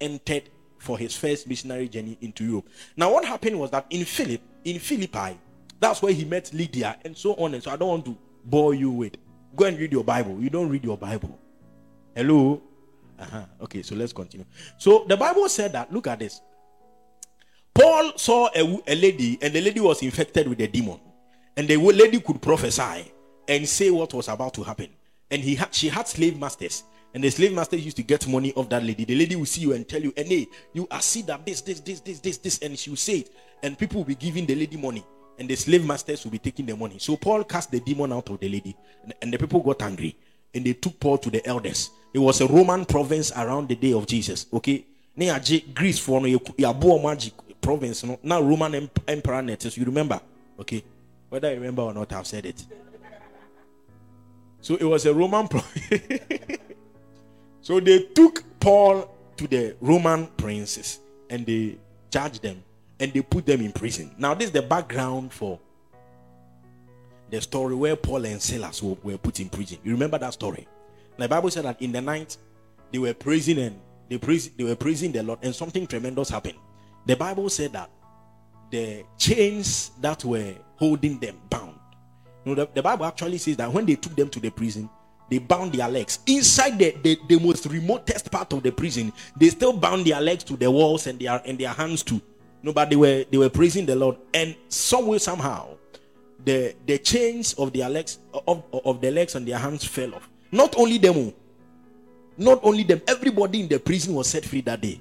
entered 0.00 0.44
for 0.82 0.98
his 0.98 1.16
first 1.16 1.46
missionary 1.46 1.88
journey 1.88 2.18
into 2.20 2.44
Europe. 2.44 2.68
Now 2.96 3.12
what 3.12 3.24
happened 3.24 3.58
was 3.58 3.70
that 3.70 3.86
in 3.90 4.04
Philip, 4.04 4.40
in 4.64 4.78
Philippi, 4.78 5.38
that's 5.80 6.02
where 6.02 6.12
he 6.12 6.24
met 6.24 6.52
Lydia 6.52 6.98
and 7.04 7.16
so 7.16 7.34
on 7.34 7.54
and 7.54 7.62
so. 7.62 7.70
I 7.70 7.76
don't 7.76 7.88
want 7.88 8.04
to 8.06 8.18
bore 8.44 8.74
you 8.74 8.90
with. 8.90 9.16
Go 9.54 9.64
and 9.66 9.78
read 9.78 9.92
your 9.92 10.04
Bible. 10.04 10.40
You 10.40 10.50
don't 10.50 10.68
read 10.68 10.84
your 10.84 10.96
Bible. 10.96 11.38
Hello? 12.14 12.60
Uh-huh. 13.18 13.44
Okay, 13.62 13.82
so 13.82 13.94
let's 13.94 14.12
continue. 14.12 14.46
So 14.78 15.04
the 15.08 15.16
Bible 15.16 15.48
said 15.48 15.72
that, 15.72 15.92
look 15.92 16.06
at 16.06 16.18
this. 16.18 16.40
Paul 17.74 18.12
saw 18.16 18.48
a, 18.54 18.82
a 18.86 18.94
lady, 18.94 19.38
and 19.40 19.52
the 19.52 19.60
lady 19.60 19.80
was 19.80 20.02
infected 20.02 20.48
with 20.48 20.60
a 20.60 20.66
demon. 20.66 21.00
And 21.56 21.68
the 21.68 21.76
lady 21.76 22.20
could 22.20 22.42
prophesy 22.42 23.12
and 23.46 23.68
say 23.68 23.90
what 23.90 24.12
was 24.14 24.28
about 24.28 24.54
to 24.54 24.62
happen. 24.62 24.88
And 25.30 25.42
he 25.42 25.54
had, 25.54 25.74
she 25.74 25.88
had 25.88 26.08
slave 26.08 26.38
masters. 26.38 26.84
And 27.14 27.22
the 27.22 27.30
slave 27.30 27.52
masters 27.52 27.84
used 27.84 27.96
to 27.98 28.02
get 28.02 28.26
money 28.26 28.52
off 28.54 28.68
that 28.70 28.82
lady. 28.82 29.04
The 29.04 29.14
lady 29.14 29.36
will 29.36 29.46
see 29.46 29.62
you 29.62 29.72
and 29.74 29.86
tell 29.86 30.00
you, 30.00 30.12
and 30.16 30.26
hey, 30.26 30.48
you 30.72 30.88
are 30.90 31.02
see 31.02 31.22
that 31.22 31.44
this, 31.44 31.60
this, 31.60 31.80
this, 31.80 32.00
this, 32.00 32.20
this, 32.20 32.38
this, 32.38 32.58
and 32.60 32.78
she 32.78 32.90
will 32.90 32.96
say 32.96 33.18
it. 33.18 33.30
And 33.62 33.78
people 33.78 33.98
will 33.98 34.06
be 34.06 34.14
giving 34.14 34.46
the 34.46 34.54
lady 34.54 34.76
money. 34.76 35.04
And 35.38 35.48
the 35.48 35.56
slave 35.56 35.84
masters 35.84 36.24
will 36.24 36.30
be 36.30 36.38
taking 36.38 36.66
the 36.66 36.76
money. 36.76 36.98
So 36.98 37.16
Paul 37.16 37.44
cast 37.44 37.70
the 37.70 37.80
demon 37.80 38.12
out 38.12 38.30
of 38.30 38.40
the 38.40 38.48
lady. 38.48 38.76
And, 39.02 39.14
and 39.20 39.32
the 39.32 39.38
people 39.38 39.60
got 39.60 39.82
angry. 39.82 40.16
And 40.54 40.64
they 40.64 40.74
took 40.74 40.98
Paul 41.00 41.18
to 41.18 41.30
the 41.30 41.46
elders 41.46 41.90
it 42.12 42.18
was 42.18 42.40
a 42.40 42.46
Roman 42.46 42.84
province 42.84 43.32
around 43.32 43.68
the 43.68 43.74
day 43.74 43.92
of 43.92 44.06
Jesus. 44.06 44.46
Okay. 44.52 44.84
Near 45.16 45.40
Greece 45.74 45.98
for 45.98 46.20
no 46.20 46.98
magic 46.98 47.34
province. 47.60 48.04
No, 48.04 48.18
now 48.22 48.40
Roman 48.40 48.90
emperor 49.06 49.42
netters. 49.42 49.76
You 49.76 49.84
remember? 49.84 50.20
Okay. 50.58 50.84
Whether 51.28 51.48
I 51.48 51.52
remember 51.52 51.82
or 51.82 51.94
not, 51.94 52.12
I've 52.12 52.26
said 52.26 52.46
it. 52.46 52.64
So 54.60 54.76
it 54.76 54.84
was 54.84 55.06
a 55.06 55.14
Roman 55.14 55.48
province. 55.48 56.58
So 57.62 57.80
they 57.80 58.00
took 58.00 58.44
Paul 58.60 59.08
to 59.36 59.46
the 59.46 59.76
Roman 59.80 60.26
princes 60.26 61.00
and 61.30 61.46
they 61.46 61.78
charged 62.10 62.42
them 62.42 62.62
and 63.00 63.12
they 63.12 63.22
put 63.22 63.46
them 63.46 63.60
in 63.60 63.72
prison. 63.72 64.14
Now, 64.18 64.34
this 64.34 64.46
is 64.46 64.52
the 64.52 64.62
background 64.62 65.32
for 65.32 65.58
the 67.30 67.40
story 67.40 67.74
where 67.74 67.96
Paul 67.96 68.26
and 68.26 68.42
Silas 68.42 68.82
were, 68.82 69.16
put 69.16 69.40
in 69.40 69.48
prison. 69.48 69.78
You 69.82 69.92
remember 69.92 70.18
that 70.18 70.34
story? 70.34 70.68
The 71.16 71.28
Bible 71.28 71.50
said 71.50 71.64
that 71.64 71.80
in 71.80 71.92
the 71.92 72.00
night 72.00 72.36
they 72.92 72.98
were 72.98 73.14
praising 73.14 73.58
and 73.58 73.80
they 74.08 74.18
praise, 74.18 74.50
they 74.50 74.64
were 74.64 74.76
praising 74.76 75.12
the 75.12 75.22
Lord, 75.22 75.38
and 75.42 75.54
something 75.54 75.86
tremendous 75.86 76.28
happened. 76.28 76.58
The 77.06 77.16
Bible 77.16 77.48
said 77.48 77.72
that 77.72 77.90
the 78.70 79.04
chains 79.16 79.92
that 80.00 80.24
were 80.24 80.54
holding 80.76 81.18
them 81.18 81.40
bound. 81.48 81.78
You 82.44 82.54
know, 82.54 82.64
the, 82.64 82.70
the 82.74 82.82
Bible 82.82 83.06
actually 83.06 83.38
says 83.38 83.56
that 83.56 83.72
when 83.72 83.86
they 83.86 83.94
took 83.94 84.14
them 84.14 84.28
to 84.28 84.40
the 84.40 84.50
prison, 84.50 84.90
they 85.32 85.38
bound 85.38 85.72
their 85.72 85.88
legs 85.88 86.18
inside 86.26 86.78
the, 86.78 86.94
the, 87.02 87.18
the 87.26 87.38
most 87.38 87.64
remotest 87.66 88.30
part 88.30 88.52
of 88.52 88.62
the 88.62 88.70
prison. 88.70 89.12
They 89.36 89.48
still 89.48 89.72
bound 89.72 90.04
their 90.04 90.20
legs 90.20 90.44
to 90.44 90.56
the 90.56 90.70
walls 90.70 91.06
and 91.06 91.18
their 91.18 91.40
and 91.46 91.58
their 91.58 91.70
hands 91.70 92.02
too. 92.02 92.20
No, 92.62 92.72
but 92.72 92.90
they 92.90 92.96
were 92.96 93.24
they 93.30 93.38
were 93.38 93.48
praising 93.48 93.86
the 93.86 93.96
Lord, 93.96 94.18
and 94.34 94.54
some 94.68 95.06
way 95.06 95.18
somehow, 95.18 95.70
the 96.44 96.74
the 96.86 96.98
chains 96.98 97.54
of 97.54 97.72
their 97.72 97.88
legs 97.88 98.18
of, 98.46 98.62
of 98.72 99.00
the 99.00 99.10
legs 99.10 99.34
and 99.34 99.48
their 99.48 99.58
hands 99.58 99.84
fell 99.84 100.14
off. 100.14 100.28
Not 100.52 100.76
only 100.76 100.98
them, 100.98 101.14
oh. 101.16 101.34
not 102.36 102.60
only 102.62 102.82
them, 102.82 103.00
everybody 103.08 103.62
in 103.62 103.68
the 103.68 103.80
prison 103.80 104.14
was 104.14 104.28
set 104.28 104.44
free 104.44 104.60
that 104.60 104.80
day. 104.82 105.00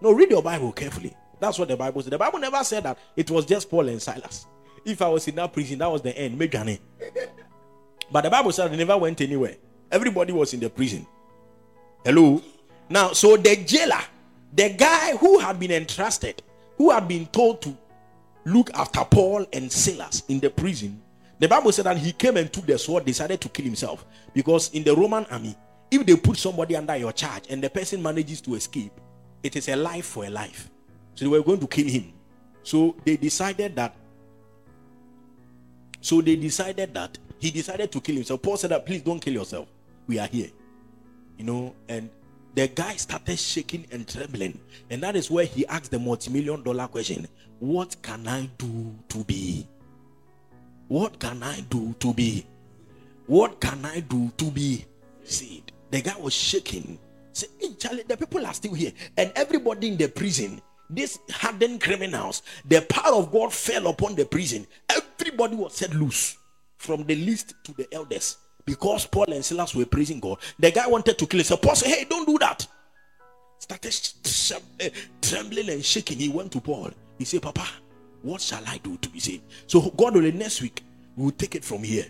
No, 0.00 0.12
read 0.12 0.30
your 0.30 0.42
Bible 0.42 0.70
carefully. 0.72 1.14
That's 1.40 1.58
what 1.58 1.68
the 1.68 1.76
Bible 1.76 2.02
said. 2.02 2.12
The 2.12 2.18
Bible 2.18 2.38
never 2.38 2.62
said 2.62 2.84
that 2.84 2.98
it 3.16 3.30
was 3.30 3.44
just 3.44 3.68
Paul 3.68 3.88
and 3.88 4.00
Silas. 4.00 4.46
If 4.84 5.02
I 5.02 5.08
was 5.08 5.26
in 5.26 5.34
that 5.34 5.52
prison, 5.52 5.78
that 5.80 5.90
was 5.90 6.02
the 6.02 6.16
end. 6.16 6.38
But 8.10 8.22
the 8.22 8.30
Bible 8.30 8.52
said 8.52 8.72
they 8.72 8.76
never 8.76 8.96
went 8.96 9.20
anywhere. 9.20 9.56
Everybody 9.90 10.32
was 10.32 10.54
in 10.54 10.60
the 10.60 10.70
prison. 10.70 11.06
Hello? 12.04 12.42
Now, 12.88 13.12
so 13.12 13.36
the 13.36 13.56
jailer, 13.56 14.00
the 14.52 14.70
guy 14.70 15.16
who 15.16 15.38
had 15.38 15.58
been 15.60 15.72
entrusted, 15.72 16.42
who 16.76 16.90
had 16.90 17.06
been 17.06 17.26
told 17.26 17.60
to 17.62 17.76
look 18.44 18.70
after 18.74 19.04
Paul 19.04 19.46
and 19.52 19.70
Silas 19.70 20.22
in 20.28 20.40
the 20.40 20.48
prison, 20.48 21.02
the 21.38 21.48
Bible 21.48 21.70
said 21.70 21.86
that 21.86 21.98
he 21.98 22.12
came 22.12 22.36
and 22.36 22.52
took 22.52 22.66
the 22.66 22.78
sword, 22.78 23.04
decided 23.04 23.40
to 23.42 23.48
kill 23.48 23.64
himself. 23.64 24.04
Because 24.34 24.70
in 24.72 24.84
the 24.84 24.94
Roman 24.94 25.24
army, 25.26 25.56
if 25.90 26.04
they 26.04 26.16
put 26.16 26.36
somebody 26.36 26.76
under 26.76 26.96
your 26.96 27.12
charge 27.12 27.44
and 27.48 27.62
the 27.62 27.70
person 27.70 28.02
manages 28.02 28.40
to 28.42 28.54
escape, 28.54 28.92
it 29.42 29.54
is 29.54 29.68
a 29.68 29.76
life 29.76 30.06
for 30.06 30.24
a 30.24 30.30
life. 30.30 30.68
So 31.14 31.24
they 31.24 31.30
were 31.30 31.42
going 31.42 31.60
to 31.60 31.66
kill 31.66 31.86
him. 31.86 32.12
So 32.62 32.96
they 33.04 33.16
decided 33.16 33.76
that. 33.76 33.94
So 36.00 36.20
they 36.20 36.36
decided 36.36 36.94
that 36.94 37.18
he 37.38 37.50
decided 37.50 37.92
to 37.92 38.00
kill 38.00 38.16
himself. 38.16 38.42
Paul 38.42 38.56
said 38.56 38.70
that, 38.70 38.84
please 38.84 39.02
don't 39.02 39.20
kill 39.20 39.34
yourself. 39.34 39.68
We 40.06 40.18
are 40.18 40.26
here. 40.26 40.48
You 41.36 41.44
know, 41.44 41.74
and 41.88 42.10
the 42.54 42.68
guy 42.68 42.96
started 42.96 43.38
shaking 43.38 43.86
and 43.92 44.08
trembling. 44.08 44.58
And 44.90 45.02
that 45.02 45.14
is 45.14 45.30
where 45.30 45.44
he 45.44 45.66
asked 45.66 45.90
the 45.90 45.98
multi 45.98 46.30
million 46.30 46.62
dollar 46.62 46.88
question 46.88 47.28
What 47.60 47.96
can 48.02 48.26
I 48.26 48.50
do 48.58 48.94
to 49.10 49.24
be? 49.24 49.66
What 50.88 51.18
can 51.20 51.42
I 51.42 51.60
do 51.70 51.94
to 52.00 52.12
be? 52.14 52.46
What 53.26 53.60
can 53.60 53.84
I 53.84 54.00
do 54.00 54.32
to 54.38 54.50
be 54.50 54.86
saved? 55.22 55.72
The 55.90 56.00
guy 56.00 56.16
was 56.18 56.32
shaking. 56.34 56.98
Say, 57.32 57.46
hey, 57.60 57.74
Charlie, 57.74 58.02
the 58.02 58.16
people 58.16 58.44
are 58.44 58.54
still 58.54 58.72
here. 58.72 58.92
And 59.16 59.30
everybody 59.36 59.88
in 59.88 59.96
the 59.98 60.08
prison, 60.08 60.62
these 60.88 61.18
hardened 61.30 61.82
criminals, 61.82 62.42
the 62.64 62.80
power 62.80 63.16
of 63.16 63.30
God 63.30 63.52
fell 63.52 63.86
upon 63.88 64.14
the 64.14 64.24
prison. 64.24 64.66
Everybody 64.88 65.56
was 65.56 65.74
set 65.74 65.94
loose 65.94 66.38
from 66.78 67.04
the 67.04 67.14
least 67.14 67.54
to 67.64 67.72
the 67.74 67.92
eldest 67.92 68.38
because 68.64 69.06
Paul 69.06 69.32
and 69.32 69.44
Silas 69.44 69.74
were 69.74 69.86
praising 69.86 70.20
God. 70.20 70.38
The 70.58 70.70
guy 70.70 70.86
wanted 70.86 71.18
to 71.18 71.26
kill 71.26 71.38
himself. 71.38 71.62
Paul 71.62 71.74
said, 71.74 71.88
Hey, 71.88 72.06
don't 72.08 72.26
do 72.26 72.38
that. 72.38 72.66
Started 73.58 73.98
eh, 74.80 74.90
trembling 75.20 75.68
and 75.70 75.84
shaking. 75.84 76.18
He 76.18 76.28
went 76.28 76.52
to 76.52 76.60
Paul. 76.60 76.90
He 77.18 77.24
said, 77.24 77.42
Papa, 77.42 77.66
what 78.22 78.40
shall 78.40 78.62
I 78.66 78.78
do 78.78 78.96
to 78.98 79.08
be 79.08 79.20
saved? 79.20 79.42
So, 79.66 79.90
God 79.90 80.14
willing, 80.14 80.38
next 80.38 80.62
week 80.62 80.82
we 81.16 81.24
will 81.24 81.32
take 81.32 81.54
it 81.54 81.64
from 81.64 81.82
here. 81.82 82.06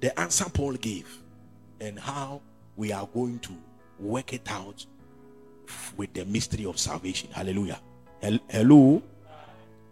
The 0.00 0.18
answer 0.18 0.46
Paul 0.48 0.74
gave 0.74 1.08
and 1.80 1.98
how 1.98 2.40
we 2.76 2.92
are 2.92 3.06
going 3.12 3.38
to 3.40 3.52
work 4.00 4.32
it 4.32 4.50
out 4.50 4.84
with 5.96 6.12
the 6.14 6.24
mystery 6.24 6.64
of 6.64 6.78
salvation. 6.78 7.30
Hallelujah. 7.32 7.80
Hello. 8.20 9.02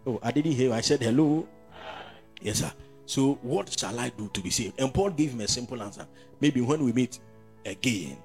Oh, 0.05 0.19
I 0.23 0.31
didn't 0.31 0.53
hear. 0.53 0.73
I 0.73 0.81
said 0.81 1.01
hello. 1.01 1.47
Yes, 2.41 2.59
sir. 2.59 2.71
So, 3.07 3.35
what 3.41 3.79
shall 3.79 3.97
I 3.97 4.09
do 4.09 4.29
to 4.33 4.41
be 4.41 4.49
saved? 4.49 4.79
And 4.79 4.93
Paul 4.93 5.11
gave 5.11 5.33
me 5.33 5.45
a 5.45 5.47
simple 5.47 5.81
answer. 5.81 6.05
Maybe 6.41 6.59
when 6.59 6.83
we 6.83 6.91
meet 6.91 7.19
again, 7.65 8.17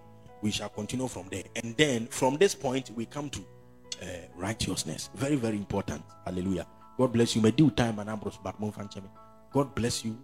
we 0.42 0.50
shall 0.50 0.68
continue 0.68 1.06
from 1.06 1.28
there. 1.30 1.44
And 1.54 1.76
then 1.76 2.08
from 2.08 2.36
this 2.36 2.52
point, 2.52 2.90
we 2.90 3.06
come 3.06 3.30
to 3.30 3.40
uh, 4.02 4.06
righteousness. 4.36 5.08
Very, 5.14 5.36
very 5.36 5.56
important. 5.56 6.02
Hallelujah. 6.24 6.66
God 6.98 7.12
bless 7.12 7.36
you. 7.36 7.42
May 7.42 7.52
do 7.52 7.70
time 7.70 8.00
and 8.00 8.10
Ambrose 8.10 8.38
God 9.52 9.74
bless 9.74 10.04
you 10.04 10.18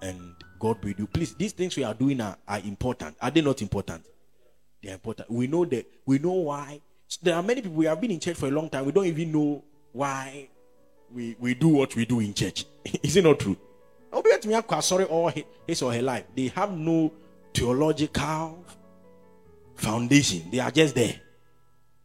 and 0.00 0.34
God 0.58 0.80
be 0.80 0.88
with 0.88 1.00
you. 1.00 1.06
Please, 1.06 1.34
these 1.34 1.52
things 1.52 1.76
we 1.76 1.84
are 1.84 1.92
doing 1.92 2.18
are, 2.22 2.38
are 2.48 2.60
important. 2.60 3.14
Are 3.20 3.30
they 3.30 3.42
not 3.42 3.60
important? 3.60 4.06
They 4.82 4.88
are 4.88 4.94
important. 4.94 5.30
We 5.30 5.46
know 5.46 5.66
that 5.66 5.86
we 6.06 6.18
know 6.18 6.32
why. 6.32 6.80
There 7.22 7.34
are 7.34 7.42
many 7.42 7.60
people 7.60 7.76
we 7.76 7.84
have 7.84 8.00
been 8.00 8.12
in 8.12 8.20
church 8.20 8.36
for 8.36 8.46
a 8.48 8.50
long 8.50 8.70
time. 8.70 8.86
We 8.86 8.92
don't 8.92 9.04
even 9.04 9.32
know 9.32 9.64
why 9.92 10.48
we, 11.12 11.36
we 11.38 11.54
do 11.54 11.68
what 11.68 11.94
we 11.96 12.04
do 12.04 12.20
in 12.20 12.34
church. 12.34 12.64
Is 13.02 13.16
it 13.16 13.24
not 13.24 13.38
true? 13.38 13.56
Sorry, 14.80 15.04
all 15.04 15.32
his 15.66 15.82
or 15.82 15.92
her 15.92 16.02
life. 16.02 16.24
They 16.34 16.48
have 16.48 16.72
no 16.76 17.12
theological 17.54 18.64
foundation. 19.74 20.50
They 20.50 20.58
are 20.58 20.70
just 20.70 20.94
there. 20.94 21.20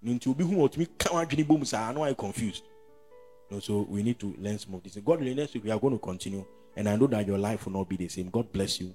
I 0.07 1.93
know 1.93 2.03
I'm 2.03 2.15
confused. 2.15 2.63
No, 3.49 3.59
so 3.59 3.85
we 3.89 4.03
need 4.03 4.19
to 4.19 4.35
learn 4.39 4.57
some 4.59 4.75
of 4.75 4.83
this. 4.83 4.95
God 4.95 5.19
willing, 5.19 5.35
next 5.35 5.53
week 5.53 5.63
we 5.63 5.71
are 5.71 5.79
going 5.79 5.93
to 5.93 5.99
continue. 5.99 6.45
And 6.75 6.89
I 6.89 6.95
know 6.95 7.07
that 7.07 7.25
your 7.25 7.37
life 7.37 7.65
will 7.65 7.73
not 7.73 7.89
be 7.89 7.95
the 7.95 8.07
same. 8.07 8.29
God 8.29 8.51
bless 8.51 8.79
you. 8.79 8.93